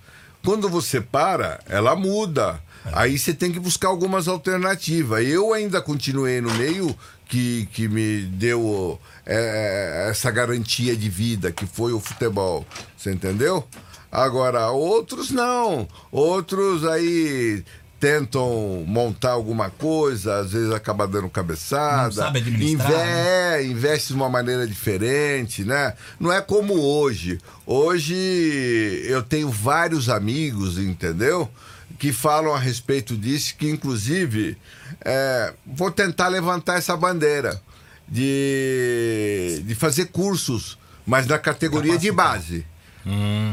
Quando 0.46 0.70
você 0.70 1.02
para, 1.02 1.60
ela 1.66 1.96
muda. 1.96 2.62
Aí 2.86 3.18
você 3.18 3.34
tem 3.34 3.52
que 3.52 3.60
buscar 3.60 3.90
algumas 3.90 4.28
alternativas. 4.28 5.26
Eu 5.28 5.54
ainda 5.54 5.82
continuei 5.82 6.40
no 6.42 6.54
meio 6.56 6.96
que, 7.28 7.68
que 7.74 7.88
me 7.88 8.22
deu 8.24 9.00
é, 9.26 10.08
essa 10.10 10.32
garantia 10.32 10.96
de 10.96 11.10
vida, 11.10 11.52
que 11.52 11.66
foi 11.66 11.92
o 11.94 12.00
futebol. 12.00 12.66
Você 12.98 13.12
entendeu? 13.12 13.68
Agora, 14.12 14.70
outros 14.70 15.32
não. 15.32 15.88
Outros 16.12 16.86
aí 16.86 17.64
tentam 18.00 18.84
montar 18.88 19.32
alguma 19.32 19.70
coisa, 19.72 20.38
às 20.38 20.52
vezes 20.52 20.72
acaba 20.72 21.08
dando 21.08 21.30
cabeçada. 21.30 22.04
Não 22.04 22.12
sabe 22.12 22.40
administrar, 22.40 22.88
Inve- 22.92 22.96
né? 23.04 23.60
é, 23.60 23.66
investe 23.66 24.10
de 24.10 24.14
uma 24.14 24.30
maneira 24.30 24.68
diferente, 24.68 25.64
né? 25.64 25.94
Não 26.20 26.32
é 26.32 26.40
como 26.40 26.76
hoje. 26.80 27.40
Hoje 27.66 28.14
eu 29.08 29.24
tenho 29.24 29.50
vários 29.50 30.10
amigos, 30.10 30.78
entendeu? 30.78 31.50
Que 31.98 32.14
falam 32.14 32.54
a 32.54 32.60
respeito 32.60 33.18
disso, 33.18 33.56
que 33.58 33.70
inclusive 33.70 34.58
é, 35.04 35.54
vou 35.66 35.92
tentar 35.92 36.28
levantar 36.28 36.78
essa 36.78 36.96
bandeira 36.96 37.62
de, 38.08 39.62
de 39.66 39.76
fazer 39.76 40.06
cursos, 40.06 40.78
mas 41.06 41.28
na 41.28 41.38
categoria 41.38 41.98
de 41.98 42.12
base. 42.12 42.66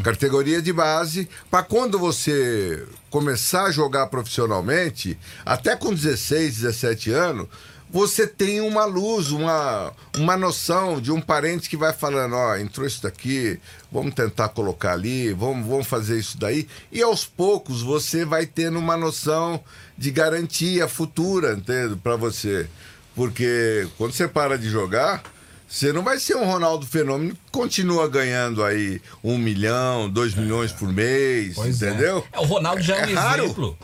Categoria 0.02 0.61
de 0.61 0.72
base, 0.72 1.28
para 1.48 1.62
quando 1.62 1.96
você 1.96 2.85
começar 3.09 3.66
a 3.66 3.70
jogar 3.70 4.09
profissionalmente, 4.09 5.16
até 5.46 5.76
com 5.76 5.94
16, 5.94 6.57
17 6.57 7.12
anos, 7.12 7.46
você 7.94 8.26
tem 8.26 8.61
uma 8.61 8.85
luz, 8.85 9.30
uma, 9.30 9.92
uma 10.18 10.37
noção 10.37 11.00
de 11.00 11.12
um 11.12 11.20
parente 11.20 11.70
que 11.70 11.76
vai 11.76 11.92
falando, 11.92 12.35
ó, 12.35 12.57
entrou 12.57 12.85
isso 12.85 13.00
daqui, 13.00 13.61
vamos 13.92 14.12
tentar 14.14 14.48
colocar 14.48 14.94
ali, 14.94 15.33
vamos, 15.33 15.64
vamos 15.64 15.87
fazer 15.87 16.18
isso 16.18 16.37
daí. 16.37 16.66
E 16.90 17.00
aos 17.00 17.24
poucos 17.24 17.83
você 17.83 18.24
vai 18.24 18.46
tendo 18.46 18.80
uma 18.80 18.96
noção 18.96 19.61
de 19.96 20.11
garantia 20.11 20.88
futura, 20.88 21.52
entende? 21.52 21.94
Para 21.94 22.16
você. 22.16 22.66
Porque 23.14 23.87
quando 23.96 24.12
você 24.12 24.26
para 24.26 24.59
de 24.59 24.68
jogar, 24.68 25.22
você 25.68 25.92
não 25.92 26.02
vai 26.02 26.18
ser 26.18 26.35
um 26.35 26.44
Ronaldo 26.44 26.85
Fenômeno 26.85 27.33
que 27.33 27.40
continua 27.52 28.09
ganhando 28.09 28.64
aí 28.64 29.00
um 29.22 29.38
milhão, 29.38 30.11
dois 30.11 30.35
milhões 30.35 30.72
por 30.72 30.92
mês, 30.92 31.54
Pois 31.54 31.80
é. 31.80 31.90
entendeu? 31.90 32.26
É, 32.33 32.40
o 32.40 32.44
Ronaldo 32.44 32.83
já 32.83 32.96
é 32.96 33.07
um 33.07 33.11
É 33.11 33.14
raro. 33.14 33.44
exemplo 33.44 33.78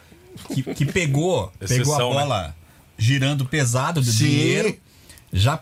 que, 0.52 0.62
que 0.74 0.84
pegou, 0.84 1.52
Exceção, 1.60 1.84
pegou 1.84 2.18
a 2.18 2.26
né? 2.26 2.54
Girando 3.00 3.46
pesado 3.46 4.00
do 4.02 4.06
Sim. 4.12 4.26
dinheiro, 4.26 4.76
já 5.32 5.58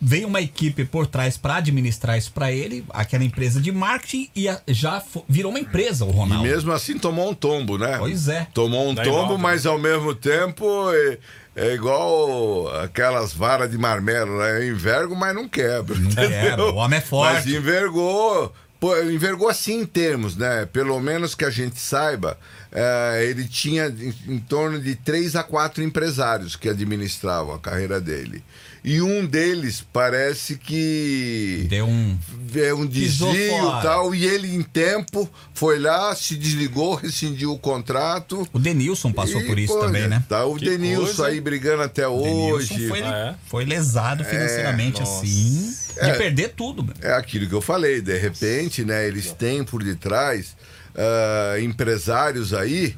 veio 0.00 0.26
uma 0.26 0.40
equipe 0.40 0.84
por 0.84 1.06
trás 1.06 1.36
para 1.36 1.56
administrar 1.56 2.16
isso 2.18 2.32
para 2.32 2.50
ele, 2.50 2.84
aquela 2.90 3.22
empresa 3.24 3.60
de 3.60 3.70
marketing 3.70 4.28
e 4.34 4.46
já 4.68 5.02
virou 5.28 5.50
uma 5.50 5.60
empresa 5.60 6.04
o 6.04 6.10
E 6.10 6.12
Ronaldo. 6.12 6.44
mesmo 6.44 6.72
assim 6.72 6.98
tomou 6.98 7.30
um 7.30 7.34
tombo, 7.34 7.78
né? 7.78 7.96
Pois 7.98 8.28
é. 8.28 8.46
Tomou 8.52 8.88
um 8.88 8.94
Dá 8.94 9.02
tombo, 9.02 9.16
igual, 9.18 9.36
né? 9.36 9.42
mas 9.42 9.66
ao 9.66 9.78
mesmo 9.78 10.14
tempo 10.14 10.64
é, 10.92 11.18
é 11.56 11.74
igual 11.74 12.68
aquelas 12.82 13.32
varas 13.32 13.70
de 13.70 13.78
marmelo, 13.78 14.38
né? 14.38 14.58
Eu 14.58 14.72
envergo, 14.72 15.14
mas 15.14 15.34
não 15.34 15.48
quebra. 15.48 15.96
quebra, 15.96 16.46
entendeu? 16.48 16.74
o 16.74 16.76
homem 16.76 16.98
é 16.98 17.02
forte. 17.02 17.34
Mas 17.34 17.46
envergou. 17.46 18.52
Pô, 18.84 18.94
envergou 19.00 19.48
assim 19.48 19.80
em 19.80 19.86
termos, 19.86 20.36
né? 20.36 20.66
Pelo 20.66 21.00
menos 21.00 21.34
que 21.34 21.46
a 21.46 21.48
gente 21.48 21.80
saiba, 21.80 22.38
é, 22.70 23.24
ele 23.24 23.48
tinha 23.48 23.86
em, 23.86 24.14
em 24.34 24.38
torno 24.38 24.78
de 24.78 24.94
três 24.94 25.34
a 25.34 25.42
quatro 25.42 25.82
empresários 25.82 26.54
que 26.54 26.68
administravam 26.68 27.54
a 27.54 27.58
carreira 27.58 27.98
dele. 27.98 28.44
E 28.86 29.00
um 29.00 29.24
deles 29.24 29.82
parece 29.92 30.56
que 30.56 31.66
Deu 31.70 31.86
um. 31.86 32.18
é 32.54 32.74
um 32.74 32.84
desvio 32.84 33.32
e 33.32 33.82
tal, 33.82 34.14
e 34.14 34.26
ele 34.26 34.54
em 34.54 34.60
tempo 34.62 35.26
foi 35.54 35.78
lá, 35.78 36.14
se 36.14 36.36
desligou, 36.36 36.94
rescindiu 36.94 37.52
o 37.52 37.58
contrato. 37.58 38.46
O 38.52 38.58
Denilson 38.58 39.10
passou 39.10 39.40
E, 39.40 39.46
por 39.46 39.58
isso 39.58 39.72
pô, 39.72 39.80
também, 39.80 40.06
né? 40.06 40.22
Tá 40.28 40.44
o 40.44 40.56
Que 40.56 40.66
Denilson 40.68 41.06
coisa. 41.06 41.26
aí 41.28 41.40
brigando 41.40 41.82
até 41.82 42.06
hoje. 42.06 42.86
foi, 42.88 43.00
Ah, 43.02 43.34
é? 43.34 43.48
foi 43.48 43.64
lesado 43.64 44.22
financeiramente 44.22 45.00
nossa. 45.00 45.22
assim, 45.24 45.74
de 45.94 46.00
É. 46.10 46.14
perder 46.18 46.50
tudo. 46.54 46.84
meu. 46.84 46.92
É 47.00 47.14
aquilo 47.14 47.48
que 47.48 47.54
eu 47.54 47.62
falei, 47.62 48.02
de 48.02 48.18
repente, 48.18 48.84
né, 48.84 49.08
eles 49.08 49.32
têm 49.32 49.64
por 49.64 49.82
detrás 49.82 50.54
ah, 50.94 51.58
empresários 51.58 52.52
aí 52.52 52.94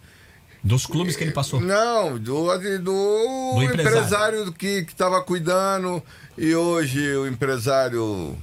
Dos 0.63 0.85
clubes 0.85 1.17
que 1.17 1.25
ele 1.25 1.33
passou. 1.33 1.59
Não, 1.59 2.19
do, 2.19 2.47
do, 2.79 3.55
Do 3.55 3.63
empresário. 3.63 3.81
empresário 3.81 4.53
que 4.53 4.85
estava 4.87 5.23
cuidando 5.23 6.03
e 6.37 6.55
hoje 6.55 7.17
o 7.17 7.27
empresário 7.27 8.37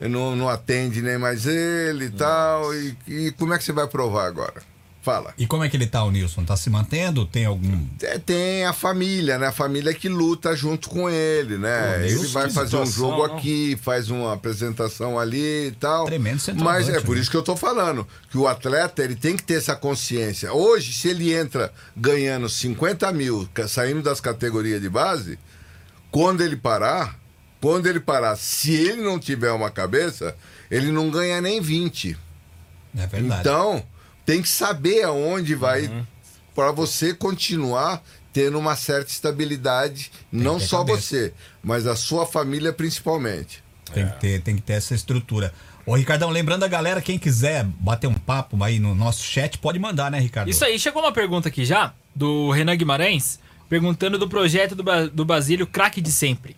não, 0.00 0.34
não 0.34 0.48
atende 0.48 1.00
nem 1.00 1.18
mais 1.18 1.46
ele 1.46 2.06
e 2.06 2.10
tal. 2.10 2.74
E, 2.74 2.96
e 3.06 3.30
como 3.32 3.54
é 3.54 3.58
que 3.58 3.64
você 3.64 3.72
vai 3.72 3.86
provar 3.86 4.26
agora? 4.26 4.71
Fala. 5.02 5.34
E 5.36 5.48
como 5.48 5.64
é 5.64 5.68
que 5.68 5.76
ele 5.76 5.88
tá, 5.88 6.04
o 6.04 6.12
Nilson? 6.12 6.44
Tá 6.44 6.56
se 6.56 6.70
mantendo? 6.70 7.26
Tem 7.26 7.44
algum. 7.44 7.86
É, 8.00 8.18
tem 8.20 8.64
a 8.64 8.72
família, 8.72 9.36
né? 9.36 9.48
A 9.48 9.52
família 9.52 9.92
que 9.92 10.08
luta 10.08 10.54
junto 10.54 10.88
com 10.88 11.10
ele, 11.10 11.58
né? 11.58 11.98
Pô, 11.98 12.04
ele 12.04 12.26
vai 12.28 12.48
fazer 12.48 12.76
um 12.76 12.86
jogo 12.86 13.26
não? 13.26 13.34
aqui, 13.34 13.76
faz 13.82 14.10
uma 14.10 14.32
apresentação 14.32 15.18
ali 15.18 15.66
e 15.66 15.72
tal. 15.72 16.04
Tremendo 16.04 16.40
Mas 16.62 16.88
é 16.88 17.00
por 17.00 17.16
né? 17.16 17.20
isso 17.20 17.28
que 17.28 17.36
eu 17.36 17.42
tô 17.42 17.56
falando, 17.56 18.06
que 18.30 18.38
o 18.38 18.46
atleta 18.46 19.02
ele 19.02 19.16
tem 19.16 19.36
que 19.36 19.42
ter 19.42 19.54
essa 19.54 19.74
consciência. 19.74 20.52
Hoje, 20.52 20.92
se 20.92 21.08
ele 21.08 21.34
entra 21.34 21.72
ganhando 21.96 22.48
50 22.48 23.12
mil, 23.12 23.48
saindo 23.66 24.02
das 24.02 24.20
categorias 24.20 24.80
de 24.80 24.88
base, 24.88 25.36
quando 26.12 26.42
ele 26.42 26.56
parar, 26.56 27.18
quando 27.60 27.88
ele 27.88 27.98
parar, 27.98 28.36
se 28.36 28.72
ele 28.72 29.02
não 29.02 29.18
tiver 29.18 29.50
uma 29.50 29.68
cabeça, 29.68 30.36
ele 30.70 30.92
não 30.92 31.10
ganha 31.10 31.40
nem 31.40 31.60
20. 31.60 32.16
É 32.96 33.06
verdade. 33.06 33.40
Então, 33.40 33.82
tem 34.24 34.42
que 34.42 34.48
saber 34.48 35.02
aonde 35.04 35.54
vai 35.54 35.90
para 36.54 36.70
você 36.72 37.14
continuar 37.14 38.02
tendo 38.32 38.58
uma 38.58 38.76
certa 38.76 39.10
estabilidade, 39.10 40.10
não 40.30 40.58
ter 40.58 40.66
só 40.66 40.78
cabeça. 40.78 41.00
você, 41.00 41.34
mas 41.62 41.86
a 41.86 41.94
sua 41.94 42.24
família 42.26 42.72
principalmente. 42.72 43.62
Tem, 43.92 44.08
que 44.08 44.20
ter, 44.20 44.40
tem 44.42 44.56
que 44.56 44.62
ter 44.62 44.74
essa 44.74 44.94
estrutura. 44.94 45.52
Ô, 45.84 45.94
Ricardão, 45.96 46.30
lembrando 46.30 46.64
a 46.64 46.68
galera, 46.68 47.02
quem 47.02 47.18
quiser 47.18 47.64
bater 47.64 48.06
um 48.06 48.14
papo 48.14 48.62
aí 48.62 48.78
no 48.78 48.94
nosso 48.94 49.22
chat, 49.24 49.58
pode 49.58 49.78
mandar, 49.78 50.10
né, 50.10 50.18
Ricardo? 50.18 50.48
Isso 50.48 50.64
aí, 50.64 50.78
chegou 50.78 51.02
uma 51.02 51.12
pergunta 51.12 51.48
aqui 51.48 51.64
já, 51.64 51.92
do 52.14 52.50
Renan 52.50 52.76
Guimarães, 52.76 53.38
perguntando 53.68 54.16
do 54.16 54.28
projeto 54.28 54.74
do, 54.74 54.82
Ba- 54.82 55.06
do 55.06 55.24
Basílio, 55.24 55.66
craque 55.66 56.00
de 56.00 56.10
sempre. 56.12 56.56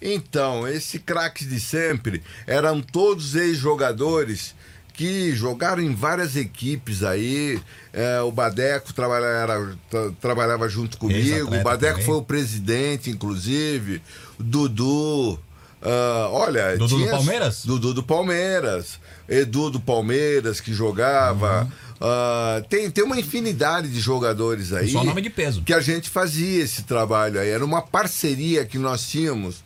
Então, 0.00 0.66
esse 0.66 0.98
craque 0.98 1.44
de 1.44 1.58
sempre 1.60 2.22
eram 2.46 2.82
todos 2.82 3.34
ex-jogadores 3.34 4.54
que 4.94 5.34
jogaram 5.34 5.82
em 5.82 5.94
várias 5.94 6.36
equipes 6.36 7.02
aí. 7.02 7.60
É, 7.92 8.20
o 8.20 8.30
Badeco 8.32 8.92
trabalhava, 8.92 9.76
tra- 9.90 10.10
trabalhava 10.20 10.68
junto 10.68 10.96
comigo. 10.98 11.54
O 11.54 11.62
Badeco 11.62 11.92
também. 11.94 12.06
foi 12.06 12.16
o 12.16 12.22
presidente, 12.22 13.10
inclusive. 13.10 14.02
Dudu. 14.38 15.38
ah, 15.80 16.28
olha, 16.30 16.76
Dudu 16.76 16.88
do 16.88 16.96
tinha- 16.98 17.10
Palmeiras? 17.10 17.64
Dudu 17.64 17.94
do 17.94 18.02
Palmeiras. 18.02 19.00
Edu 19.28 19.70
do 19.70 19.80
Palmeiras, 19.80 20.60
que 20.60 20.72
jogava. 20.74 21.62
Uhum. 21.62 21.70
Ah, 22.04 22.62
tem, 22.68 22.90
tem 22.90 23.04
uma 23.04 23.18
infinidade 23.18 23.88
de 23.88 24.00
jogadores 24.00 24.72
aí 24.72 24.90
Só 24.90 25.04
nome 25.04 25.22
de 25.22 25.30
peso. 25.30 25.62
que 25.62 25.72
a 25.72 25.80
gente 25.80 26.10
fazia 26.10 26.62
esse 26.62 26.82
trabalho 26.82 27.38
aí. 27.40 27.48
Era 27.48 27.64
uma 27.64 27.80
parceria 27.80 28.64
que 28.64 28.76
nós 28.78 29.08
tínhamos 29.08 29.62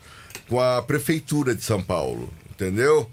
com 0.49 0.61
a 0.61 0.83
Prefeitura 0.83 1.55
de 1.55 1.65
São 1.65 1.83
Paulo, 1.83 2.31
entendeu? 2.51 3.11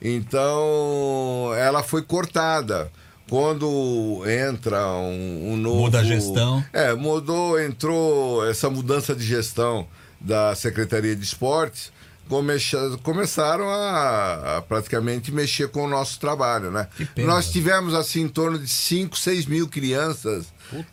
Então, 0.00 1.52
ela 1.56 1.82
foi 1.82 2.02
cortada. 2.02 2.90
Quando 3.28 4.22
entra 4.48 4.86
um, 4.86 5.52
um 5.52 5.56
novo. 5.56 5.80
Muda 5.80 5.98
a 5.98 6.04
gestão. 6.04 6.64
É, 6.72 6.94
mudou, 6.94 7.60
entrou 7.60 8.48
essa 8.48 8.70
mudança 8.70 9.16
de 9.16 9.24
gestão 9.24 9.86
da 10.20 10.54
Secretaria 10.54 11.14
de 11.16 11.24
Esportes, 11.24 11.90
começa- 12.28 12.96
começaram 13.02 13.68
a, 13.68 14.58
a 14.58 14.62
praticamente 14.62 15.32
mexer 15.32 15.68
com 15.68 15.84
o 15.84 15.88
nosso 15.88 16.20
trabalho, 16.20 16.70
né? 16.70 16.86
Nós 17.26 17.50
tivemos 17.50 17.94
assim 17.94 18.22
em 18.22 18.28
torno 18.28 18.58
de 18.60 18.68
5, 18.68 19.18
6 19.18 19.46
mil 19.46 19.66
crianças 19.68 20.46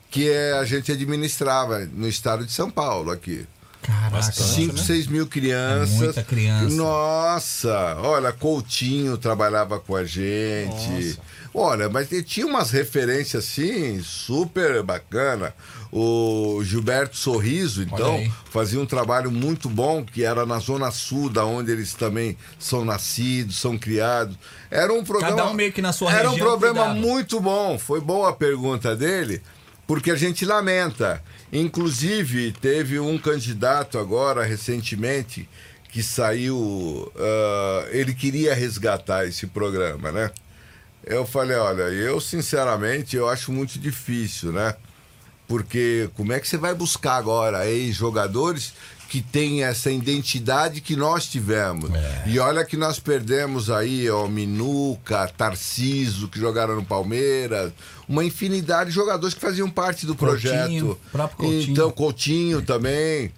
que 0.09 0.27
é, 0.29 0.53
a 0.53 0.63
gente 0.65 0.91
administrava 0.91 1.87
no 1.93 2.07
estado 2.07 2.45
de 2.45 2.51
São 2.51 2.69
Paulo 2.69 3.11
aqui. 3.11 3.45
Caraca. 3.83 4.31
5, 4.31 4.77
6 4.77 5.07
mil 5.07 5.27
crianças. 5.27 5.95
É 5.95 5.97
muita 6.05 6.23
criança. 6.23 6.75
Nossa, 6.75 7.97
olha, 7.99 8.31
Coutinho 8.31 9.17
trabalhava 9.17 9.79
com 9.79 9.95
a 9.95 10.03
gente. 10.05 11.19
Olha, 11.53 11.87
mas 11.87 12.11
ele 12.11 12.23
tinha 12.23 12.47
umas 12.47 12.71
referências 12.71 13.43
assim, 13.43 14.01
super 14.01 14.81
bacana. 14.81 15.53
O 15.91 16.63
Gilberto 16.63 17.15
Sorriso, 17.15 17.83
então, 17.83 18.27
fazia 18.49 18.79
um 18.79 18.85
trabalho 18.85 19.29
muito 19.29 19.69
bom, 19.69 20.03
que 20.03 20.23
era 20.23 20.43
na 20.43 20.57
Zona 20.57 20.89
Sul, 20.89 21.29
da 21.29 21.45
onde 21.45 21.71
eles 21.71 21.93
também 21.93 22.35
são 22.57 22.83
nascidos, 22.83 23.57
são 23.59 23.77
criados. 23.77 24.35
Era 24.71 24.91
um 24.91 25.03
programa. 25.03 25.35
Cada 25.37 25.49
um 25.51 25.53
meio 25.53 25.71
que 25.71 25.83
na 25.83 25.93
sua 25.93 26.11
Era 26.11 26.31
um 26.31 26.37
problema 26.37 26.85
cuidava. 26.85 26.99
muito 26.99 27.39
bom. 27.39 27.77
Foi 27.77 28.01
boa 28.01 28.29
a 28.29 28.33
pergunta 28.33 28.95
dele, 28.95 29.39
porque 29.85 30.09
a 30.09 30.15
gente 30.15 30.43
lamenta. 30.45 31.21
Inclusive, 31.55 32.51
teve 32.51 32.99
um 32.99 33.15
candidato 33.15 33.99
agora, 33.99 34.43
recentemente, 34.43 35.47
que 35.89 36.01
saiu. 36.01 37.11
ah, 37.15 37.87
ele 37.91 38.13
queria 38.15 38.55
resgatar 38.55 39.27
esse 39.27 39.45
programa, 39.45 40.11
né? 40.11 40.31
Eu 41.05 41.27
falei, 41.27 41.55
olha, 41.57 41.83
eu 41.83 42.19
sinceramente 42.19 43.15
eu 43.15 43.29
acho 43.29 43.51
muito 43.51 43.77
difícil, 43.77 44.51
né? 44.51 44.75
Porque 45.47 46.09
como 46.15 46.33
é 46.33 46.39
que 46.39 46.47
você 46.47 46.57
vai 46.57 46.73
buscar 46.73 47.17
agora 47.17 47.67
ex-jogadores 47.69 48.73
que 49.13 49.21
têm 49.21 49.63
essa 49.63 49.91
identidade 49.91 50.81
que 50.81 50.95
nós 50.95 51.27
tivemos? 51.27 51.91
E 52.25 52.39
olha 52.39 52.65
que 52.65 52.75
nós 52.75 52.97
perdemos 52.97 53.69
aí, 53.69 54.09
ó, 54.09 54.27
Minuca, 54.27 55.27
Tarciso, 55.37 56.27
que 56.27 56.39
jogaram 56.39 56.75
no 56.75 56.83
Palmeiras, 56.83 57.71
uma 58.09 58.25
infinidade 58.25 58.89
de 58.89 58.95
jogadores 58.95 59.35
que 59.35 59.39
faziam 59.39 59.69
parte 59.69 60.07
do 60.07 60.15
Coutinho, 60.15 60.95
projeto. 60.95 60.99
próprio 61.11 61.37
Coutinho. 61.37 61.71
Então, 61.71 61.91
Coutinho 61.91 62.61
também. 62.63 63.31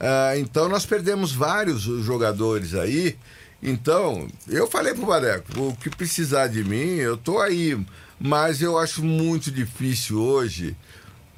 Ah, 0.00 0.36
então 0.36 0.68
nós 0.68 0.84
perdemos 0.84 1.30
vários 1.30 1.82
jogadores 1.82 2.74
aí. 2.74 3.16
Então, 3.62 4.26
eu 4.48 4.66
falei 4.66 4.94
pro 4.94 5.06
Badeco, 5.06 5.44
o 5.62 5.76
que 5.76 5.90
precisar 5.90 6.48
de 6.48 6.64
mim, 6.64 6.96
eu 6.96 7.16
tô 7.16 7.38
aí. 7.38 7.78
Mas 8.18 8.60
eu 8.60 8.76
acho 8.76 9.04
muito 9.04 9.48
difícil 9.48 10.20
hoje, 10.20 10.76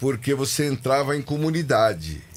porque 0.01 0.33
você 0.35 0.67
entrava 0.67 1.15
em 1.15 1.21
comunidade. 1.21 2.32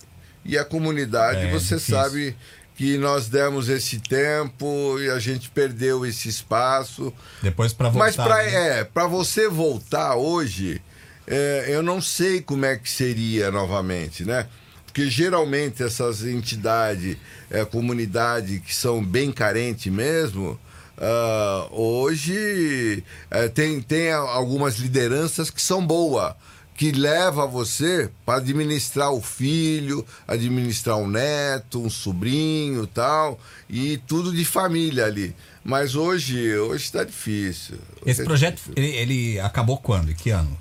E 0.46 0.58
a 0.58 0.64
comunidade, 0.64 1.40
É, 1.48 1.52
você 1.52 1.76
difícil. 1.76 1.96
sabe 1.96 2.36
que 2.76 2.98
nós 2.98 3.28
demos 3.28 3.68
esse 3.70 4.00
tempo 4.00 5.00
e 5.00 5.10
a 5.10 5.18
gente 5.18 5.50
perdeu 5.50 6.06
esse 6.06 6.30
espaço. 6.30 7.12
Depois 7.42 7.74
pra 7.74 7.90
voltar. 7.90 8.06
Mas 8.06 8.16
para 8.16 8.44
né? 8.44 8.80
é, 8.80 8.84
pra 8.84 9.08
você 9.08 9.50
voltar 9.50 10.16
hoje, 10.16 10.82
é, 11.26 11.66
eu 11.70 11.82
não 11.82 12.02
sei 12.02 12.42
como 12.42 12.66
é 12.66 12.76
que 12.76 12.90
seria 12.90 13.50
novamente, 13.50 14.24
né? 14.26 14.46
Porque 14.86 15.10
geralmente 15.10 15.82
essas 15.84 16.24
entidades, 16.24 17.18
é, 17.50 17.66
comunidade 17.66 18.60
que 18.60 18.74
são 18.74 19.04
bem 19.04 19.32
carentes 19.32 19.92
mesmo, 19.92 20.60
ah, 20.98 21.68
hoje 21.72 23.04
é, 23.30 23.48
tem, 23.50 23.82
tem 23.82 24.12
algumas 24.12 24.76
lideranças 24.78 25.50
que 25.50 25.62
são 25.62 25.86
boas, 25.86 26.34
que 26.76 26.92
leva 26.92 27.48
você 27.48 28.10
para 28.26 28.40
administrar 28.40 29.12
o 29.12 29.22
filho, 29.22 30.06
administrar 30.28 30.98
um 30.98 31.08
neto, 31.08 31.82
um 31.82 31.90
sobrinho 31.90 32.86
tal, 32.86 33.40
e 33.70 33.98
tudo 34.06 34.34
de 34.34 34.44
família 34.44 35.06
ali. 35.06 35.34
Mas 35.64 35.96
hoje, 35.96 36.56
hoje 36.58 36.84
está 36.84 37.04
difícil. 37.04 37.76
Hoje 38.02 38.12
Esse 38.12 38.22
é 38.22 38.26
projeto, 38.26 38.56
difícil. 38.56 38.74
ele, 38.76 38.96
ele 38.96 39.40
acabou 39.40 39.78
quando? 39.78 40.12
Em 40.12 40.16
que 40.16 40.30
ano? 40.30 40.56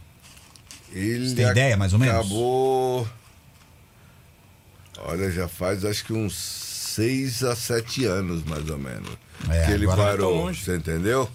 Ele 0.93 1.29
Você 1.29 1.35
tem 1.35 1.49
ideia, 1.49 1.77
mais 1.77 1.93
ou 1.93 1.99
menos? 1.99 2.15
Acabou. 2.15 3.09
Olha, 4.99 5.31
já 5.31 5.49
faz 5.49 5.85
acho 5.85 6.05
que 6.05 6.13
uns 6.13 6.35
seis 6.35 7.43
a 7.43 7.57
sete 7.57 8.05
anos, 8.05 8.45
mais 8.45 8.71
ou 8.71 8.79
menos. 8.79 9.11
É, 9.51 9.67
que 9.67 9.73
ele 9.73 9.87
parou. 9.89 10.55
Você 10.55 10.77
entendeu? 10.77 11.29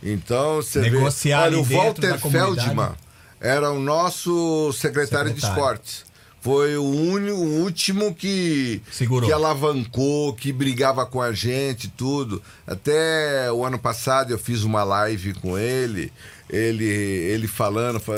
Então 0.00 0.56
você 0.56 0.80
Negociar 0.80 1.50
vê. 1.50 1.56
Olha, 1.56 1.58
o 1.58 1.64
Walter 1.64 2.10
da 2.12 2.18
comunidade. 2.18 2.96
Era 3.40 3.70
o 3.70 3.80
nosso 3.80 4.72
secretário, 4.72 5.32
de 5.32 5.40
Secretário. 5.40 5.72
esportes. 5.74 6.10
Foi 6.42 6.74
o 6.76 6.84
único, 6.84 7.36
o 7.36 7.62
último 7.62 8.14
que, 8.14 8.80
Segurou. 8.90 9.28
que 9.28 9.32
alavancou, 9.32 10.32
que 10.32 10.52
brigava 10.52 11.04
com 11.04 11.20
a 11.20 11.32
gente, 11.32 11.88
tudo. 11.88 12.42
Até 12.66 13.52
o 13.52 13.62
ano 13.64 13.78
passado 13.78 14.30
eu 14.32 14.38
fiz 14.38 14.62
uma 14.62 14.82
live 14.82 15.34
com 15.34 15.58
ele, 15.58 16.10
ele, 16.48 16.86
ele 16.86 17.46
falando, 17.46 18.00
fa- 18.00 18.14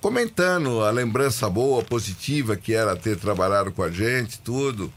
comentando 0.00 0.80
a 0.82 0.90
lembrança 0.90 1.48
boa, 1.48 1.84
positiva 1.84 2.56
que 2.56 2.74
era 2.74 2.96
ter 2.96 3.16
trabalhado 3.16 3.70
com 3.70 3.84
a 3.84 3.90
gente, 3.92 4.40
tudo. 4.40 4.92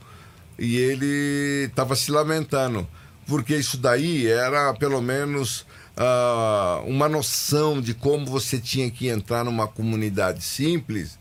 E 0.57 0.75
ele 0.77 1.65
estava 1.69 1.95
se 1.95 2.09
lamentando, 2.09 2.87
porque 3.27 3.55
isso 3.55 3.77
daí 3.77 4.25
era 4.25 4.73
pelo 4.73 5.01
menos 5.03 5.67
ah, 5.97 6.81
uma 6.85 7.07
noção 7.07 7.81
de 7.81 7.93
como 7.93 8.25
você 8.25 8.59
tinha 8.59 8.89
que 8.89 9.07
entrar 9.07 9.43
numa 9.43 9.67
comunidade 9.67 10.43
simples 10.43 11.17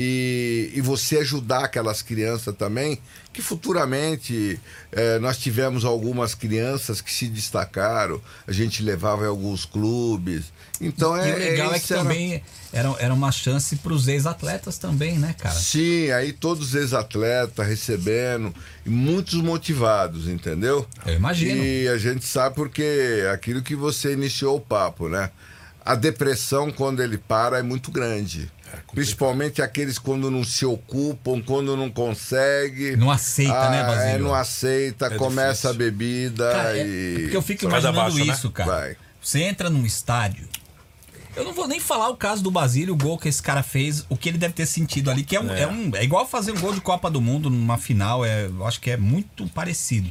e, 0.00 0.70
e 0.74 0.80
você 0.80 1.18
ajudar 1.18 1.64
aquelas 1.64 2.02
crianças 2.02 2.54
também, 2.56 3.00
que 3.32 3.42
futuramente 3.42 4.60
eh, 4.92 5.18
nós 5.18 5.38
tivemos 5.38 5.84
algumas 5.84 6.36
crianças 6.36 7.00
que 7.00 7.12
se 7.12 7.26
destacaram, 7.26 8.20
a 8.46 8.52
gente 8.52 8.80
levava 8.80 9.24
em 9.24 9.28
alguns 9.28 9.64
clubes. 9.64 10.52
Então 10.80 11.16
e 11.16 11.28
é, 11.28 11.34
o 11.34 11.38
legal 11.38 11.72
é, 11.72 11.76
isso 11.76 11.86
que 11.88 11.92
era- 11.94 12.02
também 12.02 12.42
era, 12.72 12.94
era 13.00 13.12
uma 13.14 13.32
chance 13.32 13.74
pros 13.76 14.06
ex-atletas 14.06 14.78
também, 14.78 15.18
né, 15.18 15.34
cara? 15.36 15.54
Sim, 15.56 16.12
aí 16.12 16.32
todos 16.32 16.68
os 16.68 16.74
ex-atletas 16.76 17.66
recebendo, 17.66 18.54
e 18.86 18.90
muitos 18.90 19.34
motivados, 19.42 20.28
entendeu? 20.28 20.86
Eu 21.04 21.14
imagino. 21.14 21.60
E 21.64 21.88
a 21.88 21.98
gente 21.98 22.24
sabe 22.24 22.54
porque 22.54 23.24
aquilo 23.32 23.62
que 23.62 23.74
você 23.74 24.12
iniciou 24.12 24.58
o 24.58 24.60
papo, 24.60 25.08
né? 25.08 25.30
A 25.84 25.94
depressão, 25.94 26.70
quando 26.70 27.02
ele 27.02 27.16
para, 27.18 27.58
é 27.58 27.62
muito 27.62 27.90
grande. 27.90 28.48
Principalmente 28.92 29.60
aqueles 29.62 29.98
quando 29.98 30.30
não 30.30 30.42
se 30.44 30.64
ocupam, 30.64 31.40
quando 31.42 31.76
não 31.76 31.90
consegue. 31.90 32.96
Não 32.96 33.10
aceita, 33.10 33.70
né, 33.70 33.80
Ah, 33.82 33.86
Basílio? 33.86 34.14
É, 34.14 34.18
não 34.18 34.34
aceita, 34.34 35.06
É 35.06 35.10
começa 35.16 35.52
difícil. 35.52 35.70
a 35.70 35.72
bebida 35.74 36.52
Cara, 36.52 36.78
é- 36.78 36.86
e. 36.86 37.14
é 37.16 37.20
porque 37.22 37.36
eu 37.36 37.42
fico 37.42 37.62
Só 37.62 37.68
imaginando 37.68 38.14
né? 38.14 38.24
isso, 38.32 38.50
cara. 38.50 38.70
Vai. 38.70 38.96
Você 39.20 39.40
entra 39.42 39.68
num 39.70 39.84
estádio. 39.84 40.48
Eu 41.36 41.44
não 41.44 41.52
vou 41.52 41.68
nem 41.68 41.78
falar 41.78 42.08
o 42.08 42.16
caso 42.16 42.42
do 42.42 42.50
Basílio, 42.50 42.94
o 42.94 42.96
gol 42.96 43.16
que 43.16 43.28
esse 43.28 43.40
cara 43.42 43.62
fez, 43.62 44.04
o 44.08 44.16
que 44.16 44.28
ele 44.28 44.38
deve 44.38 44.54
ter 44.54 44.66
sentido 44.66 45.08
ali, 45.10 45.22
que 45.22 45.36
é 45.36 45.40
um, 45.40 45.50
é. 45.52 45.66
um- 45.68 45.90
é 45.94 46.02
igual 46.02 46.26
fazer 46.26 46.50
um 46.52 46.58
gol 46.58 46.72
de 46.72 46.80
Copa 46.80 47.08
do 47.10 47.20
Mundo 47.20 47.48
numa 47.48 47.78
final, 47.78 48.24
é, 48.24 48.46
eu 48.46 48.66
acho 48.66 48.80
que 48.80 48.90
é 48.90 48.96
muito 48.96 49.46
parecido. 49.50 50.10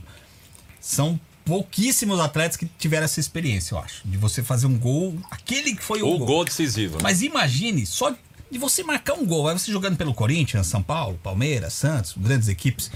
São 0.79 1.19
pouquíssimos 1.43 2.19
atletas 2.19 2.55
que 2.57 2.65
tiveram 2.77 3.05
essa 3.05 3.19
experiência, 3.19 3.73
eu 3.75 3.79
acho, 3.79 4.01
de 4.07 4.17
você 4.17 4.41
fazer 4.43 4.67
um 4.67 4.77
gol, 4.77 5.17
aquele 5.31 5.75
que 5.75 5.83
foi 5.83 6.01
o, 6.01 6.07
O 6.07 6.19
gol 6.19 6.45
decisivo. 6.45 6.95
né? 6.95 6.99
Mas 7.03 7.21
imagine, 7.21 7.85
só 7.85 8.13
de 8.49 8.57
você 8.57 8.83
marcar 8.83 9.13
um 9.13 9.25
gol, 9.25 9.47
aí 9.47 9.57
você 9.57 9.71
jogando 9.71 9.97
pelo 9.97 10.13
Corinthians, 10.13 10.67
São 10.67 10.81
Paulo, 10.81 11.19
Palmeiras, 11.21 11.73
Santos, 11.73 12.13
grandes 12.17 12.47
equipes, 12.47 12.91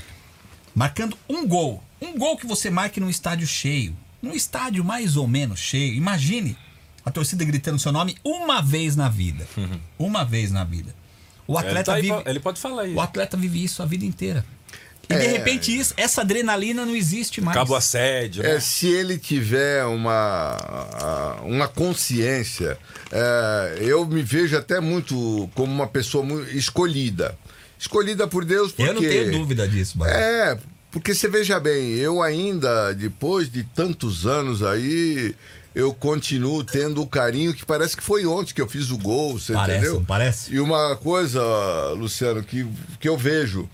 marcando 0.73 1.17
um 1.29 1.47
gol. 1.47 1.83
Um 2.01 2.17
gol 2.17 2.37
que 2.37 2.47
você 2.47 2.69
marque 2.69 2.99
num 2.99 3.09
estádio 3.09 3.45
cheio. 3.45 3.95
Num 4.21 4.33
estádio 4.33 4.83
mais 4.83 5.17
ou 5.17 5.27
menos 5.27 5.59
cheio. 5.59 5.93
Imagine 5.93 6.57
a 7.05 7.11
torcida 7.11 7.43
gritando 7.43 7.79
seu 7.79 7.91
nome 7.91 8.17
uma 8.23 8.61
vez 8.61 8.95
na 8.95 9.09
vida. 9.09 9.47
Uma 9.99 10.23
vez 10.23 10.51
na 10.51 10.63
vida. 10.63 10.95
O 11.47 11.57
Ele, 11.57 11.67
atleta 11.67 11.91
tá 11.91 11.97
aí 11.97 12.01
vive. 12.03 12.23
ele 12.25 12.39
pode 12.39 12.59
falar 12.59 12.83
aí. 12.83 12.93
O 12.95 13.01
atleta 13.01 13.35
vive 13.35 13.63
isso 13.63 13.83
a 13.83 13.85
vida 13.85 14.05
inteira. 14.05 14.45
E 15.11 15.19
de 15.19 15.25
É. 15.25 15.31
repente 15.31 15.77
isso, 15.77 15.93
essa 15.97 16.21
adrenalina 16.21 16.85
não 16.85 16.95
existe 16.95 17.41
mais. 17.41 17.55
Cabo 17.57 17.75
assédio. 17.75 18.43
É, 18.45 18.53
né? 18.55 18.59
se 18.59 18.87
ele 18.87 19.17
tiver 19.17 19.83
uma, 19.85 21.39
uma 21.43 21.67
consciência, 21.67 22.77
é, 23.11 23.77
eu 23.81 24.05
me 24.05 24.21
vejo 24.21 24.57
até 24.57 24.79
muito 24.79 25.49
como 25.55 25.71
uma 25.73 25.87
pessoa 25.87 26.25
escolhida. 26.51 27.37
Escolhida 27.79 28.27
por 28.27 28.45
Deus 28.45 28.71
porque... 28.71 28.83
Eu 28.89 28.93
não 28.93 29.01
tenho 29.01 29.31
dúvida 29.31 29.67
disso, 29.67 29.97
Basílio. 29.97 30.19
É, 30.21 30.57
porque 30.91 31.15
você 31.15 31.27
veja 31.27 31.59
bem, 31.59 31.93
eu 31.95 32.21
ainda, 32.21 32.93
depois 32.93 33.51
de 33.51 33.63
tantos 33.63 34.25
anos 34.27 34.61
aí, 34.61 35.33
eu 35.73 35.93
continuo 35.93 36.63
tendo 36.63 37.01
o 37.01 37.07
carinho 37.07 37.53
que 37.53 37.65
parece 37.65 37.95
que 37.95 38.03
foi 38.03 38.25
ontem 38.25 38.53
que 38.53 38.61
eu 38.61 38.67
fiz 38.67 38.91
o 38.91 38.97
gol, 38.97 39.39
você 39.39 39.53
Parece, 39.53 39.79
entendeu? 39.85 40.03
parece? 40.07 40.53
E 40.53 40.59
uma 40.59 40.95
coisa, 40.97 41.41
Luciano, 41.97 42.43
que, 42.43 42.67
que 42.99 43.07
eu 43.07 43.17
vejo, 43.17 43.67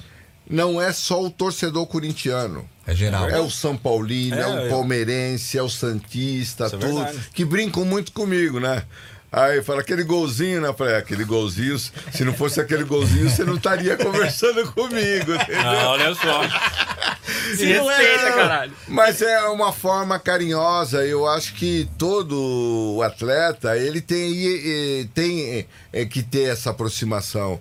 não 0.50 0.82
é 0.82 0.92
só 0.94 1.24
o 1.24 1.30
torcedor 1.30 1.86
corintiano. 1.88 2.68
É 2.86 2.96
geral. 2.96 3.30
É 3.30 3.40
o 3.40 3.50
São 3.50 3.76
Paulino, 3.76 4.38
é, 4.38 4.42
É, 4.42 4.48
o 4.48 4.60
é. 4.68 4.70
palmeirense, 4.70 5.58
é 5.58 5.62
o 5.64 5.70
Santista, 5.70 6.68
Isso 6.68 6.76
é 6.76 6.80
tudo. 6.80 6.96
verdade. 7.04 7.30
que 7.34 7.44
brincam 7.44 7.84
muito 7.84 8.12
comigo, 8.12 8.60
né? 8.60 8.84
Aí 9.30 9.62
fala 9.62 9.82
aquele 9.82 10.04
golzinho, 10.04 10.62
né? 10.62 10.70
Eu 10.70 10.74
falei, 10.74 10.94
"É, 10.94 10.98
aquele 11.00 11.26
golzinho, 11.26 11.78
se 11.78 12.24
não 12.24 12.34
fosse 12.34 12.62
aquele 12.62 12.86
golzinho, 12.86 13.30
você 13.30 13.44
não 13.44 13.56
estaria 13.56 13.98
conversando 13.98 14.72
comigo, 14.72 15.34
entendeu? 15.36 15.60
Ah, 15.62 15.90
olha 15.90 16.16
só. 16.16 16.42
Se 17.56 17.66
respeita, 17.66 18.32
caralho. 18.34 18.74
Mas 18.88 19.22
é 19.22 19.42
uma 19.50 19.72
forma 19.74 20.18
carinhosa. 20.18 21.06
Eu 21.06 21.28
acho 21.28 21.54
que 21.56 21.88
todo 21.98 23.02
atleta 23.04 23.78
ele 23.78 24.00
tem, 24.02 25.10
tem 25.14 25.68
é, 25.92 26.06
que 26.06 26.24
ter 26.24 26.44
essa 26.50 26.70
aproximação. 26.70 27.60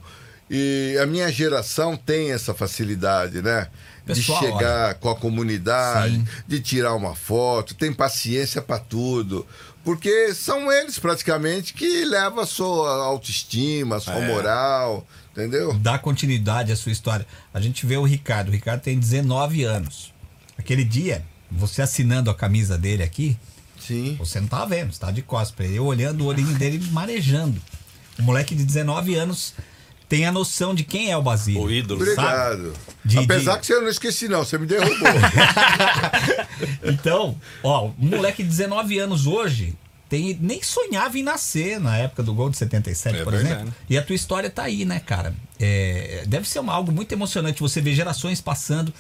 E 0.51 0.97
a 1.03 1.07
minha 1.07 1.31
geração 1.31 1.97
tem 1.97 2.31
essa 2.33 2.55
facilidade, 2.55 3.43
né? 3.43 3.69
Pessoal, 4.07 4.41
de 4.41 4.47
chegar 4.47 4.95
com 4.95 5.11
a 5.11 5.17
comunidade, 5.17 6.15
Sim. 6.15 6.27
de 6.47 6.61
tirar 6.61 6.95
uma 6.95 7.17
foto, 7.17 7.75
tem 7.75 7.93
paciência 7.93 8.63
para 8.63 8.79
tudo. 8.79 9.45
Porque 9.83 10.33
são 10.35 10.71
eles 10.71 10.99
praticamente 10.99 11.75
que 11.75 12.05
levam 12.05 12.41
a 12.41 12.47
sua 12.47 13.05
autoestima, 13.05 13.97
a 13.97 14.01
sua 14.01 14.15
É. 14.19 14.27
moral, 14.29 15.07
entendeu? 15.33 15.75
Dá 15.75 15.99
continuidade 15.99 16.71
à 16.71 16.77
sua 16.77 16.93
história. 16.93 17.27
A 17.53 17.61
gente 17.61 17.85
vê 17.85 17.97
o 17.97 18.05
Ricardo. 18.05 18.49
O 18.49 18.53
Ricardo 18.53 18.81
tem 18.83 18.97
19 18.99 19.65
anos. 19.65 20.13
Aquele 20.57 20.85
dia, 20.85 21.25
você 21.51 21.83
assinando 21.83 22.31
a 22.31 22.35
camisa 22.35 22.79
dele 22.79 23.03
aqui, 23.03 23.37
Sim. 23.81 24.15
você 24.19 24.41
não 24.41 24.47
tava 24.49 24.67
vendo, 24.67 24.93
você 24.93 25.01
tava 25.01 25.13
de 25.13 25.23
cosplay. 25.23 25.77
Eu 25.77 25.85
olhando 25.85 26.23
o 26.23 26.27
olhinho 26.27 26.55
dele 26.55 26.79
marejando. 26.93 27.61
O 28.19 28.23
moleque 28.23 28.55
de 28.55 28.65
19 28.65 29.15
anos 29.17 29.53
tem 30.09 30.25
a 30.27 30.33
noção 30.33 30.75
de 30.75 30.85
quem 30.85 31.11
é 31.11 31.16
o 31.16 31.23
Basílio. 31.23 31.62
O 31.62 31.71
ídolo. 31.71 32.01
Obrigado. 32.03 32.73
De- 33.05 33.19
Apesar 33.19 33.57
de- 33.59 33.66
que 33.66 33.73
eu 33.73 33.83
não 33.83 33.88
esqueci, 33.88 34.29
não, 34.29 34.45
você 34.45 34.57
me 34.59 34.66
derrubou. 34.66 34.97
Então, 36.83 37.37
ó, 37.62 37.87
um 37.99 38.09
moleque 38.09 38.42
de 38.42 38.49
19 38.49 38.99
anos 38.99 39.27
hoje 39.27 39.75
tem, 40.09 40.38
nem 40.40 40.62
sonhava 40.62 41.19
em 41.19 41.23
nascer 41.23 41.81
na 41.81 41.97
época 41.99 42.23
do 42.23 42.33
gol 42.33 42.49
de 42.49 42.57
77, 42.57 43.16
É 43.16 43.25
por 43.25 43.33
verdade. 43.33 43.55
exemplo. 43.55 43.75
E 43.90 43.99
a 43.99 44.03
tua 44.03 44.14
história 44.16 44.49
tá 44.49 44.62
aí, 44.62 44.85
né, 44.85 45.01
cara? 45.01 45.35
É, 45.59 46.25
deve 46.27 46.49
ser 46.49 46.61
uma, 46.61 46.73
algo 46.73 46.92
muito 46.92 47.12
emocionante 47.12 47.61
você 47.61 47.81
ver 47.81 47.95
gerações 47.95 48.40
passando 48.40 48.92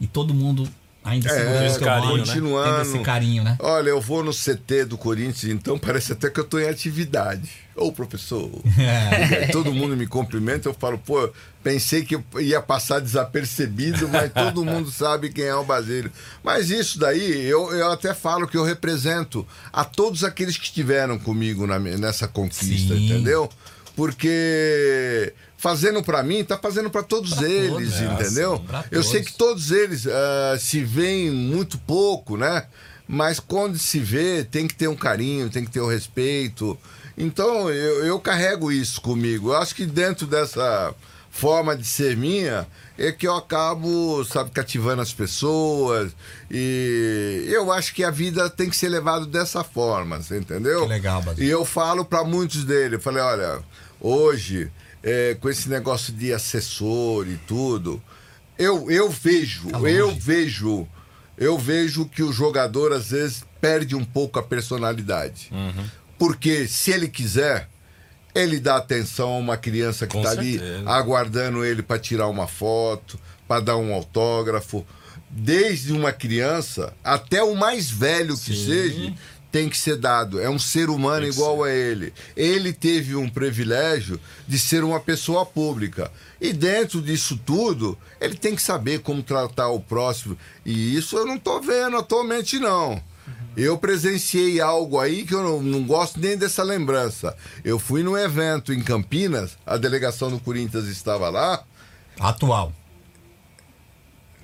e 0.00 0.06
todo 0.06 0.34
mundo 0.34 0.68
ainda 1.04 1.28
É, 1.30 1.66
esse 1.66 1.78
carinho, 1.78 2.16
né? 2.16 2.24
continuando. 2.24 2.70
tendo 2.70 2.82
esse 2.82 2.98
carinho, 3.04 3.44
né? 3.44 3.56
Olha, 3.60 3.88
eu 3.90 4.00
vou 4.00 4.22
no 4.22 4.32
CT 4.32 4.84
do 4.86 4.98
Corinthians, 4.98 5.52
então 5.52 5.78
parece 5.78 6.12
até 6.12 6.28
que 6.30 6.38
eu 6.40 6.44
tô 6.44 6.58
em 6.58 6.68
atividade. 6.68 7.48
Ô, 7.74 7.92
professor. 7.92 8.50
É. 8.78 9.48
Todo 9.48 9.72
mundo 9.72 9.96
me 9.96 10.06
cumprimenta, 10.06 10.68
eu 10.68 10.74
falo, 10.74 10.98
pô, 10.98 11.30
pensei 11.62 12.04
que 12.04 12.18
ia 12.40 12.60
passar 12.60 13.00
desapercebido, 13.00 14.08
mas 14.08 14.32
todo 14.32 14.64
mundo 14.64 14.90
sabe 14.90 15.30
quem 15.30 15.44
é 15.44 15.54
o 15.54 15.64
Basílio. 15.64 16.10
Mas 16.42 16.70
isso 16.70 16.98
daí, 16.98 17.44
eu, 17.44 17.72
eu 17.72 17.90
até 17.90 18.14
falo 18.14 18.46
que 18.46 18.56
eu 18.56 18.64
represento 18.64 19.46
a 19.72 19.84
todos 19.84 20.24
aqueles 20.24 20.56
que 20.56 20.64
estiveram 20.64 21.18
comigo 21.18 21.66
na 21.66 21.78
nessa 21.78 22.26
conquista, 22.28 22.94
Sim. 22.94 23.06
entendeu? 23.06 23.48
Porque 23.96 25.32
fazendo 25.58 26.02
pra 26.02 26.22
mim, 26.22 26.42
tá 26.44 26.56
fazendo 26.56 26.88
pra 26.88 27.02
todos 27.02 27.34
Pra 27.34 27.48
eles, 27.48 27.70
todos, 27.70 28.00
é, 28.00 28.04
entendeu? 28.04 28.56
sim, 28.56 28.64
pra 28.64 28.84
eu 28.90 29.02
sei 29.02 29.22
que 29.22 29.32
todos 29.34 29.70
eles 29.70 30.06
ah, 30.06 30.56
se 30.58 30.82
veem 30.82 31.30
muito 31.30 31.76
pouco, 31.78 32.36
né? 32.38 32.64
Mas 33.06 33.40
quando 33.40 33.78
se 33.78 33.98
vê, 33.98 34.44
tem 34.44 34.66
que 34.68 34.74
ter 34.74 34.86
um 34.88 34.96
carinho, 34.96 35.50
tem 35.50 35.64
que 35.64 35.70
ter 35.70 35.80
o 35.80 35.88
respeito. 35.88 36.78
Então, 37.16 37.68
eu, 37.70 38.04
eu 38.06 38.20
carrego 38.20 38.70
isso 38.70 39.00
comigo. 39.00 39.50
Eu 39.50 39.56
acho 39.56 39.74
que 39.74 39.84
dentro 39.86 40.26
dessa 40.26 40.94
forma 41.30 41.74
de 41.76 41.84
ser 41.86 42.16
minha, 42.16 42.66
é 42.98 43.10
que 43.10 43.26
eu 43.26 43.34
acabo, 43.34 44.24
sabe, 44.24 44.50
cativando 44.50 45.00
as 45.00 45.12
pessoas. 45.12 46.12
E 46.50 47.46
eu 47.48 47.72
acho 47.72 47.94
que 47.94 48.04
a 48.04 48.10
vida 48.10 48.50
tem 48.50 48.68
que 48.68 48.76
ser 48.76 48.88
levada 48.88 49.24
dessa 49.24 49.64
forma, 49.64 50.20
você 50.20 50.38
entendeu? 50.38 50.82
Que 50.82 50.88
legal, 50.88 51.22
Basílio. 51.22 51.48
E 51.48 51.50
eu 51.50 51.64
falo 51.64 52.04
para 52.04 52.24
muitos 52.24 52.64
deles, 52.64 52.94
eu 52.94 53.00
falei, 53.00 53.22
olha, 53.22 53.60
hoje, 54.00 54.70
é, 55.02 55.36
com 55.40 55.48
esse 55.48 55.68
negócio 55.68 56.12
de 56.12 56.32
assessor 56.32 57.26
e 57.28 57.36
tudo, 57.46 58.02
eu, 58.58 58.90
eu 58.90 59.08
vejo, 59.10 59.70
Tá 59.70 59.78
eu 59.80 60.14
vejo, 60.16 60.88
eu 61.36 61.56
vejo 61.58 62.04
que 62.06 62.22
o 62.22 62.32
jogador 62.32 62.92
às 62.92 63.10
vezes 63.10 63.44
perde 63.60 63.94
um 63.94 64.04
pouco 64.04 64.38
a 64.38 64.42
personalidade. 64.42 65.50
Porque 66.18 66.66
se 66.66 66.90
ele 66.90 67.08
quiser, 67.08 67.68
ele 68.34 68.58
dá 68.58 68.76
atenção 68.76 69.34
a 69.34 69.38
uma 69.38 69.56
criança 69.56 70.06
que 70.06 70.16
está 70.16 70.30
ali 70.30 70.60
aguardando 70.86 71.64
ele 71.64 71.82
para 71.82 71.98
tirar 71.98 72.26
uma 72.26 72.46
foto, 72.48 73.18
para 73.46 73.60
dar 73.60 73.76
um 73.76 73.92
autógrafo. 73.94 74.84
Desde 75.30 75.92
uma 75.92 76.10
criança 76.10 76.92
até 77.04 77.42
o 77.42 77.54
mais 77.54 77.90
velho 77.90 78.36
que 78.36 78.56
seja, 78.56 79.14
tem 79.50 79.68
que 79.68 79.76
ser 79.76 79.96
dado. 79.96 80.40
É 80.40 80.48
um 80.48 80.58
ser 80.58 80.90
humano 80.90 81.26
igual 81.26 81.64
a 81.64 81.70
ele. 81.70 82.12
Ele 82.36 82.72
teve 82.72 83.16
um 83.16 83.28
privilégio 83.28 84.20
de 84.46 84.58
ser 84.58 84.84
uma 84.84 85.00
pessoa 85.00 85.44
pública. 85.44 86.10
E 86.40 86.52
dentro 86.52 87.00
disso 87.00 87.38
tudo, 87.44 87.98
ele 88.20 88.34
tem 88.34 88.54
que 88.54 88.62
saber 88.62 89.00
como 89.00 89.22
tratar 89.22 89.68
o 89.68 89.80
próximo. 89.80 90.36
E 90.64 90.96
isso 90.96 91.16
eu 91.16 91.26
não 91.26 91.36
estou 91.36 91.60
vendo 91.60 91.96
atualmente, 91.96 92.58
não. 92.58 93.02
Eu 93.56 93.76
presenciei 93.76 94.60
algo 94.60 95.00
aí 95.00 95.24
que 95.24 95.34
eu 95.34 95.42
não, 95.42 95.60
não 95.60 95.84
gosto 95.84 96.20
nem 96.20 96.36
dessa 96.36 96.62
lembrança. 96.62 97.36
Eu 97.64 97.78
fui 97.78 98.02
num 98.02 98.16
evento 98.16 98.72
em 98.72 98.80
Campinas, 98.80 99.58
a 99.66 99.76
delegação 99.76 100.30
do 100.30 100.38
Corinthians 100.38 100.84
estava 100.84 101.28
lá. 101.28 101.64
Atual. 102.20 102.72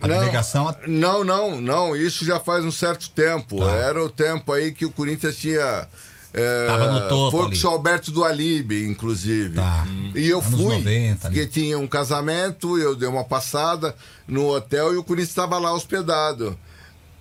A 0.04 0.08
Não, 0.08 0.18
delegação 0.20 0.76
Não, 0.86 1.24
não, 1.24 1.60
não. 1.60 1.96
Isso 1.96 2.24
já 2.24 2.38
faz 2.40 2.64
um 2.64 2.70
certo 2.70 3.08
tempo. 3.10 3.58
Tá. 3.58 3.70
Era 3.72 4.02
o 4.04 4.08
tempo 4.08 4.52
aí 4.52 4.72
que 4.72 4.84
o 4.84 4.90
Corinthians 4.90 5.36
tinha. 5.36 5.88
é, 6.32 6.66
Tava 6.66 6.90
no 6.92 7.08
topo 7.08 7.30
Foi 7.38 7.46
com 7.46 7.52
ali. 7.52 7.64
o 7.64 7.68
Alberto 7.68 8.10
do 8.10 8.24
Alibe, 8.24 8.84
inclusive. 8.86 9.54
Tá. 9.56 9.86
E 10.14 10.28
eu 10.28 10.40
Anos 10.40 10.50
fui, 10.50 10.76
90 10.76 11.26
ali. 11.28 11.36
porque 11.36 11.46
tinha 11.46 11.78
um 11.78 11.86
casamento, 11.86 12.78
eu 12.78 12.94
dei 12.94 13.08
uma 13.08 13.24
passada 13.24 13.94
no 14.28 14.48
hotel 14.48 14.92
e 14.94 14.96
o 14.96 15.04
Corinthians 15.04 15.30
estava 15.30 15.58
lá 15.58 15.72
hospedado. 15.72 16.58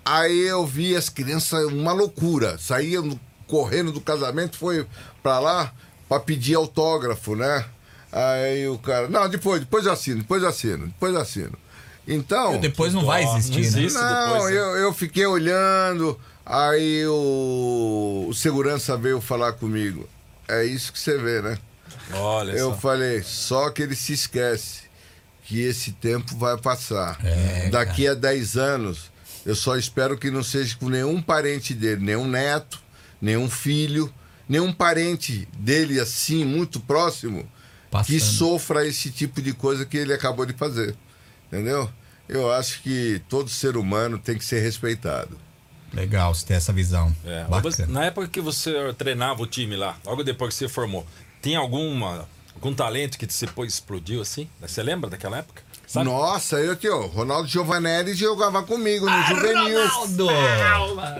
Aí 0.06 0.40
eu 0.42 0.66
vi 0.66 0.96
as 0.96 1.08
crianças, 1.10 1.66
uma 1.72 1.94
loucura. 1.94 2.58
Saíam 2.58 3.18
correndo 3.48 3.92
do 3.92 4.02
casamento, 4.02 4.58
foi 4.58 4.86
pra 5.22 5.40
lá 5.40 5.72
pra 6.10 6.20
pedir 6.20 6.56
autógrafo, 6.56 7.36
né? 7.36 7.64
Aí 8.12 8.68
o 8.68 8.78
cara, 8.78 9.08
não, 9.08 9.28
depois, 9.30 9.62
depois 9.62 9.86
eu 9.86 9.92
assino, 9.94 10.18
depois 10.20 10.44
eu 10.44 10.50
assino, 10.50 10.88
depois 10.88 11.14
eu 11.14 11.22
assino. 11.22 11.54
Então. 12.08 12.60
Depois 12.60 12.94
não 12.94 13.06
vai 13.06 13.24
existir, 13.24 13.52
não 13.52 13.60
né? 13.62 13.66
existe. 13.68 13.86
Isso 13.88 13.98
Não, 14.02 14.34
depois, 14.34 14.56
eu, 14.56 14.66
eu 14.78 14.94
fiquei 14.94 15.26
olhando, 15.26 16.20
aí 16.46 17.06
o, 17.08 18.26
o 18.30 18.34
segurança 18.34 18.98
veio 18.98 19.22
falar 19.22 19.54
comigo. 19.54 20.08
É 20.48 20.66
isso 20.66 20.92
que 20.92 21.00
você 21.00 21.18
vê, 21.18 21.42
né? 21.42 21.58
Olha 22.14 22.52
Eu 22.52 22.72
só. 22.72 22.78
falei, 22.78 23.24
só 23.24 23.70
que 23.70 23.82
ele 23.82 23.96
se 23.96 24.14
esquece 24.14 24.82
que 25.46 25.62
esse 25.62 25.92
tempo 25.94 26.36
vai 26.38 26.58
passar. 26.58 27.18
É, 27.24 27.70
Daqui 27.70 28.08
a 28.08 28.14
10 28.14 28.58
anos, 28.58 29.12
eu 29.46 29.56
só 29.56 29.78
espero 29.78 30.18
que 30.18 30.30
não 30.30 30.44
seja 30.44 30.76
com 30.78 30.90
nenhum 30.90 31.22
parente 31.22 31.74
dele, 31.74 32.04
nenhum 32.04 32.28
neto, 32.28 32.82
nenhum 33.22 33.50
filho, 33.50 34.14
nenhum 34.48 34.74
parente 34.74 35.48
dele 35.58 36.00
assim, 36.00 36.44
muito 36.44 36.80
próximo, 36.82 37.44
que 37.44 37.90
Passando. 37.90 38.20
sofra 38.20 38.86
esse 38.86 39.10
tipo 39.10 39.42
de 39.42 39.54
coisa 39.54 39.86
que 39.86 39.98
ele 39.98 40.14
acabou 40.14 40.46
de 40.46 40.54
fazer. 40.54 40.96
Entendeu? 41.54 41.88
Eu 42.28 42.52
acho 42.52 42.82
que 42.82 43.22
todo 43.30 43.48
ser 43.50 43.78
humano 43.78 44.18
tem 44.18 44.38
que 44.38 44.44
ser 44.46 44.60
respeitado. 44.62 45.38
Legal 45.94 46.34
você 46.34 46.46
ter 46.48 46.54
essa 46.56 46.74
visão. 46.74 47.16
É, 47.24 47.44
Bacana. 47.44 47.62
você- 47.62 47.86
na 47.86 48.06
época 48.06 48.28
que 48.28 48.42
você 48.42 48.74
treinava 48.98 49.44
o 49.44 49.46
time 49.46 49.76
lá, 49.76 49.96
logo 50.04 50.24
depois 50.24 50.50
que 50.54 50.60
você 50.60 50.68
formou, 50.68 51.06
tem 51.42 51.56
alguma, 51.56 52.28
algum 52.56 52.74
talento 52.74 53.18
que 53.20 53.28
você 53.32 53.46
pôs, 53.46 53.72
explodiu 53.74 54.20
assim? 54.22 54.50
Você 54.62 54.82
lembra 54.82 55.10
daquela 55.12 55.38
época? 55.38 55.62
Sabe? 55.86 56.06
Nossa, 56.06 56.56
eu 56.60 56.76
tinha 56.76 56.96
o 56.96 57.06
Ronaldo 57.06 57.48
Giovanelli 57.48 58.16
jogava 58.16 58.64
comigo 58.64 59.08
no 59.08 59.22
Juvenil. 59.28 59.88
Ronaldo! 59.88 60.28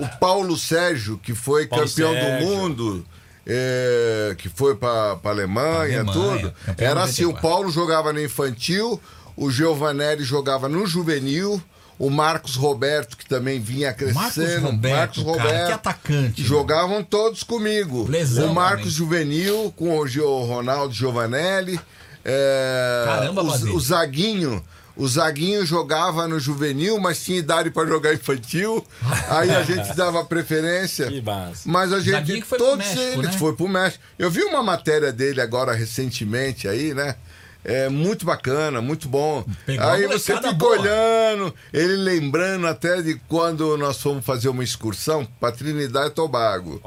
O 0.02 0.18
Paulo 0.20 0.58
Sérgio, 0.58 1.20
que 1.20 1.36
foi 1.36 1.68
Paulo 1.68 1.86
campeão 1.88 2.12
Sérgio. 2.14 2.40
do 2.40 2.46
mundo, 2.56 3.06
é, 3.46 4.36
que 4.38 4.50
foi 4.50 4.76
para 4.76 5.20
Alemanha, 5.24 6.00
Alemanha, 6.02 6.06
tudo. 6.06 6.54
Era 6.78 7.04
assim: 7.04 7.26
o 7.26 7.34
94. 7.34 7.42
Paulo 7.42 7.70
jogava 7.72 8.12
no 8.14 8.22
infantil, 8.24 9.00
o 9.36 9.50
Giovanelli 9.50 10.24
jogava 10.24 10.68
no 10.70 10.86
juvenil, 10.86 11.62
o 11.98 12.10
Marcos 12.10 12.56
Roberto, 12.56 13.16
que 13.18 13.26
também 13.26 13.60
vinha 13.60 13.96
Marcos 14.14 14.34
crescendo. 14.34 14.68
Roberto, 14.68 14.96
Marcos 14.96 15.24
cara, 15.24 15.32
Roberto. 15.32 15.68
que 15.68 15.74
atacante. 15.74 16.42
né? 16.42 16.48
Jogavam 16.48 17.04
todos 17.04 17.44
comigo. 17.44 18.08
Lesão 18.10 18.52
o 18.52 18.56
Marcos 18.56 18.96
também. 18.96 18.98
Juvenil 18.98 19.74
com 19.76 19.98
o 19.98 20.44
Ronaldo 20.46 20.94
Giovanelli. 20.94 21.80
é, 22.26 23.04
Caramba, 23.06 23.44
o, 23.44 23.76
o 23.76 23.80
Zaguinho. 23.80 24.64
O 24.96 25.08
Zaguinho 25.08 25.66
jogava 25.66 26.28
no 26.28 26.40
juvenil, 26.40 27.00
mas 27.00 27.24
tinha 27.24 27.40
idade 27.40 27.72
para 27.72 27.88
jogar 27.88 28.14
infantil. 28.14 28.86
Aí 29.28 29.50
a 29.50 29.64
gente 29.64 29.96
dava 29.96 30.24
preferência. 30.24 31.08
Que 31.08 31.20
massa. 31.22 31.62
Mas 31.66 31.92
a 31.92 32.00
gente, 32.00 32.12
Zaguinho 32.12 32.42
que 32.42 32.48
foi 32.48 32.58
pro 32.60 32.68
todos 32.68 32.86
México, 32.86 33.20
eles 33.20 33.32
né? 33.32 33.38
foi 33.40 33.56
pro 33.56 33.68
México. 33.68 34.04
Eu 34.20 34.30
vi 34.30 34.44
uma 34.44 34.62
matéria 34.62 35.12
dele 35.12 35.42
agora 35.42 35.74
recentemente 35.74 36.68
aí, 36.68 36.94
né? 36.94 37.16
É 37.64 37.88
muito 37.88 38.26
bacana, 38.26 38.82
muito 38.82 39.08
bom. 39.08 39.46
Pegou 39.66 39.88
Aí 39.88 40.06
você 40.06 40.36
fica 40.36 40.52
boa. 40.52 40.80
olhando, 40.80 41.54
ele 41.72 41.96
lembrando 41.96 42.68
até 42.68 43.02
de 43.02 43.16
quando 43.28 43.78
nós 43.78 44.02
fomos 44.02 44.26
fazer 44.26 44.50
uma 44.50 44.64
excursão 44.64 45.26
para 45.40 45.54
Trinidade 45.54 46.08
e 46.08 46.12
Tobago. 46.12 46.82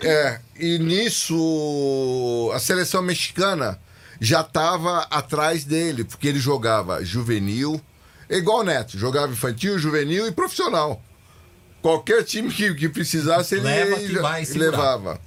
É, 0.00 0.40
e 0.58 0.78
nisso 0.78 2.50
a 2.54 2.58
seleção 2.58 3.00
mexicana 3.00 3.78
já 4.20 4.40
estava 4.40 5.00
atrás 5.10 5.64
dele, 5.64 6.04
porque 6.04 6.28
ele 6.28 6.38
jogava 6.38 7.04
juvenil, 7.04 7.80
igual 8.28 8.60
o 8.60 8.64
Neto, 8.64 8.98
jogava 8.98 9.32
infantil, 9.32 9.78
juvenil 9.78 10.26
e 10.26 10.32
profissional. 10.32 11.02
Qualquer 11.82 12.24
time 12.24 12.50
que, 12.50 12.74
que 12.74 12.88
precisasse, 12.88 13.56
ele, 13.56 13.64
Leva 13.64 13.96
que 13.96 14.18
vai 14.18 14.44
levava. 14.44 15.20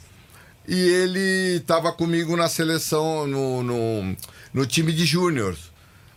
E 0.67 0.75
ele 0.75 1.57
estava 1.57 1.93
comigo 1.93 2.35
na 2.35 2.49
seleção, 2.49 3.25
no, 3.25 3.63
no, 3.63 4.15
no 4.57 4.65
time 4.65 4.91
de 4.91 5.05
júniors. 5.05 5.71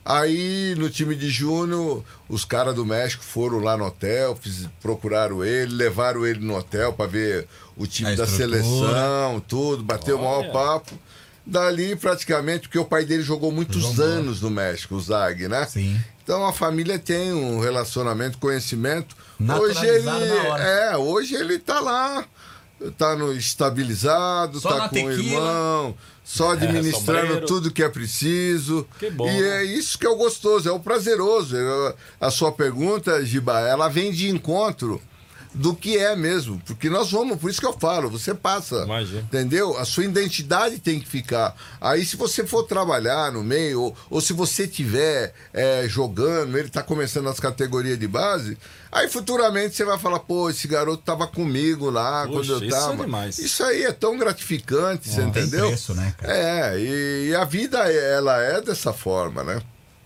Aí, 0.05 0.75
no 0.79 0.89
time 0.89 1.15
de 1.15 1.29
júnior, 1.29 2.03
os 2.29 2.45
caras 2.45 2.75
do 2.75 2.87
México 2.87 3.23
foram 3.23 3.59
lá 3.59 3.77
no 3.77 3.85
hotel, 3.85 4.35
fiz- 4.41 4.67
procuraram 4.81 5.45
ele, 5.45 5.75
levaram 5.75 6.27
ele 6.27 6.41
no 6.41 6.57
hotel 6.57 6.93
para 6.95 7.07
ver 7.07 7.47
o 7.77 7.87
time 7.87 8.11
A 8.13 8.15
da 8.17 8.25
estrutura. 8.25 8.63
seleção, 8.63 9.43
tudo, 9.47 9.83
bateu 9.83 10.17
o 10.19 10.21
maior 10.25 10.51
papo. 10.51 10.99
Dali, 11.47 11.97
praticamente, 11.97 12.63
porque 12.63 12.79
o 12.79 12.85
pai 12.85 13.05
dele 13.05 13.23
jogou 13.23 13.53
muitos 13.53 13.83
Jogou. 13.83 14.05
anos 14.05 14.41
no 14.41 14.51
México, 14.51 14.95
o 14.95 15.01
Zag, 15.01 15.49
né? 15.49 15.67
Sim. 15.67 16.01
Então 16.25 16.47
a 16.47 16.53
família 16.53 16.99
tem 16.99 17.33
um 17.33 17.61
relacionamento, 17.61 18.39
conhecimento. 18.39 19.15
Hoje 19.39 19.85
ele, 19.87 20.03
Naturalizado 20.05 20.27
na 20.27 20.51
hora. 20.51 20.63
é, 20.65 20.97
hoje 20.97 21.35
ele 21.35 21.59
tá 21.59 21.81
lá, 21.81 22.25
tá 22.97 23.17
no 23.17 23.33
estabilizado, 23.33 24.61
Só 24.61 24.69
tá 24.71 24.89
com 24.89 24.97
o 24.97 25.09
tequila. 25.09 25.19
irmão, 25.23 25.95
só 26.33 26.53
administrando 26.53 27.21
sombreiro. 27.23 27.47
tudo 27.47 27.71
que 27.73 27.83
é 27.83 27.89
preciso. 27.89 28.87
Que 28.99 29.11
bom, 29.11 29.29
E 29.29 29.41
né? 29.41 29.63
é 29.63 29.65
isso 29.65 29.99
que 29.99 30.07
é 30.07 30.09
o 30.09 30.15
gostoso, 30.17 30.69
é 30.69 30.73
o 30.73 30.79
prazeroso. 30.79 31.57
Eu- 31.57 31.95
A 32.21 32.31
sua 32.31 32.53
pergunta, 32.53 33.25
Giba, 33.25 33.59
ela 33.61 33.89
vem 33.89 34.13
de 34.13 34.29
encontro 34.29 35.01
do 35.53 35.75
que 35.75 35.97
é 35.99 36.15
mesmo, 36.15 36.61
porque 36.65 36.89
nós 36.89 37.11
vamos, 37.11 37.39
por 37.39 37.51
isso 37.51 37.61
que 37.61 37.67
eu 37.67 37.73
falo, 37.73 38.09
você 38.09 38.33
passa, 38.33 38.85
Imagina. 38.85 39.21
entendeu? 39.23 39.77
A 39.77 39.85
sua 39.85 40.05
identidade 40.05 40.79
tem 40.79 41.01
que 41.01 41.09
ficar. 41.09 41.57
Aí 41.81 42.05
se 42.05 42.17
você 42.17 42.47
for 42.47 42.63
trabalhar 42.65 43.33
no 43.33 43.43
meio, 43.43 43.83
ou, 43.83 43.97
ou 44.09 44.21
se 44.21 44.33
você 44.33 44.69
tiver 44.69 45.35
é, 45.53 45.87
jogando, 45.89 46.57
ele 46.57 46.69
tá 46.69 46.83
começando 46.83 47.25
nas 47.25 47.41
categorias 47.41 47.99
de 47.99 48.07
base, 48.07 48.57
aí 48.93 49.09
futuramente 49.09 49.75
você 49.75 49.85
vai 49.85 49.99
falar, 49.99 50.21
pô, 50.21 50.49
esse 50.51 50.69
garoto 50.69 51.03
tava 51.03 51.27
comigo 51.27 51.91
lá 51.91 52.27
Puxa, 52.27 52.33
quando 52.39 52.51
eu 52.53 52.69
isso 52.69 52.77
é 52.77 52.81
tava. 52.81 52.97
demais. 53.05 53.39
Isso 53.39 53.65
aí 53.65 53.83
é 53.85 53.93
tão 53.93 54.17
gratificante, 54.17 55.09
você 55.09 55.21
Não 55.23 55.31
tem 55.33 55.43
entendeu? 55.45 55.67
preço, 55.69 55.95
né, 55.95 56.15
cara? 56.17 56.33
É, 56.37 56.79
e, 56.79 57.29
e 57.31 57.35
a 57.35 57.45
vida 57.45 57.79
ela 57.91 58.41
é 58.41 58.61
dessa 58.61 58.93
forma, 58.93 59.43
né? 59.43 59.61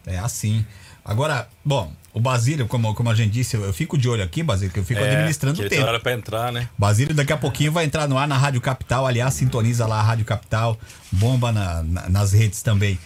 É 0.06 0.18
assim. 0.18 0.64
Agora, 1.04 1.48
bom, 1.62 1.92
o 2.14 2.20
Basílio, 2.20 2.66
como, 2.66 2.94
como 2.94 3.10
a 3.10 3.14
gente 3.14 3.32
disse, 3.32 3.56
eu, 3.56 3.64
eu 3.64 3.72
fico 3.74 3.98
de 3.98 4.08
olho 4.08 4.22
aqui, 4.22 4.42
Basílio, 4.42 4.72
que 4.72 4.78
eu 4.78 4.84
fico 4.84 5.00
administrando 5.02 5.58
que 5.60 5.66
o 5.66 5.68
tem 5.68 5.78
tempo. 5.78 5.88
hora 5.90 5.98
pra 6.00 6.12
entrar, 6.12 6.50
né? 6.52 6.68
Basílio 6.78 7.12
daqui 7.14 7.32
a 7.32 7.36
pouquinho 7.36 7.72
vai 7.72 7.84
entrar 7.84 8.08
no 8.08 8.16
ar 8.16 8.26
na 8.28 8.38
Rádio 8.38 8.60
Capital. 8.60 9.06
Aliás, 9.06 9.34
sintoniza 9.34 9.84
lá 9.86 9.98
a 9.98 10.02
Rádio 10.02 10.24
Capital, 10.24 10.78
bomba 11.10 11.50
na- 11.52 11.82
na- 11.82 12.08
nas 12.08 12.32
redes 12.32 12.62
também. 12.62 12.98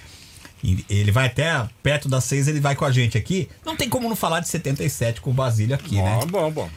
E 0.63 0.85
Ele 0.91 1.11
vai 1.11 1.27
até 1.27 1.69
perto 1.83 2.09
das 2.09 2.25
seis, 2.25 2.49
ele 2.49 2.61
vai 2.61 2.75
com 2.77 2.85
a 2.85 2.91
gente 2.91 3.17
aqui. 3.17 3.49
Não 3.65 3.77
tem 3.77 3.89
como 3.89 4.09
não 4.09 4.17
falar 4.17 4.41
de 4.41 4.49
77 4.49 5.21
com 5.21 5.31
o 5.31 5.33
Basílio 5.33 5.75
aqui, 5.75 5.97
né? 6.03 6.19
Bom, 6.23 6.27
bom, 6.27 6.51
bom. 6.51 6.71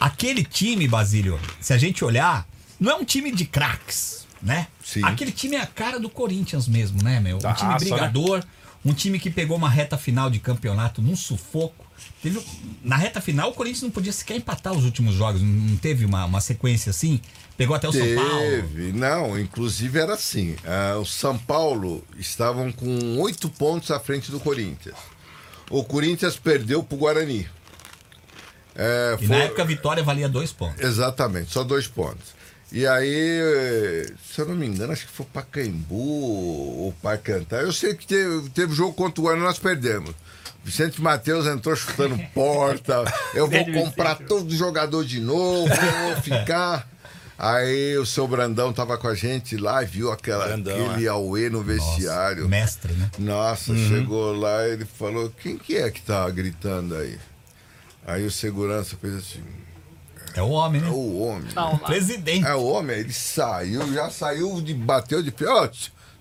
Aquele 0.00 0.42
time, 0.44 0.88
Basílio, 0.88 1.38
se 1.60 1.72
a 1.72 1.78
gente 1.78 2.04
olhar, 2.04 2.46
não 2.80 2.92
é 2.92 2.94
um 2.94 3.04
time 3.04 3.30
de 3.32 3.44
craques, 3.44 4.26
né? 4.40 4.68
Sim. 4.84 5.04
Aquele 5.04 5.32
time 5.32 5.56
é 5.56 5.60
a 5.60 5.66
cara 5.66 5.98
do 6.00 6.08
Corinthians 6.08 6.66
mesmo, 6.68 7.02
né, 7.02 7.20
meu? 7.20 7.36
Um 7.36 7.40
Da 7.40 7.52
time 7.54 7.72
raça, 7.72 7.84
né? 7.84 8.12
Um 8.84 8.92
time 8.92 9.18
que 9.18 9.30
pegou 9.30 9.56
uma 9.56 9.68
reta 9.70 9.96
final 9.96 10.28
de 10.28 10.38
campeonato 10.38 11.00
num 11.00 11.16
sufoco. 11.16 11.84
Teve, 12.22 12.44
na 12.82 12.96
reta 12.96 13.20
final, 13.20 13.50
o 13.50 13.54
Corinthians 13.54 13.82
não 13.82 13.90
podia 13.90 14.12
sequer 14.12 14.36
empatar 14.36 14.72
os 14.74 14.84
últimos 14.84 15.14
jogos, 15.14 15.40
não 15.42 15.76
teve 15.76 16.04
uma, 16.04 16.24
uma 16.24 16.40
sequência 16.40 16.90
assim. 16.90 17.20
Pegou 17.56 17.74
até 17.76 17.88
o 17.88 17.92
São 17.92 18.14
Paulo. 18.16 18.40
Teve, 18.40 18.92
não, 18.92 19.38
inclusive 19.38 19.98
era 19.98 20.14
assim. 20.14 20.56
ah, 20.66 20.98
o 20.98 21.04
São 21.06 21.38
Paulo 21.38 22.04
estavam 22.18 22.72
com 22.72 23.18
oito 23.20 23.48
pontos 23.48 23.90
à 23.90 24.00
frente 24.00 24.30
do 24.30 24.40
Corinthians. 24.40 24.96
O 25.70 25.82
Corinthians 25.84 26.36
perdeu 26.36 26.82
pro 26.82 26.96
Guarani. 26.98 27.48
É, 28.74 29.16
E 29.20 29.26
foi- 29.26 29.36
na 29.36 29.44
época 29.44 29.62
a 29.62 29.64
vitória 29.64 30.02
valia 30.02 30.28
dois 30.28 30.52
pontos. 30.52 30.80
Exatamente, 30.84 31.52
só 31.52 31.62
dois 31.62 31.86
pontos. 31.86 32.34
E 32.74 32.88
aí, 32.88 34.04
se 34.28 34.40
eu 34.40 34.46
não 34.46 34.56
me 34.56 34.66
engano, 34.66 34.92
acho 34.92 35.06
que 35.06 35.12
foi 35.12 35.24
Pacaembu 35.26 35.94
ou 35.94 36.92
Pacantar. 37.00 37.60
Eu 37.60 37.72
sei 37.72 37.94
que 37.94 38.04
teve, 38.04 38.50
teve 38.50 38.74
jogo 38.74 38.92
contra 38.92 39.20
o 39.20 39.24
Guarani, 39.24 39.44
nós 39.44 39.60
perdemos. 39.60 40.12
Vicente 40.64 41.00
Matheus 41.00 41.46
entrou 41.46 41.76
chutando 41.76 42.18
porta. 42.34 43.04
Eu 43.32 43.48
vou 43.48 43.64
comprar 43.72 44.16
todo 44.16 44.52
jogador 44.52 45.04
de 45.04 45.20
novo, 45.20 45.72
eu 45.72 46.14
vou 46.14 46.20
ficar. 46.20 46.88
Aí 47.38 47.96
o 47.96 48.04
seu 48.04 48.26
Brandão 48.26 48.72
tava 48.72 48.98
com 48.98 49.06
a 49.06 49.14
gente 49.14 49.56
lá 49.56 49.84
e 49.84 49.86
viu 49.86 50.10
aquela, 50.10 50.44
Brandão, 50.44 50.90
aquele 50.90 51.06
é. 51.06 51.08
auê 51.08 51.48
no 51.48 51.62
vestiário. 51.62 52.48
Mestre, 52.48 52.92
né? 52.94 53.08
Nossa, 53.20 53.72
chegou 53.76 54.36
lá 54.36 54.66
e 54.66 54.72
ele 54.72 54.84
falou: 54.84 55.32
quem 55.40 55.56
que 55.56 55.76
é 55.76 55.88
que 55.92 56.02
tá 56.02 56.28
gritando 56.28 56.96
aí? 56.96 57.20
Aí 58.04 58.26
o 58.26 58.32
segurança 58.32 58.96
fez 59.00 59.14
assim: 59.14 59.42
É 60.34 60.42
o 60.42 60.48
homem, 60.50 60.80
é 60.80 60.84
né? 60.84 60.90
o 60.90 61.18
homem. 61.20 61.48
O 61.74 61.78
presidente. 61.78 62.46
É 62.46 62.54
o 62.54 62.64
homem, 62.64 62.98
ele 62.98 63.12
saiu, 63.12 63.92
já 63.92 64.10
saiu, 64.10 64.60
de, 64.60 64.74
bateu 64.74 65.22
de 65.22 65.30
pé. 65.30 65.46
Ó, 65.48 65.68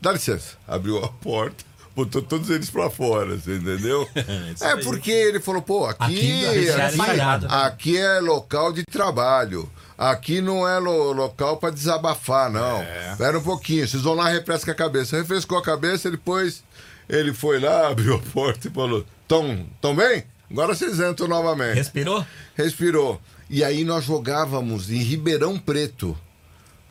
dá 0.02 0.12
licença. 0.12 0.56
Abriu 0.68 1.04
a 1.04 1.08
porta, 1.10 1.64
botou 1.96 2.22
todos 2.22 2.50
eles 2.50 2.70
pra 2.70 2.90
fora, 2.90 3.36
você 3.38 3.56
entendeu? 3.56 4.08
é 4.62 4.76
porque 4.84 5.12
ele 5.12 5.40
falou, 5.40 5.62
pô, 5.62 5.86
aqui, 5.86 6.04
Aqui, 6.04 6.46
aqui, 6.46 6.70
é 6.70 6.88
espalhado. 6.90 7.48
aqui 7.50 7.98
é 7.98 8.20
local 8.20 8.72
de 8.72 8.84
trabalho. 8.84 9.70
Aqui 9.98 10.42
não 10.42 10.68
é 10.68 10.80
lo- 10.80 11.14
local 11.14 11.58
pra 11.58 11.70
desabafar, 11.70 12.50
não. 12.52 12.84
Espera 13.12 13.38
um 13.38 13.44
pouquinho, 13.44 13.88
vocês 13.88 14.02
vão 14.04 14.16
lá 14.16 14.32
e 14.32 14.38
refresca 14.40 14.72
a 14.72 14.76
cabeça. 14.76 15.16
Refrescou 15.18 15.58
a 15.58 15.62
cabeça, 15.64 16.10
depois 16.12 16.64
ele 17.08 17.32
foi 17.34 17.60
lá, 17.60 17.88
abriu 17.92 18.16
a 18.16 18.20
porta 18.20 18.68
e 18.68 18.72
falou: 18.72 19.06
Tão, 19.28 19.66
tão 19.80 19.96
bem? 19.96 20.24
Agora 20.52 20.76
vocês 20.76 21.00
entram 21.00 21.28
novamente. 21.28 21.76
Respirou? 21.76 22.26
Respirou. 22.56 23.22
E 23.50 23.64
aí 23.64 23.84
nós 23.84 24.04
jogávamos 24.06 24.90
em 24.92 24.98
Ribeirão 24.98 25.58
Preto. 25.58 26.18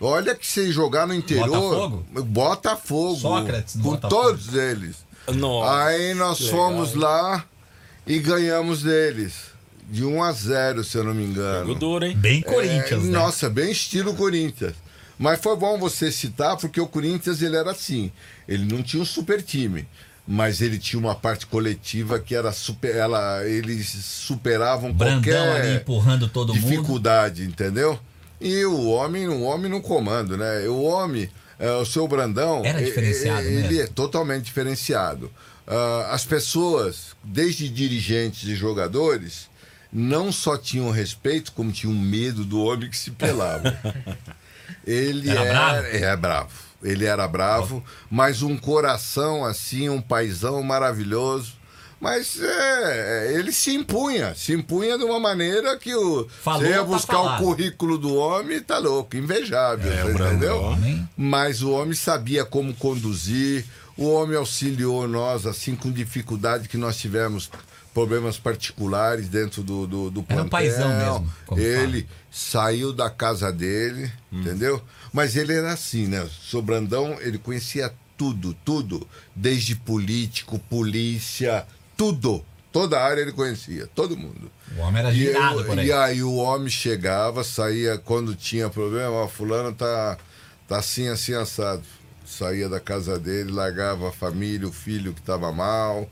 Olha 0.01 0.35
que 0.35 0.47
se 0.47 0.73
jogar 0.73 1.07
no 1.07 1.15
interior. 1.15 1.49
Botafogo? 1.49 2.07
Botafogo. 2.25 3.17
Sócrates 3.21 3.75
Com 3.75 3.81
Botafogo. 3.83 4.23
todos 4.23 4.55
eles. 4.55 4.97
Nossa, 5.33 5.85
aí 5.85 6.15
nós 6.15 6.41
legal, 6.41 6.57
fomos 6.57 6.95
lá 6.95 7.45
e 8.07 8.19
ganhamos 8.19 8.83
deles. 8.83 9.53
De 9.89 10.05
1 10.05 10.23
a 10.23 10.33
0, 10.33 10.85
se 10.85 10.97
eu 10.97 11.05
não 11.05 11.15
me 11.15 11.25
engano. 11.25 11.67
Jogo 11.67 11.79
duro, 11.79 12.05
hein? 12.07 12.17
Bem 12.17 12.41
Corinthians, 12.41 13.03
É, 13.05 13.07
né? 13.07 13.11
Nossa, 13.11 13.51
bem 13.51 13.71
estilo 13.71 14.15
Corinthians. 14.15 14.75
Mas 15.19 15.41
foi 15.41 15.55
bom 15.55 15.79
você 15.79 16.11
citar, 16.11 16.57
porque 16.57 16.81
o 16.81 16.87
Corinthians 16.87 17.43
ele 17.43 17.57
era 17.57 17.71
assim. 17.71 18.11
Ele 18.49 18.65
não 18.65 18.83
tinha 18.83 19.03
um 19.03 19.07
super 19.07 19.43
time, 19.43 19.87
mas 20.35 20.63
ele 20.63 20.79
tinha 20.79 20.99
uma 20.99 21.15
parte 21.15 21.47
coletiva 21.47 22.19
que 22.19 22.35
era 22.35 22.53
super. 22.53 22.97
Ela, 22.97 23.45
eles 23.47 23.87
superavam 23.87 24.91
Brandão 24.91 25.17
qualquer 25.23 25.61
ali 25.61 25.77
empurrando 25.77 26.27
todo 26.27 26.55
mundo. 26.55 26.65
dificuldade, 26.65 27.45
entendeu? 27.45 28.01
E 28.41 28.65
o 28.65 28.87
homem, 28.87 29.29
o 29.29 29.43
homem 29.43 29.71
no 29.71 29.83
comando, 29.83 30.35
né? 30.39 30.67
O 30.69 30.85
homem, 30.85 31.29
é, 31.59 31.71
o 31.73 31.85
seu 31.85 32.09
Brandão. 32.09 32.63
Era 32.65 32.83
diferenciado, 32.83 33.47
Ele 33.47 33.77
né? 33.77 33.83
é 33.83 33.87
totalmente 33.87 34.45
diferenciado. 34.45 35.31
Ah, 35.67 36.09
as 36.13 36.25
pessoas, 36.25 37.15
desde 37.23 37.69
dirigentes 37.69 38.49
e 38.49 38.55
jogadores, 38.55 39.51
não 39.93 40.33
só 40.33 40.57
tinham 40.57 40.91
respeito, 40.91 41.53
como 41.53 41.71
tinham 41.71 41.95
medo 41.95 42.43
do 42.43 42.59
homem 42.65 42.89
que 42.89 42.97
se 42.97 43.11
pelava. 43.11 43.77
Ele 44.87 45.29
Era 45.29 45.45
bravo? 45.45 45.87
É 45.89 46.17
bravo. 46.17 46.62
Ele 46.83 47.05
era 47.05 47.27
bravo, 47.29 47.83
mas 48.11 48.43
um 48.43 48.57
coração 48.57 49.45
assim, 49.45 49.89
um 49.89 50.01
paizão 50.01 50.63
maravilhoso. 50.63 51.53
Mas 52.01 52.37
é, 52.43 53.33
ele 53.39 53.53
se 53.53 53.73
impunha, 53.73 54.35
se 54.35 54.53
impunha 54.53 54.99
de 54.99 55.05
uma 55.05 55.21
maneira 55.21 55.77
que 55.79 55.95
o. 55.95 56.27
Falou, 56.43 56.61
você 56.63 56.69
ia 56.71 56.79
tá 56.79 56.83
buscar 56.85 57.13
falado. 57.19 57.41
o 57.41 57.45
currículo 57.47 57.97
do 57.97 58.13
homem, 58.17 58.61
tá 58.61 58.79
louco, 58.79 59.17
invejável, 59.17 59.93
É, 59.93 60.11
entendeu? 60.11 60.61
Homem. 60.61 61.09
Mas 61.17 61.63
o 61.63 61.71
homem 61.71 61.95
sabia 61.95 62.45
como 62.45 62.75
conduzir, 62.75 63.65
o 63.97 64.09
homem 64.11 64.37
auxiliou 64.37 65.07
nós, 65.07 65.47
assim, 65.47 65.77
com 65.77 65.93
dificuldade 65.93 66.69
que 66.69 66.77
nós 66.77 66.97
tivemos 66.97 67.49
problemas 67.95 68.37
particulares 68.37 69.29
dentro 69.29 69.63
do, 69.63 69.87
do, 69.87 70.11
do 70.11 70.25
Era 70.29 70.43
um 70.43 70.49
paizão 70.49 70.89
mesmo, 70.89 71.33
Ele 71.57 72.09
saiu 72.33 72.93
da 72.93 73.09
casa 73.11 73.53
dele, 73.53 74.11
Hum. 74.33 74.41
entendeu? 74.41 74.83
Mas 75.13 75.37
ele 75.37 75.53
era 75.55 75.73
assim, 75.73 76.07
né? 76.07 76.23
O 76.23 76.29
seu 76.31 76.63
Brandão, 76.63 77.17
ele 77.21 77.39
conhecia 77.39 77.93
tudo, 78.17 78.55
tudo. 78.65 79.07
Desde 79.35 79.77
político, 79.77 80.59
polícia, 80.59 81.67
tudo. 81.97 82.45
Toda 82.73 82.99
a 82.99 83.05
área 83.05 83.21
ele 83.21 83.33
conhecia, 83.33 83.87
todo 83.95 84.17
mundo. 84.17 84.51
O 84.77 84.81
homem 84.81 85.01
era 85.01 85.13
E, 85.13 85.17
girado 85.19 85.61
eu- 85.61 85.65
por 85.67 85.79
aí. 85.79 85.87
e 85.89 85.93
aí 85.93 86.23
o 86.23 86.35
homem 86.37 86.71
chegava, 86.71 87.45
saía 87.45 87.99
quando 87.99 88.35
tinha 88.35 88.71
problema, 88.71 89.11
ó, 89.11 89.29
fulano 89.29 89.75
tá, 89.75 90.17
tá 90.67 90.79
assim, 90.79 91.09
assim, 91.09 91.35
assado. 91.35 91.83
saía 92.25 92.67
da 92.71 92.81
casa 92.81 93.19
dele, 93.19 93.53
largava 93.53 94.09
a 94.09 94.13
família, 94.13 94.67
o 94.67 94.73
filho 94.73 95.13
que 95.13 95.21
estava 95.21 95.53
mal. 95.53 96.09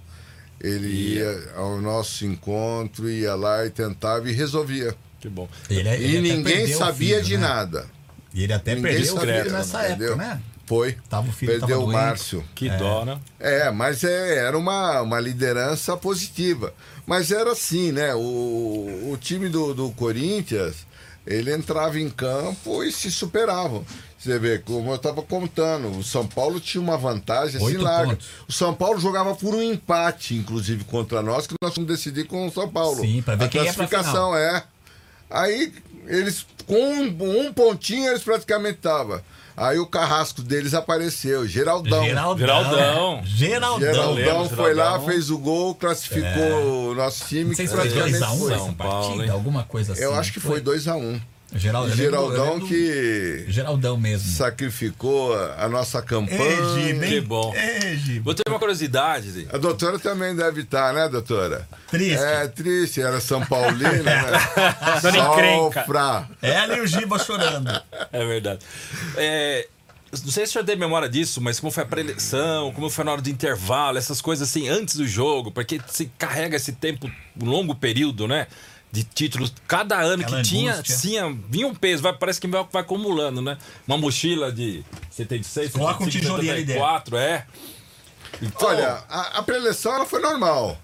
Ele 0.60 0.88
ia 1.14 1.52
ao 1.56 1.80
nosso 1.80 2.26
encontro, 2.26 3.08
ia 3.08 3.34
lá 3.34 3.64
e 3.64 3.70
tentava 3.70 4.28
e 4.28 4.32
resolvia. 4.34 4.94
Que 5.18 5.30
bom. 5.30 5.48
Ele, 5.70 5.88
é- 5.88 5.96
ele 5.98 6.16
E 6.18 6.20
ninguém 6.36 6.66
sabia 6.74 7.14
filho, 7.16 7.26
de 7.26 7.36
né? 7.38 7.48
nada. 7.48 7.86
E 8.32 8.44
ele 8.44 8.52
até 8.52 8.74
Ninguém 8.74 8.92
perdeu 8.94 9.16
o 9.16 9.20
filho 9.20 9.52
nessa 9.52 9.88
entendeu? 9.88 10.08
época, 10.12 10.24
né? 10.28 10.40
Foi. 10.66 10.96
Tava 11.08 11.28
o 11.28 11.32
filho 11.32 11.50
Perdeu 11.52 11.68
tava 11.68 11.80
o 11.80 11.84
doente. 11.86 11.96
Márcio. 11.96 12.44
Que 12.54 12.70
dó, 12.70 13.04
né? 13.04 13.18
É, 13.40 13.70
mas 13.72 14.04
é, 14.04 14.36
era 14.46 14.56
uma, 14.56 15.00
uma 15.02 15.18
liderança 15.18 15.96
positiva. 15.96 16.72
Mas 17.04 17.32
era 17.32 17.50
assim, 17.50 17.90
né? 17.90 18.14
O, 18.14 19.10
o 19.12 19.18
time 19.20 19.48
do, 19.48 19.74
do 19.74 19.90
Corinthians, 19.90 20.86
ele 21.26 21.52
entrava 21.52 21.98
em 21.98 22.08
campo 22.08 22.84
e 22.84 22.92
se 22.92 23.10
superavam. 23.10 23.84
Você 24.16 24.38
vê, 24.38 24.58
como 24.58 24.90
eu 24.90 24.94
estava 24.96 25.22
contando, 25.22 25.88
o 25.98 26.04
São 26.04 26.24
Paulo 26.26 26.60
tinha 26.60 26.80
uma 26.80 26.96
vantagem 26.96 27.56
assim 27.56 27.76
larga. 27.78 28.10
pontos. 28.10 28.28
O 28.46 28.52
São 28.52 28.72
Paulo 28.72 29.00
jogava 29.00 29.34
por 29.34 29.54
um 29.54 29.62
empate, 29.62 30.34
inclusive, 30.36 30.84
contra 30.84 31.20
nós, 31.20 31.48
que 31.48 31.54
nós 31.60 31.74
fomos 31.74 31.88
decidir 31.88 32.26
com 32.28 32.46
o 32.46 32.52
São 32.52 32.68
Paulo. 32.68 33.00
Sim, 33.00 33.22
pra 33.22 33.34
ver 33.34 33.46
A 33.46 33.48
quem 33.48 33.64
ia 33.64 33.72
pra 33.72 33.86
classificação 33.88 34.36
é. 34.36 34.62
Aí, 35.30 35.72
eles, 36.06 36.44
com 36.66 36.74
um, 36.74 37.46
um 37.46 37.52
pontinho, 37.52 38.08
eles 38.08 38.22
praticamente 38.22 38.76
estavam. 38.76 39.20
Aí 39.56 39.78
o 39.78 39.86
carrasco 39.86 40.40
deles 40.40 40.72
apareceu, 40.72 41.46
Geraldão. 41.46 42.02
Geraldão. 42.04 42.38
Geraldão. 42.38 43.20
é. 43.22 43.26
Geraldão. 43.26 43.92
Geraldão 43.92 44.48
foi 44.48 44.72
lá, 44.74 44.98
fez 45.00 45.30
o 45.30 45.36
gol, 45.36 45.74
classificou 45.74 46.90
o 46.90 46.94
nosso 46.94 47.26
time. 47.28 47.50
Não 47.50 47.54
sei 47.54 47.66
se 47.66 47.74
foi 47.74 47.82
praticamente 47.82 48.18
2x1 48.18 48.38
foi. 48.38 48.54
essa 48.54 48.64
São 48.64 48.74
Paulo, 48.74 49.02
partida, 49.02 49.24
hein? 49.24 49.30
alguma 49.30 49.62
coisa 49.64 49.92
assim. 49.92 50.02
Eu 50.02 50.14
acho 50.14 50.32
que 50.32 50.40
foi 50.40 50.62
2x1. 50.62 51.20
Geral, 51.52 51.82
eu 51.82 51.88
lembro- 51.90 52.04
eu 52.04 52.10
Geraldão 52.10 52.52
lembro- 52.54 52.68
que 52.68 53.44
Geraldão 53.48 53.96
mesmo. 53.96 54.30
sacrificou 54.32 55.34
a 55.58 55.68
nossa 55.68 56.00
campanha. 56.00 56.94
Hein? 56.94 57.00
Que 57.00 57.20
bom. 57.20 57.52
Ei, 57.56 57.96
Giba. 57.96 58.24
Vou 58.24 58.34
ter 58.34 58.42
uma 58.48 58.58
curiosidade. 58.58 59.48
A 59.52 59.58
doutora 59.58 59.98
também 59.98 60.34
deve 60.36 60.60
estar, 60.62 60.92
né, 60.94 61.08
doutora? 61.08 61.68
Triste. 61.90 62.22
É, 62.22 62.46
triste, 62.46 63.00
era 63.02 63.20
São 63.20 63.44
Paulina, 63.44 63.90
né? 64.02 64.22
Dona 65.02 65.18
encrenca. 65.18 65.86
Ela 66.40 66.76
e 66.76 66.80
o 66.82 66.86
Giba 66.86 67.18
chorando. 67.18 67.70
É 68.12 68.24
verdade. 68.26 68.60
É, 69.16 69.66
não 70.12 70.30
sei 70.30 70.44
se 70.46 70.50
o 70.50 70.52
senhor 70.52 70.64
tem 70.64 70.76
memória 70.76 71.08
disso, 71.08 71.40
mas 71.40 71.58
como 71.58 71.72
foi 71.72 71.82
a 71.82 71.86
preleção, 71.86 72.72
como 72.72 72.88
foi 72.90 73.04
na 73.04 73.12
hora 73.12 73.22
do 73.22 73.28
intervalo, 73.30 73.98
essas 73.98 74.20
coisas 74.20 74.48
assim, 74.48 74.68
antes 74.68 74.96
do 74.96 75.06
jogo, 75.06 75.50
porque 75.50 75.80
se 75.88 76.10
carrega 76.18 76.56
esse 76.56 76.72
tempo, 76.72 77.10
um 77.40 77.44
longo 77.46 77.74
período, 77.74 78.28
né? 78.28 78.46
De 78.92 79.04
títulos, 79.04 79.52
cada 79.68 80.00
ano 80.00 80.22
Aquela 80.22 80.42
que 80.42 80.48
tinha, 80.48 80.82
tinha, 80.82 81.38
vinha 81.48 81.66
um 81.66 81.74
peso, 81.74 82.02
vai, 82.02 82.12
parece 82.12 82.40
que 82.40 82.48
vai, 82.48 82.66
vai 82.72 82.82
acumulando, 82.82 83.40
né? 83.40 83.56
Uma 83.86 83.96
mochila 83.96 84.50
de 84.50 84.84
76, 85.10 85.72
Coloca 85.72 86.02
um 86.02 86.06
75, 86.06 86.20
tijolinho 86.20 86.52
ali 86.52 86.64
dentro. 86.64 86.82
74, 86.82 87.16
é. 87.16 87.46
Então, 88.42 88.68
Olha, 88.68 89.04
a, 89.08 89.38
a 89.38 89.42
preleção 89.42 89.94
ela 89.94 90.06
foi 90.06 90.20
normal. 90.20 90.76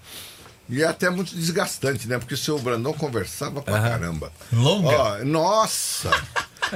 E 0.69 0.83
é 0.83 0.85
até 0.85 1.09
muito 1.09 1.33
desgastante, 1.33 2.07
né? 2.07 2.17
Porque 2.17 2.33
o 2.33 2.37
seu 2.37 2.59
Brandão 2.59 2.93
conversava 2.93 3.61
pra 3.61 3.81
caramba. 3.81 4.31
Longa. 4.51 4.89
Ó, 4.89 5.17
nossa! 5.25 6.11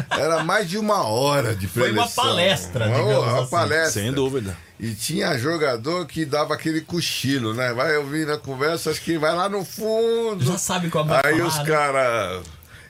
Era 0.10 0.44
mais 0.44 0.70
de 0.70 0.78
uma 0.78 1.04
hora 1.06 1.56
de 1.56 1.68
Foi 1.68 1.84
preleção. 1.84 2.24
uma 2.24 2.30
palestra, 2.32 2.86
Uma- 2.88 2.98
digamos 2.98 3.28
uma 3.34 3.42
assim. 3.42 3.50
palestra. 3.52 4.02
sem 4.04 4.12
dúvida. 4.12 4.58
E 4.80 4.94
tinha 4.96 5.38
jogador 5.38 6.06
que 6.08 6.26
dava 6.26 6.54
aquele 6.54 6.82
cochilo, 6.82 7.54
né? 7.54 7.72
Vai 7.74 7.96
ouvir 7.98 8.26
na 8.26 8.38
conversa, 8.38 8.90
acho 8.92 9.02
que 9.02 9.18
vai 9.18 9.36
lá 9.36 9.48
no 9.48 9.64
fundo. 9.64 10.44
Já 10.44 10.58
sabe 10.58 10.90
como 10.90 11.10
vai 11.10 11.22
Aí 11.24 11.38
falar, 11.38 11.48
os 11.48 11.60
caras. 11.68 12.44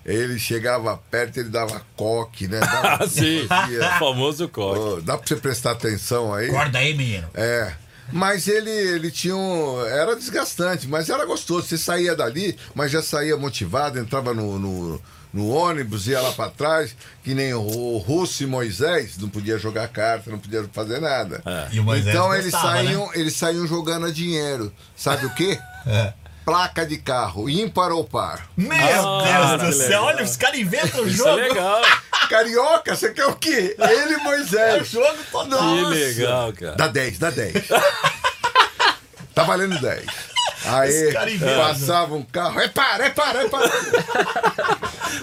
Ele 0.06 0.40
chegava 0.40 0.98
perto, 1.12 1.38
ele 1.38 1.50
dava 1.50 1.82
coque, 1.96 2.48
né? 2.48 2.60
Dava- 2.60 2.98
Ah, 3.04 3.08
sim. 3.08 3.46
O 3.46 4.00
famoso 4.00 4.48
corte. 4.50 4.80
"Ô, 4.82 5.02
dá 5.02 5.18
pra 5.18 5.28
você 5.28 5.36
prestar 5.36 5.72
atenção 5.72 6.34
aí? 6.34 6.50
Acorda 6.50 6.80
aí, 6.80 6.94
menino. 6.96 7.28
É. 7.36 7.72
Mas 8.12 8.48
ele, 8.48 8.70
ele 8.70 9.12
tinha 9.12 9.36
um. 9.36 9.86
Era 9.86 10.16
desgastante, 10.16 10.88
mas 10.88 11.10
era 11.10 11.24
gostoso. 11.26 11.68
Você 11.68 11.78
saía 11.78 12.16
dali, 12.16 12.58
mas 12.74 12.92
já 12.92 13.02
saía 13.02 13.38
motivado, 13.38 14.00
entrava 14.00 14.34
no, 14.34 14.58
no, 14.60 15.02
no 15.34 15.50
ônibus, 15.50 16.08
ia 16.08 16.20
lá 16.22 16.32
pra 16.32 16.50
trás, 16.50 16.96
que 17.24 17.34
nem 17.34 17.54
o 17.54 17.98
Russo 17.98 18.44
e 18.44 18.46
Moisés, 18.46 19.18
não 19.18 19.30
podia 19.30 19.58
jogar 19.58 19.88
carta, 19.88 20.30
não 20.30 20.38
podia 20.40 20.66
fazer 20.74 21.00
nada. 21.00 21.42
E 21.72 21.80
o 21.80 21.84
Moisés 21.84 22.14
então 22.14 22.34
eles 22.34 22.52
gostava, 22.52 22.74
saíam, 22.74 23.10
eles 23.14 23.34
saíam 23.36 23.66
jogando 23.68 24.06
a 24.08 24.12
dinheiro. 24.12 24.74
Sabe 24.96 25.26
o 25.26 25.34
quê? 25.34 25.58
É. 25.88 26.14
Placa 26.44 26.86
de 26.86 26.98
carro, 26.98 27.48
ímpar 27.50 27.92
ou 27.92 28.04
par. 28.04 28.48
Meu 28.58 28.74
Ah, 28.76 29.56
Deus 29.58 29.70
do 29.70 29.78
céu, 29.78 29.88
legal. 29.88 30.04
olha, 30.06 30.24
os 30.24 30.36
caras 30.36 30.60
inventam 30.60 31.04
o 31.04 31.08
Isso 31.08 31.18
jogo. 31.18 31.40
é 31.40 31.48
legal. 31.50 31.82
Carioca, 32.30 32.96
você 32.96 33.12
quer 33.14 33.26
o 33.28 33.36
quê? 33.36 33.76
Ele 33.78 34.12
e 34.12 34.14
É 34.14 34.18
o 34.18 34.24
Moisés. 34.24 34.88
jogo 34.90 35.18
total. 35.32 35.48
Que 35.48 35.56
Nossa. 35.82 35.90
legal, 35.96 36.54
cara. 36.54 36.76
Dá 36.76 36.88
10, 36.88 37.20
dá 37.20 37.30
10. 37.30 37.54
tá 39.36 39.44
valendo 39.44 39.80
10. 39.80 40.06
Aí 40.66 41.40
passava 41.58 42.16
um 42.16 42.24
carro. 42.24 42.60
É 42.60 42.68
para, 42.68 43.06
é 43.06 43.10
para, 43.10 43.44
é 43.44 43.48
para. 43.50 43.72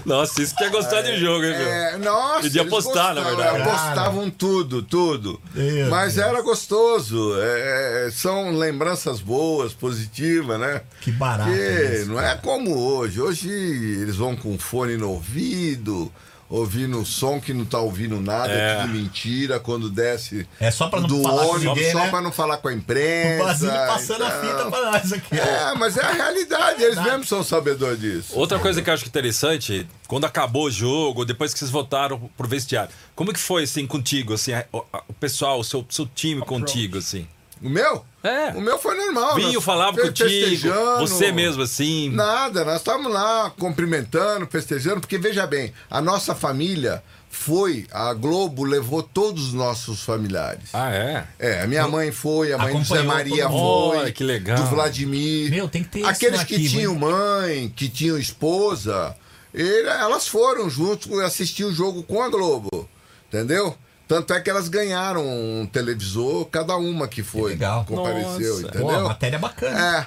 Nossa, 0.05 0.43
isso 0.43 0.55
que 0.57 0.65
é 0.65 0.71
gostar 0.71 1.03
de 1.03 1.17
jogo, 1.19 1.45
hein, 1.45 1.57
meu? 1.57 1.69
É, 1.69 1.99
nossa. 1.99 2.47
E 2.47 2.51
de 2.51 2.61
apostar, 2.61 3.15
na 3.15 3.23
gostavam, 3.23 3.53
verdade. 3.53 3.69
Apostavam 3.71 4.31
tudo, 4.31 4.83
tudo. 4.83 5.41
Meu 5.55 5.89
Mas 5.91 6.15
Deus. 6.15 6.27
era 6.27 6.43
gostoso. 6.43 7.35
é, 7.41 8.11
são 8.13 8.57
lembranças 8.57 9.21
boas, 9.21 9.73
positivas, 9.73 10.59
né? 10.59 10.83
Que 11.01 11.11
barato 11.13 11.51
Porque 11.51 11.95
isso, 11.95 12.09
não 12.11 12.21
é 12.21 12.35
como 12.37 12.77
hoje. 12.79 13.21
Hoje 13.21 13.49
eles 13.51 14.17
vão 14.17 14.37
com 14.37 14.59
fone 14.59 14.97
no 14.97 15.11
ouvido. 15.11 16.13
Ouvindo 16.51 17.05
som 17.05 17.39
que 17.39 17.53
não 17.53 17.67
tá 17.67 17.79
ouvindo 17.79 18.19
nada, 18.23 18.51
é, 18.51 18.57
É. 18.59 18.81
tudo 18.81 18.89
mentira, 18.95 19.61
quando 19.61 19.91
desce 19.91 20.49
É 20.59 20.71
só 20.71 20.89
pra 20.89 20.99
não 21.01 21.07
do 21.07 21.23
falar 21.23 21.43
com 21.45 21.51
ônibus, 21.57 21.77
ninguém, 21.77 21.93
só 21.93 21.99
né? 21.99 22.09
pra 22.11 22.21
não 22.23 22.33
falar 22.33 22.57
com 22.57 22.69
a 22.69 22.71
O 22.71 22.75
imprensa. 22.75 23.45
Basílio 23.45 23.73
passando 23.87 24.25
a 24.25 24.29
então. 24.29 24.41
fita 24.41 24.71
pra 24.71 24.91
nós 24.91 25.13
aqui. 25.13 25.39
É, 25.39 25.75
mas 25.75 25.97
é 25.99 26.03
a 26.03 26.11
realidade, 26.13 26.83
eles 26.83 27.03
mesmos 27.03 27.29
são 27.29 27.43
sabedores 27.45 28.01
disso. 28.01 28.33
Outra 28.35 28.59
coisa 28.59 28.81
que 28.81 28.89
eu 28.89 28.95
acho 28.95 29.03
que 29.03 29.11
interessante, 29.11 29.87
quando 30.07 30.25
acabou 30.25 30.65
o 30.65 30.71
jogo, 30.71 31.27
depois 31.27 31.53
que 31.53 31.59
vocês 31.59 31.71
voltaram 31.71 32.19
pro 32.35 32.49
vestiário, 32.49 32.91
como 33.15 33.31
que 33.31 33.39
foi, 33.41 33.65
assim, 33.65 33.87
contigo, 33.87 34.33
assim, 34.33 34.55
a- 34.55 34.65
o, 34.73 34.83
a- 34.91 35.03
o 35.07 35.13
pessoal, 35.13 35.61
o 35.61 35.65
seu, 35.65 35.85
seu 35.91 36.07
time 36.07 36.41
contigo, 36.41 36.97
assim? 36.97 37.29
O 37.61 37.69
meu? 37.69 38.05
É. 38.23 38.49
O 38.51 38.61
meu 38.61 38.79
foi 38.79 38.97
normal. 38.97 39.37
Vinho, 39.37 39.61
falava 39.61 39.97
contigo, 39.97 40.29
festejando. 40.29 41.07
você 41.07 41.31
mesmo, 41.31 41.63
assim. 41.63 42.11
Nada, 42.11 42.65
nós 42.65 42.77
estávamos 42.77 43.13
lá 43.13 43.53
cumprimentando, 43.59 44.47
festejando, 44.51 45.01
porque 45.01 45.19
veja 45.19 45.47
bem, 45.47 45.73
a 45.89 46.01
nossa 46.01 46.35
família 46.35 47.03
foi, 47.31 47.87
a 47.93 48.13
Globo 48.15 48.65
levou 48.65 49.03
todos 49.03 49.49
os 49.49 49.53
nossos 49.53 50.03
familiares. 50.03 50.71
Ah, 50.73 50.91
é? 50.91 51.25
É, 51.39 51.61
a 51.63 51.67
minha 51.67 51.87
mãe 51.87 52.11
foi, 52.11 52.53
a 52.53 52.59
mãe 52.59 52.75
do 52.77 52.85
Zé 52.85 53.03
Maria 53.03 53.47
foi, 53.49 53.57
Olha, 53.99 54.13
que 54.13 54.25
legal. 54.25 54.57
do 54.57 54.65
Vladimir. 54.65 55.51
Meu, 55.51 55.69
tem 55.69 55.85
que 55.85 55.91
ter 55.91 55.99
isso 56.01 56.09
Aqueles 56.09 56.43
que 56.43 56.55
arquivo, 56.55 56.75
tinham 56.75 56.93
hein? 56.95 56.99
mãe, 56.99 57.73
que 57.77 57.89
tinham 57.89 58.19
esposa, 58.19 59.15
ele- 59.55 59.89
elas 59.89 60.27
foram 60.27 60.69
juntos 60.69 61.09
assistir 61.21 61.65
o 61.65 61.73
jogo 61.73 62.03
com 62.03 62.21
a 62.23 62.29
Globo, 62.29 62.89
entendeu? 63.29 63.77
Tanto 64.09 64.33
é 64.33 64.41
que 64.41 64.49
elas 64.49 64.69
ganharam 64.69 65.23
um 65.25 65.67
televisor, 65.71 66.47
cada 66.47 66.75
uma 66.77 67.07
que 67.07 67.23
foi, 67.23 67.51
legal. 67.53 67.85
compareceu, 67.85 68.55
Nossa. 68.63 68.69
entendeu? 68.69 68.87
Pô, 68.89 69.01
matéria 69.03 69.39
bacana. 69.39 69.97
É. 69.99 70.07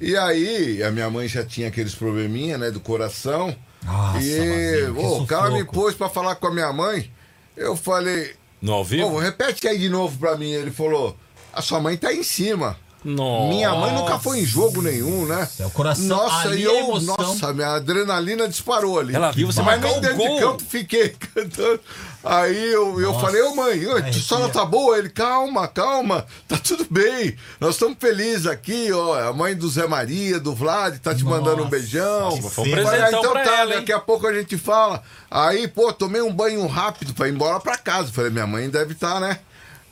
E 0.00 0.16
aí, 0.16 0.82
a 0.82 0.90
minha 0.90 1.08
mãe 1.08 1.28
já 1.28 1.44
tinha 1.44 1.68
aqueles 1.68 1.94
probleminha, 1.94 2.58
né, 2.58 2.70
do 2.72 2.80
coração. 2.80 3.54
Nossa, 3.84 4.18
e 4.20 4.92
que 4.92 5.00
o 5.00 5.24
cara 5.26 5.50
me 5.50 5.64
pôs 5.64 5.94
pra 5.94 6.08
falar 6.08 6.34
com 6.34 6.48
a 6.48 6.52
minha 6.52 6.72
mãe. 6.72 7.08
Eu 7.56 7.76
falei, 7.76 8.34
No 8.60 8.72
ao 8.72 8.84
vivo? 8.84 9.16
repete 9.18 9.66
aí 9.68 9.78
de 9.78 9.88
novo 9.88 10.18
pra 10.18 10.36
mim. 10.36 10.50
Ele 10.50 10.72
falou: 10.72 11.16
a 11.52 11.62
sua 11.62 11.78
mãe 11.80 11.96
tá 11.96 12.12
em 12.12 12.24
cima. 12.24 12.76
Nossa. 13.04 13.48
Minha 13.48 13.72
mãe 13.72 13.92
nunca 13.94 14.18
foi 14.18 14.40
em 14.40 14.44
jogo 14.44 14.82
nenhum, 14.82 15.26
né? 15.26 15.48
É, 15.60 15.66
o 15.66 15.70
coração- 15.70 16.06
Nossa, 16.06 16.48
ali 16.48 16.62
e 16.62 16.66
a 16.66 16.70
eu, 16.72 16.78
emoção. 16.80 17.14
nossa, 17.16 17.52
minha 17.52 17.74
adrenalina 17.74 18.48
disparou 18.48 18.98
ali. 18.98 19.14
Ela 19.14 19.30
viu 19.30 19.46
você 19.46 19.62
Mas 19.62 19.80
nem 19.80 20.00
dentro 20.00 20.16
gol. 20.16 20.34
de 20.34 20.40
campo 20.40 20.62
fiquei 20.68 21.10
cantando. 21.34 21.80
Aí 22.24 22.72
eu, 22.72 23.00
eu 23.00 23.12
Nossa, 23.12 23.20
falei, 23.26 23.40
ô 23.42 23.54
mãe, 23.54 23.80
a 23.84 24.12
sola 24.12 24.48
tá 24.48 24.64
boa? 24.64 24.98
Ele, 24.98 25.08
calma, 25.08 25.68
calma, 25.68 26.26
tá 26.48 26.58
tudo 26.58 26.84
bem. 26.90 27.36
Nós 27.60 27.74
estamos 27.76 27.96
felizes 28.00 28.46
aqui, 28.48 28.90
ó. 28.92 29.28
A 29.28 29.32
mãe 29.32 29.54
do 29.54 29.68
Zé 29.68 29.86
Maria, 29.86 30.40
do 30.40 30.52
Vlad, 30.52 30.98
tá 30.98 31.14
te 31.14 31.22
mandando 31.22 31.58
um 31.62 31.64
Nossa, 31.66 31.70
beijão. 31.70 32.42
Foi 32.42 32.64
um 32.72 32.82
Falei, 32.82 33.00
ah, 33.02 33.08
então 33.08 33.32
tá, 33.32 33.40
ela, 33.44 33.74
daqui 33.76 33.92
a 33.92 34.00
pouco 34.00 34.26
a 34.26 34.34
gente 34.34 34.58
fala. 34.58 35.00
Aí, 35.30 35.68
pô, 35.68 35.92
tomei 35.92 36.20
um 36.22 36.32
banho 36.32 36.66
rápido 36.66 37.14
pra 37.14 37.28
ir 37.28 37.34
embora 37.34 37.60
pra 37.60 37.78
casa. 37.78 38.10
Falei, 38.12 38.32
minha 38.32 38.46
mãe 38.48 38.68
deve 38.68 38.94
estar, 38.94 39.20
né? 39.20 39.38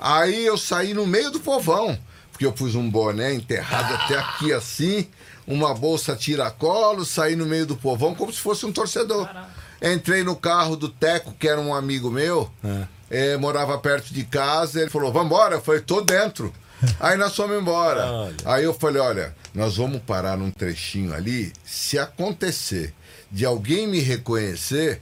Aí 0.00 0.44
eu 0.44 0.58
saí 0.58 0.92
no 0.92 1.06
meio 1.06 1.30
do 1.30 1.38
povão, 1.38 1.96
porque 2.34 2.44
eu 2.44 2.52
pus 2.52 2.74
um 2.74 2.90
boné 2.90 3.32
enterrado 3.32 3.94
até 3.94 4.18
aqui 4.18 4.52
assim, 4.52 5.06
uma 5.46 5.72
bolsa 5.72 6.16
tiracolo, 6.16 7.04
saí 7.04 7.36
no 7.36 7.46
meio 7.46 7.64
do 7.64 7.76
povão 7.76 8.12
como 8.12 8.32
se 8.32 8.40
fosse 8.40 8.66
um 8.66 8.72
torcedor. 8.72 9.30
Entrei 9.80 10.24
no 10.24 10.34
carro 10.34 10.74
do 10.74 10.88
Teco, 10.88 11.32
que 11.38 11.46
era 11.46 11.60
um 11.60 11.72
amigo 11.72 12.10
meu, 12.10 12.50
eh, 13.08 13.36
morava 13.36 13.78
perto 13.78 14.12
de 14.12 14.24
casa, 14.24 14.80
ele 14.80 14.90
falou, 14.90 15.12
vambora? 15.12 15.54
Eu 15.54 15.62
falei, 15.62 15.80
tô 15.80 16.00
dentro. 16.00 16.52
Aí 16.98 17.16
nós 17.16 17.36
fomos 17.36 17.56
embora. 17.56 18.04
Olha. 18.04 18.34
Aí 18.46 18.64
eu 18.64 18.74
falei, 18.74 19.00
olha, 19.00 19.32
nós 19.54 19.76
vamos 19.76 20.02
parar 20.02 20.36
num 20.36 20.50
trechinho 20.50 21.14
ali, 21.14 21.52
se 21.64 22.00
acontecer 22.00 22.92
de 23.30 23.44
alguém 23.44 23.86
me 23.86 24.00
reconhecer, 24.00 25.00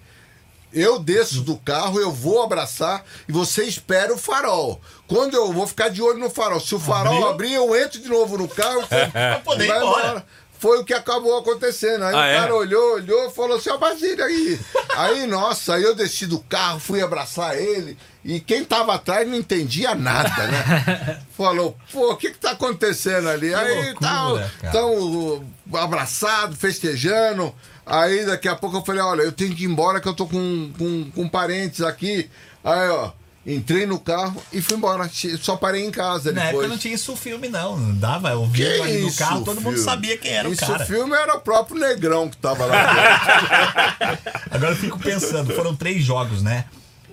Eu 0.72 0.98
desço 0.98 1.42
do 1.42 1.56
carro, 1.58 2.00
eu 2.00 2.10
vou 2.10 2.42
abraçar 2.42 3.04
e 3.28 3.32
você 3.32 3.64
espera 3.64 4.12
o 4.12 4.18
farol. 4.18 4.80
Quando 5.06 5.34
eu 5.34 5.52
vou 5.52 5.66
ficar 5.66 5.88
de 5.90 6.00
olho 6.02 6.18
no 6.18 6.30
farol. 6.30 6.60
Se 6.60 6.74
o 6.74 6.80
farol 6.80 7.12
Abriu? 7.14 7.28
abrir, 7.28 7.52
eu 7.54 7.76
entro 7.76 8.00
de 8.00 8.08
novo 8.08 8.38
no 8.38 8.48
carro. 8.48 8.82
Pra 9.12 9.40
poder 9.44 9.64
ir 9.64 9.68
vai 9.68 9.78
embora. 9.78 10.24
Foi 10.58 10.78
o 10.78 10.84
que 10.84 10.94
acabou 10.94 11.36
acontecendo. 11.38 12.04
Aí 12.04 12.14
Ah, 12.14 12.18
o 12.18 12.22
é? 12.22 12.36
cara 12.36 12.54
olhou, 12.54 12.94
olhou 12.94 13.30
falou 13.32 13.56
assim: 13.56 13.68
Ó, 13.70 13.78
Basílio 13.78 14.24
aí. 14.24 14.60
aí, 14.96 15.26
nossa, 15.26 15.74
aí 15.74 15.82
eu 15.82 15.92
desci 15.92 16.24
do 16.24 16.38
carro, 16.38 16.78
fui 16.78 17.02
abraçar 17.02 17.58
ele. 17.60 17.98
E 18.24 18.38
quem 18.38 18.64
tava 18.64 18.94
atrás 18.94 19.26
não 19.28 19.34
entendia 19.36 19.92
nada, 19.96 20.46
né? 20.46 21.20
Falou, 21.36 21.76
pô, 21.92 22.12
o 22.12 22.16
que 22.16 22.30
que 22.30 22.38
tá 22.38 22.52
acontecendo 22.52 23.28
ali? 23.28 23.52
aí 23.52 23.86
loucura, 23.86 23.98
tal, 24.00 24.38
tão 24.70 25.44
abraçado, 25.74 26.54
festejando. 26.56 27.52
Aí 27.84 28.24
daqui 28.24 28.48
a 28.48 28.54
pouco 28.54 28.76
eu 28.76 28.84
falei, 28.84 29.02
olha, 29.02 29.22
eu 29.22 29.32
tenho 29.32 29.54
que 29.54 29.64
ir 29.64 29.66
embora 29.66 30.00
que 30.00 30.08
eu 30.08 30.14
tô 30.14 30.26
com, 30.26 30.70
com, 30.78 31.10
com 31.10 31.28
parentes 31.28 31.80
aqui. 31.80 32.30
Aí, 32.62 32.88
ó, 32.90 33.10
entrei 33.44 33.86
no 33.86 33.98
carro 33.98 34.40
e 34.52 34.62
fui 34.62 34.76
embora. 34.76 35.10
Só 35.40 35.56
parei 35.56 35.84
em 35.84 35.90
casa 35.90 36.30
Na 36.32 36.42
depois. 36.44 36.54
época 36.54 36.68
não 36.68 36.78
tinha 36.78 36.94
isso 36.94 37.16
filme, 37.16 37.48
não. 37.48 37.76
Não 37.76 37.94
dava, 37.96 38.30
eu 38.30 38.46
vi 38.46 38.64
ali 38.64 38.98
no 39.00 39.08
isso, 39.08 39.18
carro, 39.18 39.44
todo 39.44 39.60
mundo 39.60 39.74
filme? 39.74 39.78
sabia 39.84 40.16
quem 40.16 40.32
era 40.32 40.48
isso 40.48 40.64
o 40.64 40.66
cara. 40.68 40.86
filme 40.86 41.12
era 41.14 41.36
o 41.36 41.40
próprio 41.40 41.80
Negrão 41.80 42.28
que 42.30 42.36
tava 42.36 42.66
lá. 42.66 44.18
Agora 44.50 44.72
eu 44.72 44.76
fico 44.76 44.98
pensando, 44.98 45.52
foram 45.54 45.74
três 45.74 46.04
jogos, 46.04 46.42
né? 46.42 46.66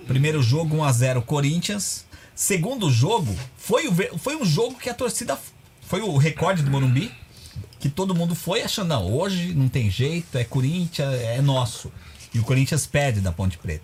Primeiro 0.06 0.42
jogo 0.42 0.76
1x0 0.76 1.22
Corinthians. 1.24 2.04
Segundo 2.34 2.90
jogo, 2.90 3.36
foi, 3.56 3.86
o, 3.88 4.18
foi 4.18 4.36
um 4.36 4.44
jogo 4.44 4.76
que 4.78 4.88
a 4.88 4.94
torcida. 4.94 5.36
Foi 5.86 6.00
o 6.00 6.16
recorde 6.16 6.62
do 6.62 6.70
Morumbi. 6.70 7.12
Que 7.80 7.88
todo 7.88 8.14
mundo 8.14 8.34
foi 8.34 8.62
achando, 8.62 8.88
não, 8.88 9.10
hoje 9.12 9.54
não 9.54 9.68
tem 9.68 9.90
jeito, 9.90 10.36
é 10.38 10.44
Corinthians, 10.44 11.14
é 11.14 11.40
nosso. 11.40 11.90
E 12.32 12.38
o 12.38 12.42
Corinthians 12.44 12.86
perde 12.86 13.20
da 13.20 13.32
Ponte 13.32 13.58
Preta. 13.58 13.82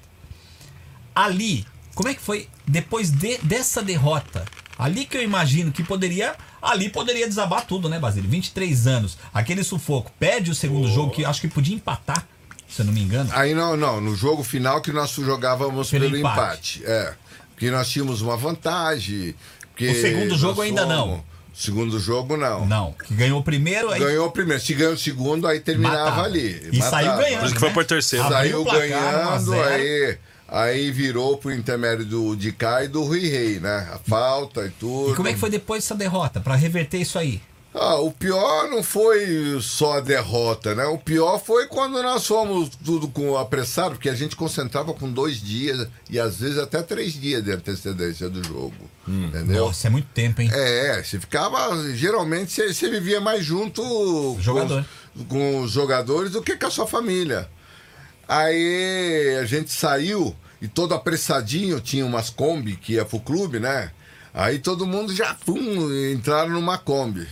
Ali, 1.15 1.67
como 1.95 2.09
é 2.09 2.15
que 2.15 2.21
foi 2.21 2.49
depois 2.67 3.11
de- 3.11 3.39
dessa 3.39 3.83
derrota? 3.83 4.45
Ali 4.79 5.07
que 5.07 5.17
eu 5.17 5.23
imagino 5.23 5.73
que 5.73 5.83
poderia. 5.83 6.37
Ali 6.61 6.91
poderia 6.91 7.27
desabar 7.27 7.65
tudo, 7.67 7.89
né, 7.89 7.99
Basílio? 7.99 8.29
23 8.29 8.87
anos, 8.87 9.17
aquele 9.33 9.65
sufoco. 9.65 10.13
Perde 10.19 10.51
o 10.51 10.55
segundo 10.55 10.89
jogo, 10.89 11.11
que 11.13 11.25
acho 11.25 11.41
que 11.41 11.49
podia 11.49 11.75
empatar, 11.75 12.27
se 12.69 12.83
eu 12.83 12.87
não 12.87 12.93
me 12.93 13.01
engano. 13.01 13.31
Aí 13.33 13.55
não, 13.55 13.77
não, 13.77 14.01
no 14.01 14.15
jogo 14.15 14.43
final 14.45 14.83
que 14.83 14.93
nós 14.93 15.11
jogávamos 15.13 15.89
Pelo 15.89 16.05
pelo, 16.05 16.19
empate. 16.19 16.81
empate. 16.81 16.85
É. 16.85 17.15
Porque 17.53 17.71
nós 17.71 17.89
tínhamos 17.89 18.21
uma 18.21 18.37
vantagem. 18.37 19.35
O 19.81 19.95
segundo 19.95 20.37
jogo 20.37 20.61
ainda 20.61 20.85
não. 20.85 21.25
Segundo 21.57 21.99
jogo 21.99 22.37
não. 22.37 22.67
Não, 22.67 22.93
que 22.93 23.15
ganhou 23.15 23.41
o 23.41 23.43
primeiro, 23.43 23.91
aí 23.91 23.99
Ganhou 23.99 24.27
o 24.27 24.31
primeiro. 24.31 24.63
Se 24.63 24.75
ganhou 24.75 24.93
o 24.93 24.99
segundo, 24.99 25.49
aí 25.49 25.59
terminava 25.59 26.11
Matava. 26.11 26.23
ali. 26.25 26.69
E 26.71 26.83
saiu 26.83 27.17
ganhando. 27.17 27.39
Por 27.39 27.47
isso 27.47 27.55
que 27.55 27.61
foi 27.61 27.69
né? 27.71 27.75
por 27.75 27.85
terceiro. 27.87 28.29
Saiu 28.29 28.61
o 28.61 28.65
placar, 28.65 28.81
ganhando, 28.89 29.29
1 29.29 29.31
a 29.31 29.39
0. 29.39 29.65
aí, 29.65 30.19
aí 30.47 30.91
virou 30.91 31.39
pro 31.39 31.51
intermédio 31.51 32.05
do, 32.05 32.37
de 32.37 32.53
cá 32.53 32.85
e 32.85 32.89
do 32.89 33.03
Rui 33.03 33.27
Rei, 33.27 33.59
né? 33.59 33.89
A 33.91 33.99
falta 33.99 34.67
e 34.67 34.71
tudo. 34.71 35.13
E 35.13 35.17
como 35.17 35.29
é 35.29 35.33
que 35.33 35.39
foi 35.39 35.49
depois 35.49 35.83
dessa 35.83 35.95
derrota, 35.95 36.41
Pra 36.41 36.57
reverter 36.57 36.99
isso 36.99 37.19
aí? 37.19 37.41
Ah, 37.79 37.97
o 37.97 38.11
pior 38.11 38.71
não 38.71 38.83
foi 38.83 39.59
só 39.61 39.99
a 39.99 40.01
derrota, 40.01 40.75
né? 40.75 40.87
O 40.87 40.97
pior 40.97 41.39
foi 41.39 41.67
quando 41.67 42.03
nós 42.03 42.27
fomos 42.27 42.71
tudo 42.83 43.07
com 43.07 43.37
apressado, 43.37 43.97
porque 43.97 44.09
a 44.09 44.15
gente 44.15 44.35
concentrava 44.35 44.95
com 44.95 45.13
dois 45.13 45.43
dias 45.43 45.87
e 46.09 46.19
às 46.19 46.41
vezes 46.41 46.57
até 46.57 46.81
três 46.81 47.13
dias 47.13 47.45
de 47.45 47.53
antecedência 47.53 48.31
do 48.31 48.43
jogo. 48.43 48.73
Entendeu? 49.07 49.67
Nossa, 49.67 49.89
é 49.89 49.91
muito 49.91 50.09
tempo, 50.15 50.41
hein? 50.41 50.49
É, 50.51 51.03
você 51.03 51.21
ficava. 51.21 51.93
Geralmente 51.95 52.51
você, 52.51 52.73
você 52.73 52.89
vivia 52.89 53.21
mais 53.21 53.45
junto. 53.45 53.83
Com, 53.83 55.21
os, 55.21 55.27
com 55.27 55.61
os 55.61 55.71
jogadores 55.71 56.31
do 56.31 56.41
que 56.41 56.57
com 56.57 56.67
a 56.67 56.71
sua 56.71 56.87
família. 56.87 57.47
Aí 58.27 59.37
a 59.39 59.45
gente 59.45 59.71
saiu 59.71 60.35
e 60.63 60.67
todo 60.67 60.95
apressadinho, 60.95 61.79
tinha 61.79 62.07
umas 62.07 62.31
Kombi 62.31 62.75
que 62.77 62.95
ia 62.95 63.05
pro 63.05 63.21
clube, 63.21 63.61
né? 63.61 63.91
Aí 64.33 64.59
todo 64.59 64.87
mundo 64.87 65.15
já 65.15 65.35
pum, 65.35 65.61
entraram 66.11 66.53
numa 66.53 66.79
Kombi. 66.79 67.29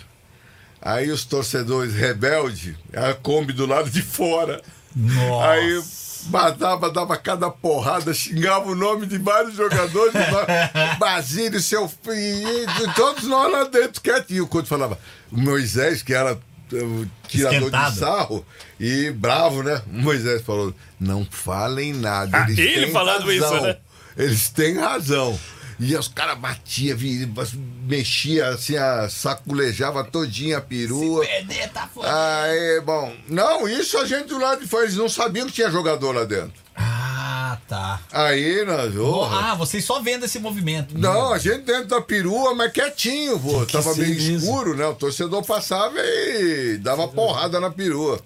Aí 0.84 1.10
os 1.10 1.24
torcedores 1.24 1.94
rebeldes, 1.94 2.74
a 2.94 3.14
Kombi 3.14 3.54
do 3.54 3.64
lado 3.64 3.88
de 3.88 4.02
fora. 4.02 4.60
Nossa. 4.94 5.48
Aí 5.50 5.82
matava, 6.26 6.90
dava 6.90 7.16
cada 7.16 7.50
porrada, 7.50 8.12
xingava 8.12 8.70
o 8.70 8.74
nome 8.74 9.06
de 9.06 9.16
vários 9.18 9.54
jogadores. 9.56 10.12
ba- 10.12 10.96
Basílio, 11.00 11.58
seu 11.60 11.88
filho, 11.88 12.94
todos 12.94 13.24
nós 13.24 13.50
lá 13.50 13.64
dentro 13.64 14.02
quietinho. 14.02 14.46
Quando 14.46 14.66
falava, 14.66 14.98
o 15.32 15.38
Moisés, 15.40 16.02
que 16.02 16.12
era 16.12 16.34
uh, 16.34 17.06
tirador 17.28 17.60
Esquentado. 17.62 17.92
de 17.92 17.98
sarro 17.98 18.46
e 18.78 19.10
bravo, 19.10 19.62
né? 19.62 19.80
O 19.90 19.98
Moisés 20.02 20.42
falou: 20.42 20.74
não 21.00 21.26
falem 21.30 21.94
nada. 21.94 22.42
Ah, 22.44 22.50
Eles 22.50 22.58
ele 22.58 22.84
têm 22.84 22.92
falando 22.92 23.32
isso, 23.32 23.44
razão. 23.44 23.62
né? 23.62 23.76
Eles 24.16 24.48
têm 24.50 24.76
razão. 24.78 25.38
E 25.78 25.96
os 25.96 26.08
caras 26.08 26.38
batiam, 26.38 26.96
mexia 27.86 28.48
assim, 28.48 28.76
a, 28.76 29.08
saculejava 29.08 30.04
todinha 30.04 30.58
a 30.58 30.60
perua. 30.60 31.24
Perder, 31.24 31.68
tá 31.70 31.86
foda. 31.86 32.08
Aí, 32.08 32.80
bom, 32.80 33.12
não, 33.28 33.68
isso 33.68 33.98
a 33.98 34.06
gente 34.06 34.28
do 34.28 34.38
lado 34.38 34.60
de 34.60 34.68
fora, 34.68 34.84
eles 34.84 34.96
não 34.96 35.08
sabiam 35.08 35.46
que 35.46 35.52
tinha 35.52 35.70
jogador 35.70 36.12
lá 36.12 36.24
dentro. 36.24 36.64
Ah, 36.76 37.58
tá. 37.68 38.00
Aí 38.12 38.64
nós, 38.64 38.94
porra. 38.94 39.50
Ah, 39.50 39.54
vocês 39.54 39.84
só 39.84 40.00
vendo 40.00 40.24
esse 40.24 40.38
movimento. 40.38 40.96
Não, 40.98 41.32
a 41.32 41.38
gente 41.38 41.60
dentro 41.60 41.86
da 41.86 42.00
perua, 42.00 42.54
mas 42.54 42.72
quietinho, 42.72 43.38
pô. 43.38 43.64
Tava 43.66 43.94
meio 43.94 44.12
escuro, 44.12 44.76
né? 44.76 44.86
O 44.86 44.94
torcedor 44.94 45.44
passava 45.44 45.94
e 45.98 46.78
dava 46.78 47.06
porrada 47.08 47.60
na 47.60 47.70
perua. 47.70 48.20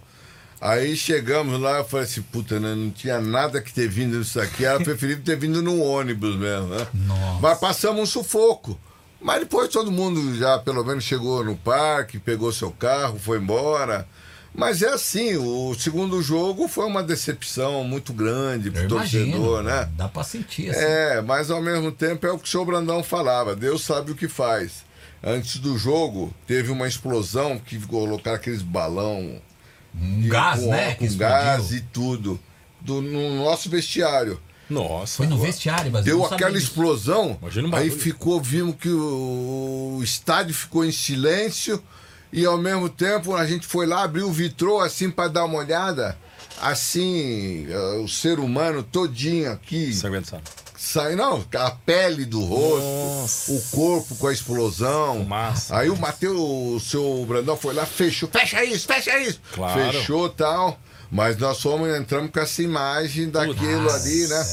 Aí 0.61 0.97
chegamos 0.97 1.61
lá, 1.61 1.79
eu 1.79 1.85
falei 1.85 2.05
assim, 2.07 2.23
puta, 2.23 2.59
né? 2.59 2.75
não 2.75 2.91
tinha 2.91 3.21
nada 3.21 3.61
que 3.63 3.73
ter 3.73 3.89
vindo 3.89 4.19
nisso 4.19 4.41
aqui, 4.41 4.65
era 4.65 4.81
preferível 4.81 5.23
ter 5.23 5.37
vindo 5.37 5.63
no 5.63 5.81
ônibus 5.81 6.37
mesmo, 6.37 6.69
né? 6.69 6.87
Nossa. 6.93 7.41
Mas 7.41 7.59
passamos 7.59 8.03
um 8.03 8.07
sufoco. 8.07 8.79
Mas 9.21 9.41
depois 9.41 9.69
todo 9.69 9.91
mundo 9.91 10.37
já 10.37 10.59
pelo 10.59 10.85
menos 10.85 11.05
chegou 11.05 11.45
no 11.45 11.57
parque, 11.57 12.19
pegou 12.19 12.53
seu 12.53 12.71
carro, 12.71 13.19
foi 13.19 13.39
embora. 13.39 14.07
Mas 14.55 14.83
é 14.83 14.89
assim, 14.89 15.37
o 15.37 15.75
segundo 15.79 16.21
jogo 16.23 16.67
foi 16.67 16.87
uma 16.87 17.03
decepção 17.03 17.85
muito 17.85 18.13
grande 18.13 18.71
pro 18.71 18.83
Eu 18.83 18.89
imagino. 18.89 19.33
torcedor, 19.33 19.63
né? 19.63 19.89
Dá 19.97 20.09
pra 20.09 20.25
sentir, 20.25 20.71
assim. 20.71 20.81
É, 20.81 21.21
mas 21.21 21.51
ao 21.51 21.63
mesmo 21.63 21.93
tempo 21.93 22.27
é 22.27 22.33
o 22.33 22.39
que 22.39 22.49
o 22.49 22.51
senhor 22.51 22.65
Brandão 22.65 23.03
falava, 23.03 23.55
Deus 23.55 23.83
sabe 23.83 24.11
o 24.11 24.15
que 24.17 24.27
faz. 24.27 24.85
Antes 25.23 25.59
do 25.59 25.77
jogo, 25.77 26.33
teve 26.47 26.71
uma 26.71 26.89
explosão 26.89 27.59
que 27.59 27.79
colocaram 27.87 28.37
aqueles 28.37 28.63
balão 28.63 29.41
Um 30.01 30.29
gás, 30.29 30.61
com, 30.61 30.71
né? 30.71 30.95
com 30.95 31.17
gás 31.17 31.73
e 31.73 31.81
tudo 31.81 32.39
do, 32.81 33.03
no 33.03 33.45
nosso 33.45 33.69
vestiário. 33.69 34.41
Nossa. 34.69 35.17
Foi 35.17 35.27
no 35.27 35.39
vestiário, 35.39 35.91
mas 35.91 36.05
Deu 36.05 36.25
aquela 36.27 36.59
explosão, 36.59 37.39
Imagina 37.41 37.69
o 37.69 37.77
aí 37.77 37.91
ficou, 37.91 38.41
vimos 38.41 38.77
que 38.77 38.91
o, 38.91 39.97
o 39.99 40.03
estádio 40.03 40.55
ficou 40.55 40.85
em 40.85 40.93
silêncio 40.93 41.83
e 42.31 42.45
ao 42.45 42.59
mesmo 42.59 42.89
tempo 42.89 43.35
a 43.35 43.47
gente 43.47 43.67
foi 43.67 43.87
lá, 43.87 44.03
abriu 44.03 44.29
o 44.29 44.33
vitrô 44.33 44.81
assim 44.81 45.11
para 45.11 45.29
dar 45.29 45.45
uma 45.45 45.59
olhada. 45.59 46.19
Assim, 46.61 47.67
eh, 47.71 48.01
o 48.03 48.09
ser 48.09 48.41
humano 48.41 48.83
todinho 48.83 49.51
aqui, 49.51 49.93
Sanguentado. 49.95 50.43
Sai, 50.79 51.17
não, 51.17 51.45
a 51.55 51.71
pele 51.73 52.25
do 52.25 52.43
rosto, 52.45 53.53
o 53.53 53.63
corpo 53.73 54.15
com 54.15 54.29
a 54.29 54.33
explosão. 54.33 55.19
Fumaça. 55.19 55.77
Aí 55.77 55.91
o 55.91 55.97
Matheus, 55.97 56.39
o 56.39 56.81
seu 56.81 57.27
Brandão 57.27 57.57
foi 57.57 57.75
lá, 57.75 57.85
fechou, 57.85 58.29
fecha 58.29 58.65
isso, 58.65 58.87
fecha 58.87 59.19
isso. 59.19 59.41
Claro. 59.53 59.93
Fechou 59.93 60.29
tal. 60.29 60.79
Mas 61.11 61.37
nós 61.39 61.61
fomos, 61.61 61.89
entramos 61.97 62.31
com 62.31 62.39
essa 62.39 62.63
imagem 62.63 63.31
daquilo 63.31 63.83
Nossa. 63.83 63.97
ali, 63.97 64.29
né? 64.29 64.47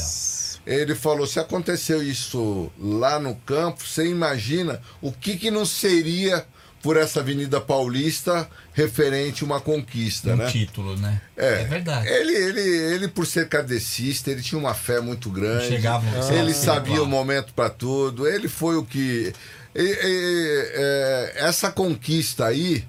Ele 0.66 0.96
falou: 0.96 1.28
se 1.28 1.40
aconteceu 1.40 2.02
isso 2.02 2.72
lá 2.80 3.20
no 3.20 3.36
campo, 3.36 3.86
você 3.86 4.08
imagina 4.08 4.82
o 5.02 5.12
que, 5.12 5.38
que 5.38 5.52
não 5.52 5.66
seria 5.66 6.46
por 6.82 6.98
essa 6.98 7.20
Avenida 7.20 7.60
Paulista 7.60 8.50
referente 8.76 9.42
a 9.42 9.46
uma 9.48 9.60
conquista, 9.62 10.34
Um 10.34 10.36
né? 10.36 10.52
título, 10.52 10.96
né? 10.98 11.20
É, 11.38 11.64
verdade. 11.64 12.08
Ele, 12.10 12.34
ele, 12.36 12.62
ele, 12.94 13.08
por 13.08 13.26
ser 13.26 13.48
kardecista, 13.48 14.30
ele 14.30 14.42
tinha 14.42 14.60
uma 14.60 14.74
fé 14.74 15.00
muito 15.00 15.30
grande. 15.30 15.68
Chegava- 15.70 16.06
ele 16.34 16.52
Ah, 16.52 16.54
sabia 16.54 17.02
o 17.02 17.06
momento 17.08 17.54
para 17.54 17.70
tudo. 17.70 18.28
Ele 18.28 18.48
foi 18.50 18.76
o 18.76 18.84
que. 18.84 19.34
e- 19.74 19.80
e- 19.82 20.72
é, 20.74 21.34
essa 21.38 21.72
conquista 21.72 22.46
aí, 22.46 22.84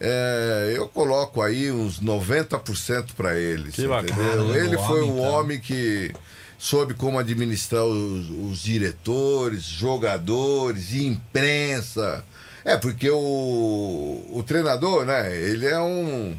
é, 0.00 0.72
eu 0.76 0.88
coloco 0.88 1.42
aí 1.42 1.70
uns 1.72 2.00
90% 2.00 3.12
para 3.16 3.36
ele. 3.38 3.70
Que 3.72 3.86
bacana. 3.88 4.12
entendeu? 4.12 4.30
Caramba, 4.46 4.58
Ele 4.58 4.76
o 4.76 4.86
foi 4.86 5.00
homem, 5.00 5.10
um 5.10 5.18
então. 5.18 5.32
homem 5.32 5.60
que 5.60 6.12
soube 6.58 6.94
como 6.94 7.18
administrar 7.18 7.84
os, 7.84 8.30
os 8.30 8.62
diretores, 8.62 9.64
jogadores, 9.64 10.94
imprensa. 10.94 12.24
É, 12.64 12.76
porque 12.76 13.10
o, 13.10 14.26
o 14.30 14.42
treinador, 14.46 15.04
né, 15.04 15.36
ele 15.36 15.66
é 15.66 15.80
um. 15.80 16.36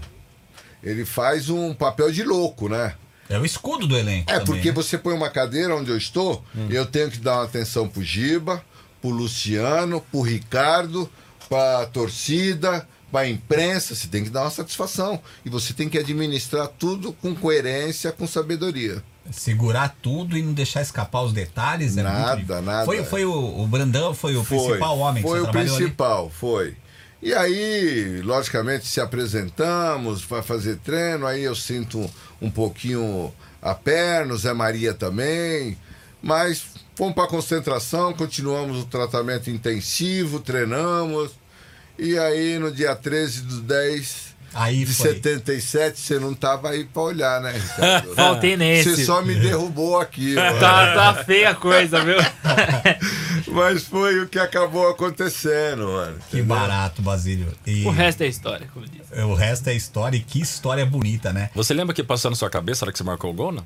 Ele 0.82 1.06
faz 1.06 1.50
um 1.50 1.74
papel 1.74 2.12
de 2.12 2.24
louco, 2.24 2.68
né? 2.68 2.96
É 3.30 3.40
o 3.40 3.46
escudo 3.46 3.88
do 3.88 3.98
elenco. 3.98 4.30
É, 4.30 4.34
também, 4.34 4.46
porque 4.46 4.70
né? 4.70 4.74
você 4.74 4.98
põe 4.98 5.14
uma 5.14 5.30
cadeira 5.30 5.76
onde 5.76 5.90
eu 5.90 5.98
estou, 5.98 6.44
eu 6.70 6.86
tenho 6.86 7.10
que 7.10 7.20
dar 7.20 7.36
uma 7.36 7.46
atenção 7.46 7.88
pro 7.88 8.04
Giba, 8.04 8.64
pro 9.02 9.10
Luciano, 9.10 10.02
pro 10.12 10.22
Ricardo, 10.22 11.10
pra 11.48 11.86
torcida, 11.86 12.88
pra 13.12 13.28
imprensa. 13.28 13.96
Você 13.96 14.08
tem 14.08 14.24
que 14.24 14.30
dar 14.30 14.42
uma 14.42 14.52
satisfação. 14.52 15.22
E 15.46 15.50
você 15.50 15.74
tem 15.74 15.88
que 15.88 15.98
administrar 15.98 16.68
tudo 16.68 17.14
com 17.14 17.34
coerência, 17.34 18.12
com 18.12 18.28
sabedoria. 18.28 19.02
Segurar 19.32 19.96
tudo 20.02 20.38
e 20.38 20.42
não 20.42 20.54
deixar 20.54 20.82
escapar 20.82 21.24
os 21.24 21.34
detalhes. 21.34 21.98
É 21.98 22.04
Nada, 22.04 22.62
nada. 22.62 22.86
Foi, 22.86 23.04
foi 23.04 23.26
o, 23.26 23.62
o 23.62 23.68
Brandão, 23.68 24.14
foi 24.14 24.36
o 24.36 24.44
Foi, 24.44 24.58
principal 24.58 24.98
homem 25.00 25.24
que 25.24 25.30
Foi 25.30 25.40
o 25.40 25.44
trabalhou 25.44 25.76
ali? 25.76 25.84
principal, 25.84 26.30
foi. 26.30 26.76
E 27.22 27.34
aí, 27.34 28.22
logicamente, 28.22 28.86
se 28.86 29.00
apresentamos, 29.00 30.24
vai 30.24 30.42
fazer 30.42 30.76
treino, 30.78 31.26
aí 31.26 31.42
eu 31.42 31.56
sinto 31.56 32.10
um, 32.42 32.52
pouquinho 32.52 33.34
a 33.62 33.74
perna, 33.74 34.34
o 34.34 34.38
Zé 34.38 34.54
Maria 34.54 34.94
também, 34.94 35.78
mas 36.22 36.66
fomos 36.96 37.16
para 37.16 37.26
concentração, 37.30 38.12
continuamos 38.12 38.80
o 38.82 38.86
tratamento 38.86 39.50
intensivo, 39.50 40.42
treinamos, 40.42 41.32
e 41.98 42.20
aí 42.20 42.60
no 42.60 42.70
dia 42.70 42.94
13 42.94 43.42
do 43.44 43.62
10 43.62 44.33
Aí 44.54 44.86
de 44.86 44.94
foi. 44.94 45.14
77, 45.14 46.00
você 46.00 46.20
não 46.20 46.34
tava 46.34 46.70
aí 46.70 46.84
para 46.86 47.02
olhar, 47.02 47.42
né, 47.42 47.54
Ricardo? 47.54 48.14
Faltei 48.16 48.56
nesse. 48.56 48.96
Você 48.96 49.06
só 49.06 49.22
me 49.22 49.36
derrubou 49.36 50.00
aqui. 50.00 50.36
Tá, 50.36 50.94
tá 50.94 51.24
feia 51.24 51.50
a 51.52 51.56
coisa, 51.56 52.04
viu? 52.04 52.18
Mas 53.52 53.84
foi 53.84 54.20
o 54.20 54.28
que 54.28 54.40
acabou 54.40 54.88
acontecendo, 54.90 55.88
mano. 55.88 56.18
Que 56.30 56.38
entendeu? 56.38 56.56
barato, 56.56 57.02
Basílio. 57.02 57.48
E 57.66 57.86
o 57.86 57.90
resto 57.92 58.22
é 58.24 58.28
história, 58.28 58.68
como 58.74 58.86
diz. 58.86 59.02
o 59.24 59.34
resto 59.34 59.70
é 59.70 59.74
história 59.76 60.18
e 60.18 60.22
que 60.22 60.42
história 60.42 60.86
bonita, 60.86 61.32
né? 61.34 61.50
Você 61.56 61.74
lembra 61.74 61.94
que 61.94 62.04
passou 62.04 62.32
na 62.32 62.38
sua 62.38 62.50
cabeça 62.50 62.84
na 62.84 62.88
hora 62.88 62.92
que 62.92 62.98
você 62.98 63.04
marcou 63.04 63.32
o 63.32 63.34
gol, 63.34 63.52
não? 63.52 63.66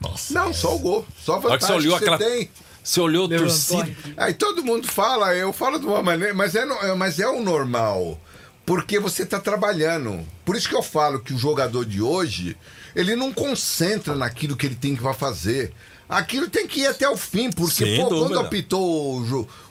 Nossa. 0.00 0.34
Não, 0.34 0.52
só 0.52 0.74
o 0.74 0.78
gol. 0.78 1.06
Só 1.18 1.36
a 1.36 1.58
que 1.58 1.64
você 1.64 1.72
olhou 1.72 1.98
que 1.98 2.04
você 2.04 2.10
aquela. 2.10 2.18
tem. 2.18 2.50
Você 2.82 3.00
olhou 3.00 3.26
o 3.26 3.28
torcida. 3.28 3.82
aqui. 3.82 4.14
Aí 4.16 4.34
todo 4.34 4.64
mundo 4.64 4.88
fala, 4.88 5.34
eu 5.36 5.52
falo 5.52 5.78
de 5.78 5.86
uma 5.86 6.02
maneira, 6.02 6.34
mas 6.34 6.54
é, 6.56 6.62
é- 6.62 6.94
mas 6.94 7.20
é 7.20 7.28
o 7.28 7.40
normal. 7.40 8.18
Porque 8.64 8.98
você 8.98 9.24
está 9.24 9.40
trabalhando. 9.40 10.26
Por 10.44 10.56
isso 10.56 10.68
que 10.68 10.74
eu 10.76 10.82
falo 10.82 11.20
que 11.20 11.34
o 11.34 11.38
jogador 11.38 11.84
de 11.84 12.00
hoje, 12.00 12.56
ele 12.94 13.16
não 13.16 13.32
concentra 13.32 14.14
naquilo 14.14 14.56
que 14.56 14.66
ele 14.66 14.76
tem 14.76 14.94
que 14.94 15.02
vai 15.02 15.14
fazer. 15.14 15.72
Aquilo 16.08 16.48
tem 16.48 16.66
que 16.66 16.80
ir 16.80 16.86
até 16.86 17.08
o 17.08 17.16
fim, 17.16 17.50
porque 17.50 17.96
pô, 17.96 18.08
quando 18.08 18.38
apitou 18.38 19.20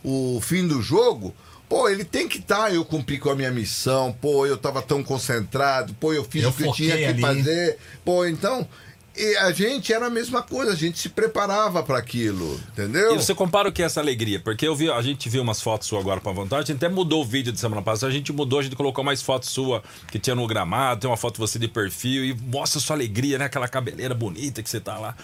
o, 0.03 0.35
o 0.37 0.41
fim 0.41 0.67
do 0.67 0.81
jogo, 0.81 1.33
pô, 1.69 1.87
ele 1.87 2.03
tem 2.03 2.27
que 2.27 2.39
estar, 2.39 2.73
eu 2.73 2.83
cumpri 2.83 3.19
com 3.19 3.29
a 3.29 3.35
minha 3.35 3.51
missão, 3.51 4.11
pô, 4.19 4.45
eu 4.45 4.55
estava 4.55 4.81
tão 4.81 5.03
concentrado, 5.03 5.93
pô, 5.93 6.11
eu 6.13 6.23
fiz 6.25 6.43
Eu 6.43 6.49
o 6.49 6.53
que 6.53 6.63
eu 6.63 6.73
tinha 6.73 6.97
que 6.97 7.05
ali. 7.05 7.21
fazer. 7.21 7.77
Pô, 8.03 8.25
então, 8.25 8.67
e 9.15 9.37
a 9.37 9.51
gente 9.51 9.91
era 9.91 10.07
a 10.07 10.09
mesma 10.09 10.41
coisa, 10.41 10.71
a 10.71 10.75
gente 10.75 10.97
se 10.97 11.09
preparava 11.09 11.83
para 11.83 11.97
aquilo, 11.97 12.59
entendeu? 12.71 13.13
E 13.13 13.17
você 13.17 13.35
compara 13.35 13.67
o 13.67 13.71
que 13.71 13.83
é 13.83 13.85
essa 13.85 13.99
alegria? 13.99 14.39
Porque 14.39 14.65
eu 14.65 14.75
vi, 14.75 14.89
a 14.89 15.01
gente 15.01 15.27
viu 15.29 15.41
umas 15.41 15.61
fotos 15.61 15.87
suas 15.87 16.01
agora 16.01 16.21
pra 16.21 16.31
vontade, 16.31 16.63
a 16.63 16.65
gente 16.73 16.83
até 16.83 16.93
mudou 16.93 17.21
o 17.21 17.25
vídeo 17.25 17.51
de 17.51 17.59
semana 17.59 17.81
passada, 17.81 18.11
a 18.11 18.15
gente 18.15 18.31
mudou, 18.31 18.59
a 18.59 18.63
gente 18.63 18.75
colocou 18.75 19.03
mais 19.03 19.21
fotos 19.21 19.49
sua 19.49 19.83
que 20.09 20.17
tinha 20.17 20.35
no 20.35 20.47
gramado, 20.47 21.01
tem 21.01 21.09
uma 21.09 21.17
foto 21.17 21.39
você 21.39 21.59
de 21.59 21.67
perfil 21.67 22.23
e 22.23 22.33
mostra 22.33 22.79
sua 22.79 22.95
alegria, 22.95 23.37
né? 23.37 23.45
Aquela 23.45 23.67
cabeleira 23.67 24.15
bonita 24.15 24.63
que 24.63 24.69
você 24.69 24.79
tá 24.79 24.97
lá. 24.97 25.15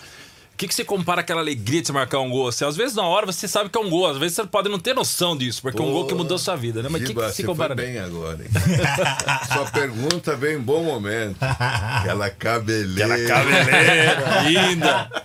O 0.58 0.60
que, 0.60 0.68
que 0.68 0.74
você 0.74 0.84
compara 0.84 1.22
aquela 1.22 1.40
alegria 1.40 1.82
de 1.82 1.86
você 1.86 1.94
marcar 1.94 2.18
um 2.18 2.32
gol? 2.32 2.48
Assim, 2.48 2.66
às 2.66 2.76
vezes 2.76 2.96
na 2.96 3.04
hora 3.04 3.28
você 3.28 3.48
sabe 3.48 3.70
que 3.70 3.78
é 3.78 3.80
um 3.80 3.92
gol, 3.92 4.08
às 4.08 4.18
vezes 4.18 4.38
você 4.38 4.44
pode 4.44 4.68
não 4.68 4.80
ter 4.80 4.96
noção 4.96 5.38
disso, 5.38 5.62
porque 5.62 5.80
é 5.80 5.86
um 5.86 5.92
gol 5.92 6.08
que 6.08 6.16
mudou 6.16 6.36
sua 6.40 6.56
vida, 6.56 6.82
né? 6.82 6.90
Mas 6.92 7.04
o 7.04 7.06
que, 7.06 7.14
que 7.14 7.22
você 7.22 7.44
compara? 7.44 7.76
foi 7.76 7.86
bem 7.86 8.00
agora, 8.00 8.44
hein? 8.44 8.50
Sua 9.54 9.66
pergunta 9.70 10.36
vem 10.36 10.56
em 10.56 10.60
bom 10.60 10.84
momento. 10.84 11.38
Aquela 11.44 12.32
cabeleira. 12.32 13.14
Aquela 13.14 13.46
cabeleira 13.46 14.42
linda. 14.50 15.24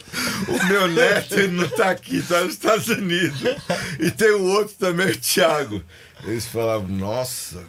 O 0.49 0.67
meu 0.67 0.89
neto 0.89 1.33
ele 1.33 1.49
não 1.49 1.67
tá 1.67 1.89
aqui, 1.93 2.21
tá 2.21 2.43
nos 2.43 2.53
Estados 2.53 2.89
Unidos. 2.89 3.41
E 3.99 4.11
tem 4.11 4.33
o 4.33 4.45
outro 4.45 4.75
também, 4.79 5.07
o 5.07 5.17
Thiago. 5.17 5.83
Eles 6.25 6.45
falavam, 6.45 6.89
nossa, 6.89 7.65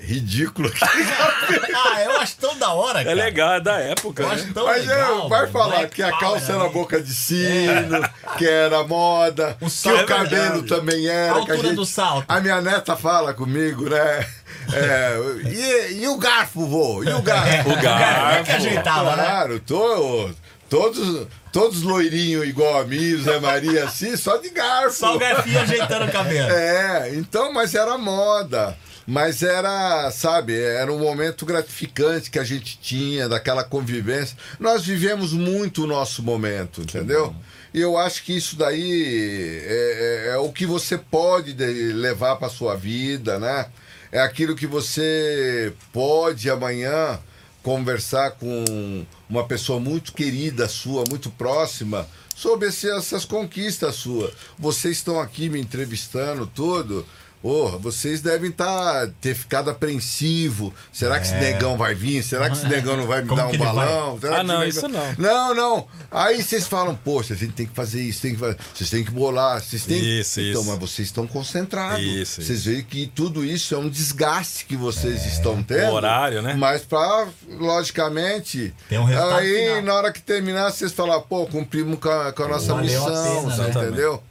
ridículo. 0.00 0.70
ah, 0.82 2.02
eu 2.02 2.20
acho 2.20 2.36
tão 2.36 2.56
da 2.58 2.72
hora, 2.72 2.98
cara. 3.04 3.10
É 3.10 3.14
legal, 3.14 3.54
é 3.54 3.60
da 3.60 3.78
época, 3.80 4.22
Eu 4.22 4.28
né? 4.28 4.34
acho 4.34 4.52
tão 4.52 4.66
Mas 4.66 4.86
legal. 4.86 5.10
eu, 5.22 5.28
vai 5.28 5.40
mano. 5.40 5.52
falar 5.52 5.86
que 5.88 6.02
a 6.02 6.12
calça 6.18 6.52
era 6.52 6.64
ali. 6.64 6.72
boca 6.72 7.00
de 7.02 7.14
sino, 7.14 8.08
que 8.36 8.46
era 8.46 8.84
moda, 8.84 9.56
O 9.60 9.70
que 9.70 9.88
o 9.88 9.96
é 9.96 10.04
cabelo 10.04 10.60
verdade. 10.62 10.66
também 10.68 11.06
era. 11.08 11.38
A 11.38 11.44
que 11.44 11.50
altura 11.52 11.72
do 11.74 11.86
salto. 11.86 12.24
A 12.28 12.40
minha 12.40 12.60
neta 12.60 12.96
fala 12.96 13.32
comigo, 13.32 13.88
né? 13.88 14.26
É, 14.72 15.16
e, 15.50 16.02
e 16.02 16.08
o 16.08 16.16
garfo, 16.16 16.66
vô? 16.66 17.02
E 17.02 17.12
o 17.12 17.20
garfo? 17.22 17.70
O 17.70 17.76
garfo. 17.80 18.40
É 18.40 18.42
que 18.44 18.52
ajeitava, 18.52 19.16
né? 19.16 19.24
Claro, 19.24 19.60
tô, 19.60 20.30
todos, 20.70 21.26
todos 21.52 21.82
loirinhos 21.82 22.46
igual 22.46 22.80
a 22.80 22.84
mim, 22.84 23.16
Zé 23.22 23.38
Maria, 23.40 23.84
assim, 23.84 24.16
só 24.16 24.36
de 24.38 24.50
garfo. 24.50 24.96
Só 24.96 25.16
o 25.16 25.18
garfinho 25.18 25.60
ajeitando 25.60 26.06
o 26.06 26.12
cabelo. 26.12 26.50
É, 26.50 27.10
então, 27.14 27.52
mas 27.52 27.74
era 27.74 27.96
moda. 27.98 28.76
Mas 29.06 29.42
era, 29.42 30.10
sabe, 30.10 30.58
era 30.58 30.90
um 30.92 30.98
momento 30.98 31.44
gratificante 31.44 32.30
que 32.30 32.38
a 32.38 32.44
gente 32.44 32.78
tinha, 32.80 33.28
daquela 33.28 33.62
convivência. 33.62 34.36
Nós 34.58 34.84
vivemos 34.84 35.32
muito 35.32 35.84
o 35.84 35.86
nosso 35.86 36.22
momento, 36.22 36.80
entendeu? 36.80 37.34
E 37.72 37.80
eu 37.80 37.98
acho 37.98 38.22
que 38.22 38.34
isso 38.36 38.56
daí 38.56 39.60
é, 39.66 40.26
é- 40.28 40.34
é 40.34 40.38
o 40.38 40.50
que 40.52 40.64
você 40.64 40.96
pode 40.96 41.52
de- 41.52 41.92
levar 41.92 42.36
para 42.36 42.48
sua 42.48 42.76
vida, 42.76 43.38
né? 43.38 43.66
É 44.12 44.20
aquilo 44.20 44.54
que 44.54 44.66
você 44.66 45.72
pode 45.92 46.48
amanhã 46.48 47.18
conversar 47.62 48.32
com 48.32 49.04
uma 49.28 49.44
pessoa 49.44 49.80
muito 49.80 50.12
querida 50.12 50.68
sua, 50.68 51.02
muito 51.08 51.30
próxima, 51.30 52.06
sobre 52.36 52.68
essas 52.68 53.24
conquistas 53.24 53.96
suas. 53.96 54.32
Vocês 54.58 54.98
estão 54.98 55.20
aqui 55.20 55.48
me 55.48 55.60
entrevistando 55.60 56.46
tudo. 56.46 57.04
Porra, 57.44 57.76
vocês 57.76 58.22
devem 58.22 58.50
tá, 58.50 59.06
ter 59.20 59.34
ficado 59.34 59.68
apreensivo. 59.68 60.72
Será 60.90 61.20
que 61.20 61.26
esse 61.26 61.34
negão 61.34 61.76
vai 61.76 61.94
vir? 61.94 62.22
Será 62.22 62.48
que 62.48 62.56
esse 62.56 62.66
negão 62.66 62.96
não 62.96 63.06
vai 63.06 63.20
me 63.20 63.28
Como 63.28 63.38
dar 63.38 63.48
um 63.48 63.58
balão? 63.58 64.18
Ah, 64.34 64.42
não, 64.42 64.64
esse 64.64 64.78
isso 64.78 64.88
negão- 64.88 65.14
não. 65.18 65.52
Não, 65.52 65.54
não. 65.54 65.88
Aí 66.10 66.42
vocês 66.42 66.66
falam, 66.66 66.96
poxa, 66.96 67.34
a 67.34 67.36
gente 67.36 67.52
tem 67.52 67.66
que 67.66 67.74
fazer 67.74 68.00
isso, 68.00 68.22
tem 68.22 68.32
que 68.32 68.40
fazer... 68.40 68.56
vocês 68.74 68.88
têm 68.88 69.04
que 69.04 69.10
bolar, 69.10 69.60
vocês 69.62 69.84
têm 69.84 69.98
Isso, 70.20 70.40
Então, 70.40 70.62
isso. 70.62 70.70
mas 70.70 70.78
vocês 70.78 71.08
estão 71.08 71.26
concentrados. 71.26 72.02
Isso, 72.02 72.40
vocês 72.40 72.64
veem 72.64 72.82
que 72.82 73.06
tudo 73.08 73.44
isso 73.44 73.74
é 73.74 73.78
um 73.78 73.90
desgaste 73.90 74.64
que 74.64 74.74
vocês 74.74 75.26
estão 75.26 75.62
tendo. 75.62 75.90
O 75.90 75.96
horário, 75.96 76.40
né? 76.40 76.54
Mas 76.54 76.80
para, 76.80 77.28
logicamente. 77.58 78.72
Tem 78.88 78.98
um 78.98 79.04
resultado 79.04 79.34
Aí, 79.40 79.66
final. 79.68 79.82
na 79.82 79.94
hora 79.94 80.12
que 80.12 80.22
terminar, 80.22 80.70
vocês 80.70 80.92
falam, 80.92 81.20
pô, 81.20 81.44
cumprimos 81.46 81.98
com 81.98 82.08
a, 82.08 82.32
com 82.32 82.42
a 82.42 82.48
nossa 82.48 82.72
Valeu 82.74 83.04
a 83.04 83.10
missão, 83.10 83.42
pena, 83.42 83.54
você 83.54 83.62
né? 83.62 83.68
entendeu? 83.68 84.22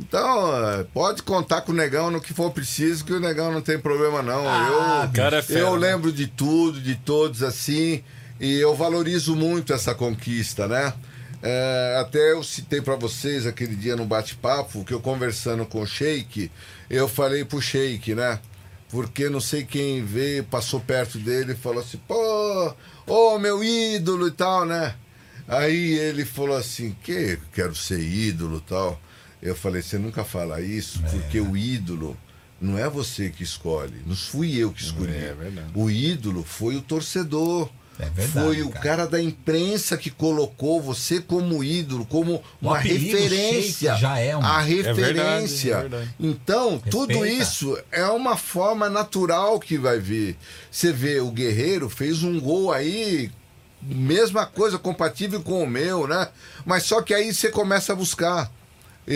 Então, 0.00 0.86
pode 0.94 1.22
contar 1.22 1.60
com 1.60 1.72
o 1.72 1.74
negão 1.74 2.10
no 2.10 2.20
que 2.22 2.32
for 2.32 2.50
preciso, 2.50 3.04
que 3.04 3.12
o 3.12 3.20
negão 3.20 3.52
não 3.52 3.60
tem 3.60 3.78
problema, 3.78 4.22
não. 4.22 4.48
Ah, 4.48 5.04
eu, 5.04 5.12
cara 5.12 5.36
é 5.36 5.42
fera, 5.42 5.60
eu 5.60 5.78
né? 5.78 5.88
lembro 5.88 6.10
de 6.10 6.26
tudo, 6.26 6.80
de 6.80 6.94
todos 6.96 7.42
assim, 7.42 8.02
e 8.40 8.58
eu 8.58 8.74
valorizo 8.74 9.36
muito 9.36 9.74
essa 9.74 9.94
conquista, 9.94 10.66
né? 10.66 10.94
É, 11.42 11.98
até 12.00 12.32
eu 12.32 12.42
citei 12.42 12.80
para 12.80 12.96
vocês 12.96 13.46
aquele 13.46 13.76
dia 13.76 13.94
no 13.94 14.06
bate-papo, 14.06 14.84
que 14.84 14.92
eu 14.92 15.00
conversando 15.00 15.66
com 15.66 15.82
o 15.82 15.86
Sheik, 15.86 16.50
eu 16.88 17.06
falei 17.06 17.44
pro 17.44 17.60
Sheik, 17.60 18.14
né? 18.14 18.40
Porque 18.88 19.28
não 19.28 19.40
sei 19.40 19.64
quem 19.64 20.02
veio, 20.02 20.44
passou 20.44 20.80
perto 20.80 21.18
dele 21.18 21.52
e 21.52 21.56
falou 21.56 21.80
assim, 21.80 22.00
pô, 22.08 22.74
ô 23.06 23.38
meu 23.38 23.62
ídolo 23.62 24.28
e 24.28 24.32
tal, 24.32 24.64
né? 24.64 24.94
Aí 25.46 25.98
ele 25.98 26.24
falou 26.24 26.56
assim, 26.56 26.96
que 27.02 27.38
quero 27.52 27.74
ser 27.74 28.00
ídolo 28.00 28.58
e 28.58 28.68
tal. 28.68 29.00
Eu 29.42 29.54
falei, 29.56 29.80
você 29.82 29.98
nunca 29.98 30.24
fala 30.24 30.60
isso, 30.60 31.00
porque 31.10 31.40
o 31.40 31.56
ídolo 31.56 32.16
não 32.60 32.76
é 32.78 32.88
você 32.90 33.30
que 33.30 33.42
escolhe, 33.42 33.94
não 34.06 34.14
fui 34.14 34.56
eu 34.56 34.70
que 34.70 34.82
escolhi. 34.82 35.14
É 35.16 35.32
verdade. 35.34 35.70
o 35.74 35.90
ídolo 35.90 36.44
foi 36.44 36.76
o 36.76 36.82
torcedor. 36.82 37.68
É 37.98 38.04
verdade, 38.08 38.46
foi 38.46 38.62
o 38.62 38.70
cara. 38.70 38.82
cara 38.84 39.06
da 39.06 39.20
imprensa 39.20 39.94
que 39.96 40.10
colocou 40.10 40.80
você 40.80 41.20
como 41.20 41.62
ídolo, 41.62 42.06
como 42.06 42.42
uma 42.60 42.78
referência. 42.78 43.94
Já 43.96 44.18
é 44.18 44.34
um- 44.36 44.42
A 44.42 44.62
verdade, 44.62 45.00
referência. 45.00 45.74
é 45.74 45.80
verdade. 45.80 46.14
Então, 46.18 46.78
tudo 46.90 47.12
Respeita. 47.12 47.42
isso 47.42 47.78
é 47.92 48.06
uma 48.06 48.36
forma 48.38 48.88
natural 48.88 49.60
que 49.60 49.76
vai 49.76 49.98
vir. 49.98 50.36
Você 50.70 50.92
vê, 50.92 51.20
o 51.20 51.30
Guerreiro 51.30 51.90
fez 51.90 52.22
um 52.22 52.40
gol 52.40 52.72
aí, 52.72 53.30
mesma 53.82 54.46
coisa, 54.46 54.78
compatível 54.78 55.42
com 55.42 55.62
o 55.62 55.66
meu, 55.68 56.06
né? 56.06 56.28
Mas 56.64 56.84
só 56.84 57.02
que 57.02 57.12
aí 57.12 57.34
você 57.34 57.50
começa 57.50 57.92
a 57.92 57.96
buscar. 57.96 58.50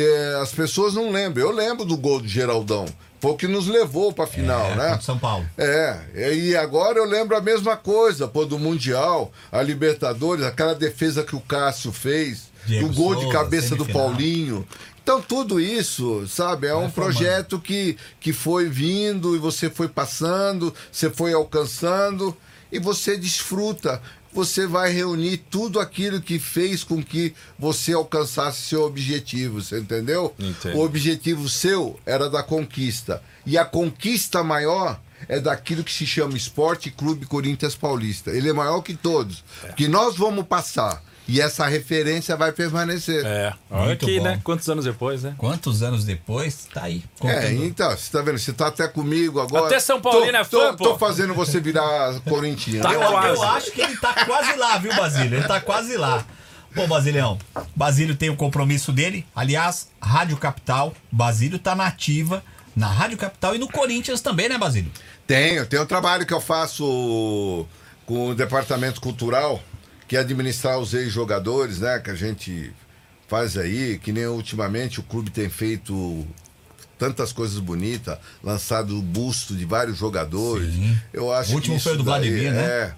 É, 0.00 0.38
as 0.42 0.52
pessoas 0.52 0.94
não 0.94 1.10
lembram. 1.10 1.44
Eu 1.46 1.52
lembro 1.52 1.84
do 1.84 1.96
gol 1.96 2.20
do 2.20 2.28
Geraldão. 2.28 2.86
Foi 3.20 3.32
o 3.32 3.36
que 3.36 3.46
nos 3.46 3.66
levou 3.66 4.12
pra 4.12 4.26
final, 4.26 4.66
É, 4.72 4.76
né? 4.76 4.98
São 5.00 5.18
Paulo. 5.18 5.46
É, 5.56 6.34
e 6.34 6.54
agora 6.54 6.98
eu 6.98 7.06
lembro 7.06 7.34
a 7.34 7.40
mesma 7.40 7.74
coisa, 7.74 8.28
pô, 8.28 8.44
do 8.44 8.58
Mundial, 8.58 9.32
a 9.50 9.62
Libertadores, 9.62 10.44
aquela 10.44 10.74
defesa 10.74 11.22
que 11.22 11.34
o 11.34 11.40
Cássio 11.40 11.90
fez, 11.90 12.50
Diego 12.66 12.86
o 12.86 12.92
gol 12.92 13.14
de 13.14 13.30
cabeça 13.30 13.74
do. 13.74 13.86
Paulinho. 13.86 14.66
Então, 15.02 15.22
tudo 15.22 15.58
isso, 15.60 16.26
sabe, 16.26 16.66
é 16.66 16.74
um 16.74 16.90
formando. 16.90 16.92
projeto 16.92 17.58
que, 17.58 17.96
que 18.20 18.32
foi 18.32 18.68
vindo 18.68 19.34
e 19.36 19.38
você 19.38 19.70
foi 19.70 19.88
passando, 19.88 20.74
você 20.90 21.08
foi 21.08 21.32
alcançando 21.32 22.36
e 22.72 22.78
você 22.78 23.16
desfruta. 23.16 24.02
Você 24.34 24.66
vai 24.66 24.90
reunir 24.90 25.38
tudo 25.48 25.78
aquilo 25.78 26.20
que 26.20 26.40
fez 26.40 26.82
com 26.82 27.02
que 27.02 27.32
você 27.56 27.92
alcançasse 27.92 28.62
seu 28.62 28.82
objetivo, 28.82 29.62
você 29.62 29.78
entendeu? 29.78 30.34
Entendo. 30.38 30.76
O 30.76 30.84
objetivo 30.84 31.48
seu 31.48 31.98
era 32.04 32.28
da 32.28 32.42
conquista. 32.42 33.22
E 33.46 33.56
a 33.56 33.64
conquista 33.64 34.42
maior 34.42 35.00
é 35.28 35.38
daquilo 35.38 35.84
que 35.84 35.92
se 35.92 36.04
chama 36.04 36.36
Esporte 36.36 36.90
Clube 36.90 37.26
Corinthians 37.26 37.76
Paulista. 37.76 38.32
Ele 38.32 38.48
é 38.48 38.52
maior 38.52 38.82
que 38.82 38.94
todos. 38.94 39.44
Que 39.76 39.86
nós 39.86 40.16
vamos 40.16 40.46
passar. 40.46 41.02
E 41.26 41.40
essa 41.40 41.66
referência 41.66 42.36
vai 42.36 42.52
permanecer. 42.52 43.24
É, 43.24 43.52
olha 43.70 43.86
Muito 43.86 44.04
aqui, 44.04 44.18
bom. 44.18 44.24
né? 44.24 44.40
Quantos 44.44 44.68
anos 44.68 44.84
depois, 44.84 45.22
né? 45.22 45.34
Quantos 45.38 45.82
anos 45.82 46.04
depois, 46.04 46.68
tá 46.72 46.82
aí. 46.82 47.02
É, 47.16 47.18
contando. 47.18 47.64
então, 47.64 47.90
você 47.90 48.12
tá 48.12 48.20
vendo? 48.22 48.38
Você 48.38 48.52
tá 48.52 48.66
até 48.66 48.86
comigo 48.86 49.40
agora. 49.40 49.66
Até 49.66 49.80
São 49.80 50.00
Paulino 50.00 50.32
tô, 50.32 50.38
é 50.38 50.44
fã, 50.44 50.70
tô, 50.72 50.76
pô. 50.76 50.84
tô 50.84 50.98
fazendo 50.98 51.32
você 51.32 51.60
virar 51.60 52.20
corintiano. 52.28 52.82
Tá 52.82 52.92
Eu, 52.92 53.00
eu 53.00 53.42
acho 53.42 53.70
que 53.70 53.80
ele 53.80 53.96
tá 53.96 54.26
quase 54.26 54.56
lá, 54.56 54.76
viu, 54.78 54.94
Basílio? 54.94 55.38
Ele 55.38 55.48
tá 55.48 55.60
quase 55.60 55.96
lá. 55.96 56.24
Bom, 56.74 56.86
Basílio, 56.88 57.38
Basílio 57.74 58.16
tem 58.16 58.28
o 58.30 58.36
compromisso 58.36 58.92
dele. 58.92 59.24
Aliás, 59.34 59.88
Rádio 60.02 60.36
Capital, 60.36 60.92
Basílio 61.10 61.58
tá 61.58 61.74
na 61.74 61.86
ativa 61.86 62.42
na 62.74 62.88
Rádio 62.88 63.16
Capital 63.16 63.54
e 63.54 63.58
no 63.58 63.68
Corinthians 63.68 64.20
também, 64.20 64.48
né, 64.48 64.58
Basílio? 64.58 64.90
Tenho, 65.26 65.64
tem 65.66 65.80
um 65.80 65.86
trabalho 65.86 66.26
que 66.26 66.34
eu 66.34 66.40
faço 66.40 67.66
com 68.04 68.28
o 68.30 68.34
departamento 68.34 69.00
cultural, 69.00 69.62
que 70.06 70.16
é 70.16 70.20
administrar 70.20 70.78
os 70.78 70.94
ex-jogadores, 70.94 71.80
né? 71.80 71.98
Que 71.98 72.10
a 72.10 72.14
gente 72.14 72.72
faz 73.28 73.56
aí, 73.56 73.98
que 73.98 74.12
nem 74.12 74.26
ultimamente 74.26 75.00
o 75.00 75.02
clube 75.02 75.30
tem 75.30 75.48
feito 75.48 76.26
tantas 76.98 77.32
coisas 77.32 77.58
bonitas, 77.58 78.18
lançado 78.42 78.96
o 78.98 79.02
busto 79.02 79.54
de 79.54 79.64
vários 79.64 79.98
jogadores. 79.98 80.72
Sim. 80.72 80.96
Eu 81.12 81.32
acho 81.32 81.52
O 81.52 81.56
último 81.56 81.76
que 81.76 81.82
foi 81.82 81.96
do 81.96 82.04
Vladimir, 82.04 82.52
né? 82.52 82.62
É. 82.62 82.94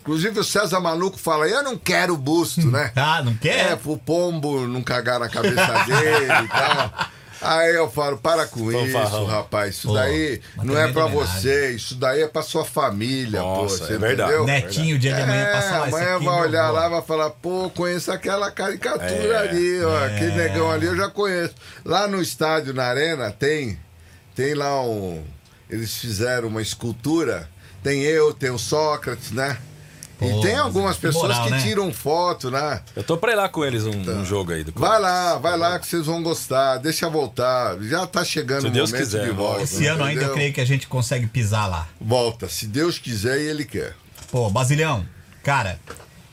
Inclusive 0.00 0.38
o 0.38 0.44
César 0.44 0.78
Maluco 0.80 1.18
fala, 1.18 1.48
eu 1.48 1.62
não 1.62 1.76
quero 1.76 2.16
busto, 2.16 2.66
né? 2.70 2.92
Ah, 2.94 3.22
não 3.22 3.34
quer? 3.34 3.72
É, 3.72 3.76
pro 3.76 3.96
pombo 3.96 4.66
não 4.66 4.82
cagar 4.82 5.18
na 5.18 5.28
cabeça 5.28 5.84
dele 5.84 6.44
e 6.44 6.48
tal. 6.48 7.08
Aí 7.48 7.74
eu 7.74 7.90
falo, 7.90 8.18
para 8.18 8.46
com 8.46 8.70
Fanfarrão. 8.70 9.04
isso, 9.22 9.24
rapaz. 9.24 9.74
Isso 9.76 9.88
Pô, 9.88 9.94
daí 9.94 10.40
não 10.62 10.76
é 10.76 10.90
pra 10.92 11.06
homenagem. 11.06 11.40
você, 11.40 11.70
isso 11.72 11.94
daí 11.94 12.22
é 12.22 12.28
pra 12.28 12.42
sua 12.42 12.64
família, 12.64 13.40
Nossa, 13.40 13.78
pô. 13.78 13.84
Você 13.86 13.92
é 13.94 13.98
verdade. 13.98 14.30
entendeu? 14.32 14.46
Netinho, 14.46 14.98
dia 14.98 15.14
de 15.14 15.20
amanhã, 15.22 15.42
É, 15.42 15.52
passa 15.52 15.78
lá. 15.78 15.88
esse 15.88 15.96
amanhã 15.96 16.16
aqui, 16.16 16.24
vai 16.24 16.34
meu 16.34 16.44
olhar 16.44 16.70
lá 16.70 16.86
e 16.86 16.90
vai 16.90 17.02
falar, 17.02 17.30
pô, 17.30 17.70
conheço 17.70 18.10
aquela 18.10 18.50
caricatura 18.50 19.08
É, 19.10 19.36
ali, 19.36 19.84
ó. 19.84 20.04
Aquele 20.06 20.32
negão 20.36 20.70
ali 20.70 20.86
eu 20.86 20.96
já 20.96 21.08
conheço. 21.08 21.54
Lá 21.84 22.06
no 22.08 22.20
estádio, 22.20 22.74
na 22.74 22.84
arena, 22.84 23.30
tem. 23.30 23.78
Tem 24.34 24.54
lá 24.54 24.82
um. 24.82 25.22
Eles 25.70 25.94
fizeram 25.96 26.48
uma 26.48 26.62
escultura. 26.62 27.48
Tem 27.82 28.02
eu, 28.02 28.34
tem 28.34 28.50
o 28.50 28.58
Sócrates, 28.58 29.30
né? 29.30 29.56
Pô, 30.18 30.24
e 30.24 30.40
tem 30.40 30.56
algumas 30.56 30.96
pessoas 30.96 31.28
moral, 31.28 31.44
que 31.44 31.50
né? 31.50 31.62
tiram 31.62 31.92
foto, 31.92 32.50
né? 32.50 32.80
Eu 32.94 33.04
tô 33.04 33.18
pra 33.18 33.32
ir 33.32 33.34
lá 33.34 33.48
com 33.48 33.64
eles 33.64 33.84
um, 33.84 33.90
um 33.90 34.24
jogo 34.24 34.52
aí 34.52 34.64
do 34.64 34.72
Vai 34.74 34.98
lá, 34.98 35.36
vai 35.36 35.58
lá 35.58 35.78
que 35.78 35.86
vocês 35.86 36.06
vão 36.06 36.22
gostar. 36.22 36.78
Deixa 36.78 37.08
voltar. 37.08 37.78
Já 37.82 38.06
tá 38.06 38.24
chegando 38.24 38.62
Se 38.62 38.66
o 38.68 38.70
Deus 38.70 38.90
momento 38.90 39.04
quiser, 39.04 39.26
de 39.26 39.30
volta. 39.30 39.62
Esse 39.62 39.86
ano 39.86 40.04
ainda 40.04 40.12
eu 40.12 40.24
entendeu? 40.24 40.34
creio 40.34 40.52
que 40.54 40.60
a 40.60 40.64
gente 40.64 40.86
consegue 40.86 41.26
pisar 41.26 41.68
lá. 41.68 41.86
Volta, 42.00 42.48
se 42.48 42.66
Deus 42.66 42.98
quiser 42.98 43.38
e 43.40 43.44
Ele 43.44 43.64
quer. 43.64 43.94
Pô, 44.30 44.48
Basilhão, 44.48 45.06
cara, 45.42 45.78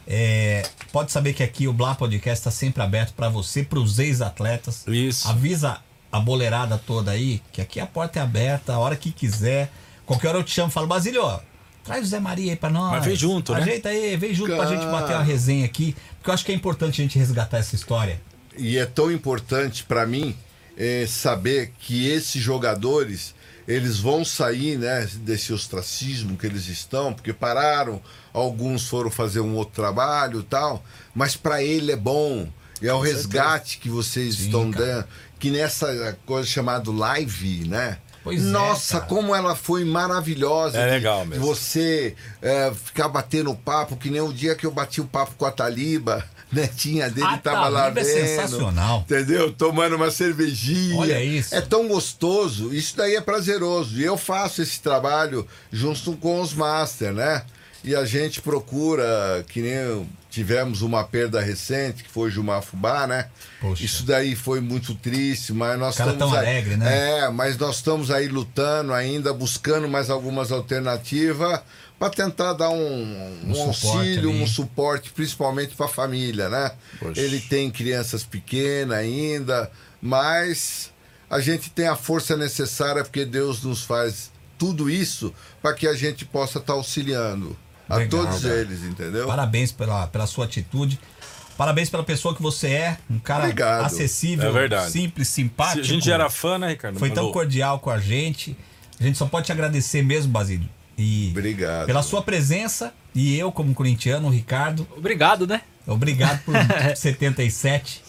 é, 0.08 0.64
pode 0.92 1.12
saber 1.12 1.34
que 1.34 1.44
aqui 1.44 1.68
o 1.68 1.74
Blá 1.74 1.94
Podcast 1.96 2.44
tá 2.44 2.52
sempre 2.52 2.82
aberto 2.82 3.14
pra 3.14 3.30
você, 3.30 3.64
pros 3.64 4.00
ex-atletas. 4.00 4.86
Isso. 4.88 5.28
Avisa 5.28 5.78
a 6.12 6.20
boleirada 6.20 6.78
toda 6.78 7.12
aí, 7.12 7.42
que 7.52 7.62
aqui 7.62 7.80
a 7.80 7.86
porta 7.86 8.20
é 8.20 8.22
aberta, 8.22 8.74
a 8.74 8.80
hora 8.80 8.96
que 8.96 9.12
quiser. 9.12 9.70
Qualquer 10.06 10.30
hora 10.30 10.38
eu 10.38 10.44
te 10.44 10.52
chamo 10.52 10.70
e 10.70 10.72
falo, 10.72 10.88
Basílio, 10.88 11.24
ó, 11.24 11.40
traz 11.84 12.04
o 12.04 12.10
Zé 12.10 12.20
Maria 12.20 12.52
aí 12.52 12.56
pra 12.56 12.70
nós. 12.70 12.92
Mas 12.92 13.06
vem 13.06 13.16
junto, 13.16 13.54
né? 13.54 13.62
Ajeita 13.62 13.90
aí, 13.90 14.16
vem 14.18 14.34
junto 14.34 14.56
pra 14.56 14.66
Cara. 14.66 14.70
gente 14.76 14.86
bater 14.90 15.14
uma 15.16 15.24
resenha 15.24 15.66
aqui. 15.66 15.96
Porque 16.18 16.30
eu 16.30 16.34
acho 16.34 16.46
que 16.46 16.52
é 16.52 16.56
importante 16.56 17.02
a 17.02 17.04
gente 17.04 17.18
resgatar 17.20 17.58
essa 17.58 17.76
história. 17.76 18.22
E 18.58 18.78
é 18.78 18.86
tão 18.86 19.12
importante 19.12 19.84
pra 19.84 20.06
mim 20.06 20.36
é, 20.78 21.06
saber 21.08 21.74
que 21.80 22.08
esses 22.08 22.42
jogadores 22.42 23.34
eles 23.68 24.00
vão 24.00 24.26
sair 24.26 24.78
né, 24.78 25.08
desse 25.22 25.54
ostracismo 25.54 26.38
que 26.38 26.46
eles 26.46 26.68
estão, 26.68 27.14
porque 27.14 27.32
pararam, 27.32 28.02
alguns 28.34 28.88
foram 28.88 29.10
fazer 29.10 29.40
um 29.40 29.56
outro 29.56 29.74
trabalho 29.74 30.42
e 30.42 30.44
tal, 30.44 30.84
mas 31.16 31.36
pra 31.36 31.64
ele 31.64 31.92
é 31.92 31.96
bom. 31.96 32.48
E 32.82 32.88
é 32.88 32.94
o 32.94 33.00
resgate 33.00 33.78
que 33.78 33.88
vocês 33.88 34.36
Sim, 34.36 34.46
estão 34.46 34.72
cara. 34.72 34.86
dando, 34.86 35.08
que 35.40 35.50
nessa 35.50 36.18
coisa 36.26 36.48
chamada 36.48 36.92
live, 36.92 37.66
né? 37.68 37.98
Pois 38.24 38.42
é, 38.42 38.50
Nossa, 38.50 39.00
cara. 39.00 39.06
como 39.06 39.36
ela 39.36 39.56
foi 39.56 39.84
maravilhosa. 39.84 40.78
É 40.78 40.92
legal 40.92 41.26
mesmo. 41.26 41.46
você 41.46 42.16
é, 42.42 42.72
ficar 42.74 43.10
batendo 43.10 43.54
papo, 43.54 43.98
que 43.98 44.10
nem 44.10 44.22
o 44.22 44.32
dia 44.32 44.56
que 44.56 44.66
eu 44.66 44.72
bati 44.72 45.02
o 45.02 45.06
papo 45.06 45.34
com 45.38 45.46
a 45.46 45.52
Taliba, 45.52 46.24
netinha 46.52 47.10
dele 47.10 47.28
A 47.28 47.38
tava 47.38 47.68
lá 47.68 47.92
Taliba 47.92 48.02
é 48.02 48.04
sensacional. 48.04 49.02
Entendeu? 49.02 49.52
Tomando 49.52 49.96
uma 49.96 50.10
cervejinha. 50.10 51.00
Olha 51.00 51.22
isso. 51.22 51.54
É 51.54 51.62
tão 51.62 51.88
gostoso. 51.88 52.74
Isso 52.74 52.96
daí 52.96 53.16
é 53.16 53.22
prazeroso. 53.22 54.00
E 54.00 54.04
eu 54.04 54.16
faço 54.16 54.62
esse 54.62 54.80
trabalho 54.80 55.46
junto 55.72 56.16
com 56.18 56.40
os 56.40 56.54
Master, 56.54 57.12
né? 57.12 57.44
E 57.84 57.94
a 57.94 58.06
gente 58.06 58.42
procura, 58.42 59.44
que 59.50 59.62
nem 59.62 60.08
tivemos 60.34 60.82
uma 60.82 61.04
perda 61.04 61.40
recente, 61.40 62.04
que 62.04 62.10
foi 62.10 62.28
o 62.30 62.32
Gilmar 62.32 62.64
Fubá, 62.64 63.06
né? 63.06 63.28
Poxa. 63.62 63.84
Isso 63.86 64.04
daí 64.04 64.36
foi 64.36 64.60
muito 64.60 64.96
triste, 64.96 65.54
mas 65.54 65.78
nós 65.80 65.96
Cara 65.96 66.12
estamos 66.14 66.34
tão 66.34 66.42
aí- 66.42 66.48
alegre, 66.50 66.76
né? 66.76 67.20
É, 67.20 67.30
mas 67.30 67.56
nós 67.58 67.76
estamos 67.76 68.10
aí 68.10 68.28
lutando 68.28 68.92
ainda, 68.94 69.32
buscando 69.32 69.88
mais 69.88 70.10
algumas 70.10 70.52
alternativas 70.52 71.60
para 72.00 72.10
tentar 72.10 72.54
dar 72.54 72.70
um, 72.70 72.76
um, 73.46 73.56
Um 73.56 73.62
auxílio, 73.62 74.32
ali. 74.32 74.42
um 74.42 74.48
suporte, 74.48 75.12
principalmente 75.12 75.76
para 75.76 75.86
a 75.86 75.90
família, 75.90 76.50
né? 76.50 76.72
Poxa. 77.00 77.22
Ele 77.22 77.40
tem 77.40 77.70
crianças 77.70 78.24
pequenas 78.24 78.98
ainda, 78.98 79.70
mas 80.02 80.92
a 81.30 81.40
gente 81.40 81.70
tem 81.70 81.88
a 81.88 81.96
força 81.96 82.36
necessária 82.36 83.04
porque 83.04 83.24
Deus 83.24 83.64
nos 83.64 83.84
faz 83.84 84.32
tudo 84.58 84.90
isso 84.90 85.32
para 85.62 85.74
que 85.76 85.88
a 85.88 85.94
gente 85.94 86.26
possa 86.26 86.58
estar 86.58 86.74
auxiliando 86.74 87.56
a 87.90 87.98
Legal, 87.98 88.22
todos 88.26 88.42
cara. 88.42 88.56
eles, 88.56 88.84
entendeu? 88.84 89.28
Parabéns 89.28 89.72
pela, 89.72 90.08
pela 90.08 90.26
sua 90.28 90.46
atitude. 90.46 91.00
Parabéns 91.58 91.90
pela 91.90 92.04
pessoa 92.04 92.34
que 92.36 92.42
você 92.42 92.68
é. 92.70 92.98
Um 93.10 93.20
cara 93.20 93.44
Obrigado. 93.44 93.86
acessível, 93.86 94.50
É 94.50 94.52
verdade. 94.52 94.92
simples, 94.92 95.28
Se 95.28 95.36
simpático. 95.36 95.82
a 95.82 95.84
gente 95.84 96.06
já 96.06 96.16
era 96.16 96.30
fã, 96.30 96.58
né, 96.58 96.70
Ricardo? 96.70 96.98
Foi 96.98 97.12
tão 97.12 97.32
cordial 97.32 97.80
com 97.80 97.90
a 97.92 98.00
gente. 98.00 98.58
A 99.00 99.04
gente 99.04 99.18
só 99.18 99.26
pode 99.28 99.46
te 99.46 99.52
agradecer 99.52 100.02
mesmo, 100.04 100.32
Basílio. 100.32 100.68
E 100.98 101.30
Obrigado. 101.32 101.86
pela 101.88 102.02
sua 102.02 102.22
presença. 102.24 102.94
E 103.14 103.38
eu, 103.38 103.52
como 103.52 103.74
corintiano, 103.76 104.28
o 104.28 104.32
Ricardo, 104.32 104.88
Obrigado, 104.98 105.46
né? 105.46 105.62
obrigado 105.86 106.42
por 106.44 106.54
77. 106.96 108.03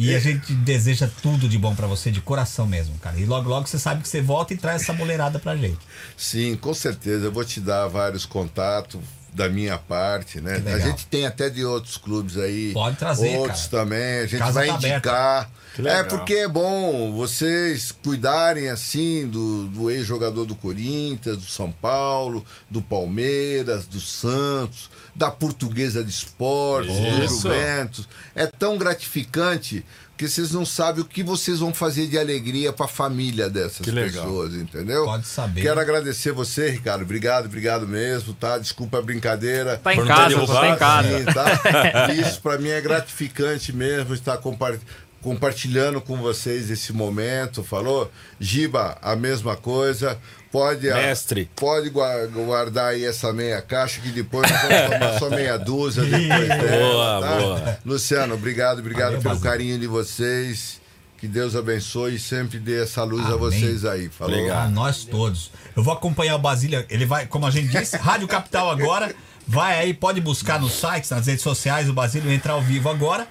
E 0.00 0.14
a 0.14 0.18
gente 0.18 0.52
deseja 0.54 1.08
tudo 1.22 1.48
de 1.48 1.58
bom 1.58 1.74
pra 1.74 1.86
você, 1.86 2.10
de 2.10 2.20
coração 2.20 2.66
mesmo, 2.66 2.96
cara. 2.98 3.18
E 3.18 3.24
logo, 3.24 3.48
logo 3.48 3.66
você 3.66 3.78
sabe 3.78 4.02
que 4.02 4.08
você 4.08 4.20
volta 4.20 4.54
e 4.54 4.56
traz 4.56 4.82
essa 4.82 4.92
boleirada 4.92 5.38
pra 5.38 5.56
gente. 5.56 5.78
Sim, 6.16 6.56
com 6.56 6.72
certeza. 6.74 7.26
Eu 7.26 7.32
vou 7.32 7.44
te 7.44 7.60
dar 7.60 7.86
vários 7.88 8.24
contatos 8.24 9.00
da 9.32 9.48
minha 9.48 9.78
parte, 9.78 10.40
né? 10.40 10.62
A 10.74 10.78
gente 10.78 11.06
tem 11.06 11.26
até 11.26 11.48
de 11.48 11.64
outros 11.64 11.96
clubes 11.96 12.36
aí. 12.36 12.72
Pode 12.72 12.96
trazer, 12.96 13.36
Outros 13.36 13.66
cara. 13.68 13.84
também. 13.84 14.18
A 14.20 14.26
gente 14.26 14.38
Casa 14.38 14.52
vai 14.52 14.66
tá 14.68 14.74
aberta. 14.74 14.96
indicar. 14.96 15.38
Legal. 15.38 15.59
É 15.78 16.02
porque 16.02 16.34
é 16.34 16.48
bom 16.48 17.12
vocês 17.12 17.92
cuidarem 17.92 18.68
assim 18.68 19.26
do, 19.28 19.66
do 19.68 19.90
ex-jogador 19.90 20.44
do 20.44 20.54
Corinthians, 20.54 21.36
do 21.38 21.44
São 21.44 21.70
Paulo, 21.70 22.44
do 22.68 22.82
Palmeiras, 22.82 23.86
do 23.86 24.00
Santos, 24.00 24.90
da 25.14 25.30
Portuguesa 25.30 26.02
de 26.04 26.10
Esportes, 26.10 26.94
do. 26.94 27.28
Juventus. 27.28 28.08
É 28.34 28.46
tão 28.46 28.76
gratificante 28.76 29.84
que 30.16 30.28
vocês 30.28 30.50
não 30.52 30.66
sabem 30.66 31.00
o 31.00 31.04
que 31.06 31.22
vocês 31.22 31.60
vão 31.60 31.72
fazer 31.72 32.06
de 32.06 32.18
alegria 32.18 32.74
para 32.74 32.84
a 32.84 32.88
família 32.88 33.48
dessas 33.48 33.78
Que 33.80 33.90
legal. 33.90 34.24
pessoas, 34.26 34.52
entendeu? 34.54 35.04
Pode 35.06 35.26
saber. 35.26 35.62
Quero 35.62 35.80
agradecer 35.80 36.30
você, 36.32 36.68
Ricardo. 36.68 37.02
Obrigado, 37.02 37.46
obrigado 37.46 37.88
mesmo, 37.88 38.34
tá? 38.34 38.58
Desculpa 38.58 38.98
a 38.98 39.02
brincadeira. 39.02 39.78
Tá 39.78 39.94
em 39.94 40.04
casa, 40.04 40.46
tá 40.46 40.68
em 40.68 40.76
casa. 40.76 41.18
Sim, 41.18 41.24
tá? 41.24 42.12
Isso 42.12 42.38
pra 42.42 42.58
mim 42.58 42.68
é 42.68 42.80
gratificante 42.82 43.72
mesmo 43.72 44.12
estar 44.12 44.36
compa- 44.36 44.78
compartilhando 45.22 46.00
com 46.00 46.16
vocês 46.16 46.70
esse 46.70 46.92
momento. 46.92 47.62
Falou? 47.62 48.10
Giba, 48.38 48.96
a 49.02 49.14
mesma 49.16 49.56
coisa. 49.56 50.18
Pode, 50.50 50.90
a- 50.90 50.96
Mestre. 50.96 51.48
pode 51.54 51.90
gua- 51.90 52.26
guardar 52.26 52.88
aí 52.92 53.04
essa 53.04 53.32
meia 53.32 53.62
caixa 53.62 54.00
que 54.00 54.08
depois 54.10 54.50
nós 54.50 54.60
vamos 54.62 54.90
tomar 54.98 55.18
só 55.18 55.30
meia 55.30 55.56
dúzia 55.56 56.02
depois 56.02 56.48
dela. 56.48 56.90
Boa, 56.92 57.20
tá? 57.20 57.36
boa. 57.38 57.78
Luciano, 57.86 58.34
obrigado, 58.34 58.80
obrigado 58.80 59.10
Valeu, 59.10 59.22
pelo 59.22 59.34
Basílio. 59.34 59.50
carinho 59.52 59.78
de 59.78 59.86
vocês. 59.86 60.80
Que 61.18 61.28
Deus 61.28 61.54
abençoe 61.54 62.14
e 62.14 62.18
sempre 62.18 62.58
dê 62.58 62.82
essa 62.82 63.04
luz 63.04 63.22
a 63.26 63.28
Amém. 63.28 63.38
vocês 63.38 63.84
aí. 63.84 64.08
Falou? 64.08 64.34
Obrigado. 64.34 64.66
A 64.66 64.70
nós 64.70 65.04
todos. 65.04 65.52
Eu 65.76 65.82
vou 65.84 65.92
acompanhar 65.92 66.34
o 66.34 66.38
Basílio. 66.38 66.84
Ele 66.88 67.04
vai, 67.04 67.26
como 67.26 67.46
a 67.46 67.50
gente 67.50 67.68
disse, 67.68 67.94
Rádio 67.98 68.26
Capital 68.26 68.70
agora. 68.70 69.14
Vai 69.46 69.78
aí, 69.78 69.92
pode 69.94 70.20
buscar 70.20 70.58
nos 70.58 70.72
sites, 70.72 71.10
nas 71.10 71.26
redes 71.26 71.42
sociais. 71.42 71.88
O 71.90 71.92
Basílio 71.92 72.32
entrar 72.32 72.54
ao 72.54 72.62
vivo 72.62 72.88
agora. 72.88 73.28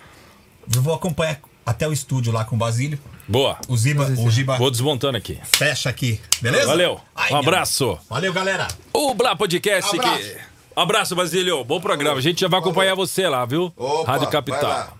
Eu 0.74 0.82
vou 0.84 0.94
acompanhar 0.94 1.40
até 1.70 1.88
o 1.88 1.94
estúdio 1.94 2.32
lá 2.34 2.44
com 2.44 2.56
o 2.56 2.60
Basílio. 2.60 3.00
Boa. 3.28 3.58
O 3.68 3.78
Ziba, 3.78 4.06
o 4.18 4.32
Giba 4.32 4.58
Vou 4.58 4.72
desmontando 4.72 5.18
aqui. 5.18 5.38
fecha 5.44 5.90
aqui. 5.90 6.20
Beleza? 6.42 6.66
Valeu. 6.66 7.00
Ai, 7.16 7.32
Um 7.32 7.38
abraço. 7.38 7.98
Valeu, 8.10 8.34
galera. 8.34 8.68
O 8.92 9.14
Blá 9.14 9.36
Podcast 9.36 9.96
Abraço. 9.96 10.20
que. 10.20 10.38
Abraço, 10.76 11.16
Basílio. 11.16 11.64
Bom 11.64 11.80
programa. 11.80 12.18
A 12.18 12.22
gente 12.22 12.42
já 12.42 12.48
vai 12.48 12.60
acompanhar 12.60 12.96
você 12.96 13.28
lá, 13.28 13.46
viu? 13.46 13.72
Opa, 13.78 14.12
Rádio 14.12 14.24
vai 14.26 14.32
Capital. 14.32 14.70
lá. 14.70 14.94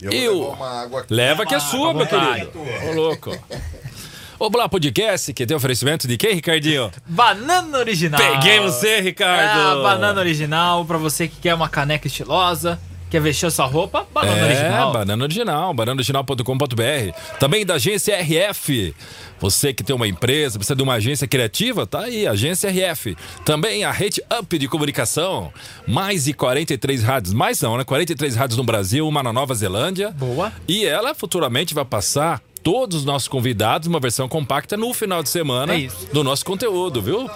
Eu 0.00 0.12
E 0.12 0.26
aqui. 0.26 1.06
Leva 1.14 1.46
que 1.46 1.54
é 1.54 1.58
sua, 1.60 1.94
meu 1.94 2.06
querido. 2.06 2.52
Ô, 2.88 2.92
louco. 2.94 3.36
O 4.38 4.48
Blá 4.50 4.68
Podcast, 4.68 5.32
que 5.32 5.44
tem 5.46 5.56
oferecimento 5.56 6.06
de 6.06 6.16
quem, 6.16 6.34
Ricardinho? 6.34 6.92
Banana 7.06 7.78
original. 7.78 8.20
Peguei 8.20 8.60
você, 8.60 9.00
Ricardo. 9.00 9.80
Ah, 9.80 9.82
banana 9.82 10.20
original 10.20 10.84
pra 10.84 10.96
você 10.98 11.26
que 11.26 11.36
quer 11.40 11.54
uma 11.54 11.68
caneca 11.68 12.06
estilosa. 12.06 12.78
Quer 13.10 13.20
vestir 13.20 13.50
sua 13.50 13.64
roupa? 13.66 14.06
Banana 14.12 14.38
é, 14.38 14.44
original. 14.44 14.92
Banana 14.92 15.24
Original, 15.24 15.74
bananaoriginal.com.br. 15.74 17.38
Também 17.40 17.64
da 17.64 17.74
agência 17.74 18.16
RF. 18.20 18.94
Você 19.40 19.72
que 19.72 19.82
tem 19.82 19.96
uma 19.96 20.06
empresa, 20.06 20.58
precisa 20.58 20.76
de 20.76 20.82
uma 20.82 20.94
agência 20.94 21.26
criativa, 21.26 21.86
tá 21.86 22.00
aí, 22.00 22.26
agência 22.26 22.68
RF. 22.70 23.16
Também 23.44 23.84
a 23.84 23.90
Rede 23.90 24.22
Up 24.38 24.58
de 24.58 24.68
Comunicação. 24.68 25.52
Mais 25.86 26.24
de 26.24 26.34
43 26.34 27.02
rádios, 27.02 27.32
mais 27.32 27.60
não, 27.62 27.78
né? 27.78 27.84
43 27.84 28.36
rádios 28.36 28.58
no 28.58 28.64
Brasil, 28.64 29.08
uma 29.08 29.22
na 29.22 29.32
Nova 29.32 29.54
Zelândia. 29.54 30.10
Boa. 30.10 30.52
E 30.66 30.84
ela 30.84 31.14
futuramente 31.14 31.72
vai 31.72 31.84
passar 31.84 32.42
todos 32.62 32.98
os 32.98 33.04
nossos 33.04 33.28
convidados 33.28 33.88
uma 33.88 34.00
versão 34.00 34.28
compacta 34.28 34.76
no 34.76 34.92
final 34.92 35.22
de 35.22 35.28
semana 35.28 35.74
É 35.74 35.88
do 36.12 36.22
nosso 36.22 36.44
conteúdo, 36.44 37.00
viu? 37.00 37.30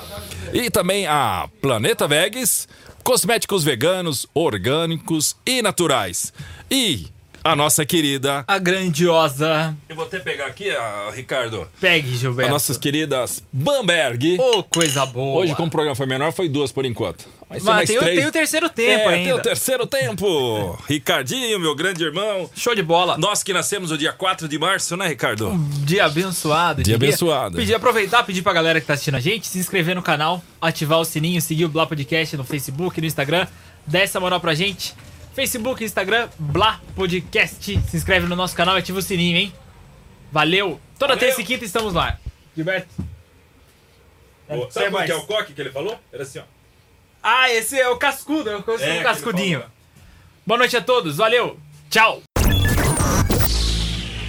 E 0.53 0.69
também 0.71 1.07
a 1.07 1.49
Planeta 1.61 2.07
Vegas, 2.07 2.69
cosméticos 3.03 3.65
veganos, 3.65 4.27
orgânicos 4.35 5.37
e 5.47 5.61
naturais. 5.63 6.33
E 6.71 7.07
a 7.45 7.57
nossa 7.57 7.85
querida. 7.85 8.45
A 8.47 8.59
grandiosa. 8.59 9.77
Eu 9.89 9.97
vou 9.97 10.05
até 10.05 10.19
pegar 10.21 10.47
aqui, 10.47 10.71
a 10.71 11.11
Ricardo. 11.15 11.67
Pegue, 11.81 12.13
As 12.13 12.21
Gilberto. 12.21 12.53
nossas 12.53 12.79
queridas 12.79 13.43
Bamberg. 13.53 14.39
Ô, 14.41 14.63
coisa 14.63 15.05
boa. 15.05 15.41
Hoje, 15.41 15.55
como 15.55 15.69
o 15.69 15.71
programa 15.71 15.97
foi 15.97 16.07
menor, 16.07 16.33
foi 16.33 16.49
duas 16.49 16.71
por 16.71 16.85
enquanto. 16.85 17.27
Mas 17.55 17.63
mais 17.63 17.89
tem, 17.89 17.99
o- 17.99 18.01
três. 18.01 18.19
tem 18.19 18.27
o 18.29 18.33
terceiro 18.33 18.69
tempo 18.71 19.11
é, 19.11 19.15
ainda. 19.15 19.25
tem 19.25 19.33
o 19.33 19.43
terceiro 19.43 19.87
tempo. 19.87 20.79
Ricardinho, 20.89 21.61
meu 21.61 21.75
grande 21.75 22.03
irmão. 22.03 22.49
Show 22.57 22.75
de 22.75 22.83
bola. 22.83 23.17
Nós 23.19 23.43
que 23.43 23.53
nascemos 23.53 23.91
no 23.91 23.99
dia 23.99 24.13
4 24.13 24.49
de 24.49 24.59
março, 24.59 24.97
né, 24.97 25.07
Ricardo? 25.09 25.53
Dia 25.85 26.07
abençoado. 26.07 26.83
Dia 26.83 26.95
abençoado. 26.97 27.57
Pedir, 27.59 27.75
aproveitar, 27.75 28.23
pedir 28.25 28.43
pra 28.43 28.53
galera 28.53 28.81
que 28.81 28.87
tá 28.87 28.95
assistindo 28.95 29.17
a 29.17 29.21
gente, 29.21 29.47
se 29.47 29.59
inscrever 29.59 29.95
no 29.95 30.03
canal, 30.03 30.43
ativar 30.61 30.99
o 30.99 31.05
sininho, 31.05 31.41
seguir 31.43 31.65
o 31.65 31.69
Blá 31.69 31.87
Podcast 31.87 32.37
no 32.37 32.45
Facebook, 32.45 33.01
no 33.01 33.07
Instagram. 33.07 33.47
Dá 33.87 34.01
essa 34.01 34.19
moral 34.19 34.41
pra 34.41 34.55
gente. 34.55 34.95
Facebook, 35.35 35.83
Instagram, 35.85 36.29
Blá 36.39 36.81
Podcast. 36.95 37.81
Se 37.89 37.97
inscreve 37.97 38.27
no 38.27 38.37
nosso 38.37 38.55
canal 38.55 38.77
e 38.77 38.79
ativa 38.79 38.99
o 38.99 39.03
sininho, 39.03 39.37
hein? 39.37 39.53
Valeu. 40.31 40.81
Toda 40.99 41.15
Valeu. 41.15 41.27
terça 41.29 41.41
e 41.41 41.45
quinta 41.45 41.65
estamos 41.65 41.93
lá. 41.95 42.19
Gilberto. 42.57 42.89
Sabe 44.71 44.91
qual 44.91 45.05
que 45.05 45.11
é 45.13 45.17
o 45.17 45.23
coque 45.23 45.53
que 45.55 45.61
ele 45.61 45.71
falou? 45.71 45.99
Era 46.13 46.23
assim, 46.23 46.39
ó. 46.39 46.43
Ah, 47.23 47.49
esse 47.53 47.79
é 47.79 47.89
o 47.89 47.97
cascudo, 47.97 48.51
é 48.51 48.57
o 48.57 48.65
É, 48.81 48.97
ele 48.97 49.05
cascudinho. 49.05 49.63
Boa 50.45 50.59
noite 50.59 50.77
a 50.77 50.83
todos, 50.83 51.19
valeu. 51.19 51.57
Tchau. 51.89 52.21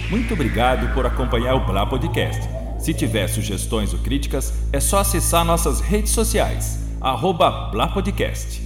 Muito 0.08 0.32
obrigado 0.34 0.94
por 0.94 1.04
acompanhar 1.04 1.54
o 1.54 1.66
Blá 1.66 1.84
Podcast. 1.84 2.40
Se 2.78 2.94
tiver 2.94 3.26
sugestões 3.26 3.92
ou 3.92 3.98
críticas, 3.98 4.52
é 4.72 4.78
só 4.78 4.98
acessar 4.98 5.44
nossas 5.44 5.80
redes 5.80 6.12
sociais, 6.12 6.78
arroba 7.00 7.70
Blá 7.72 7.88
Podcast. 7.88 8.62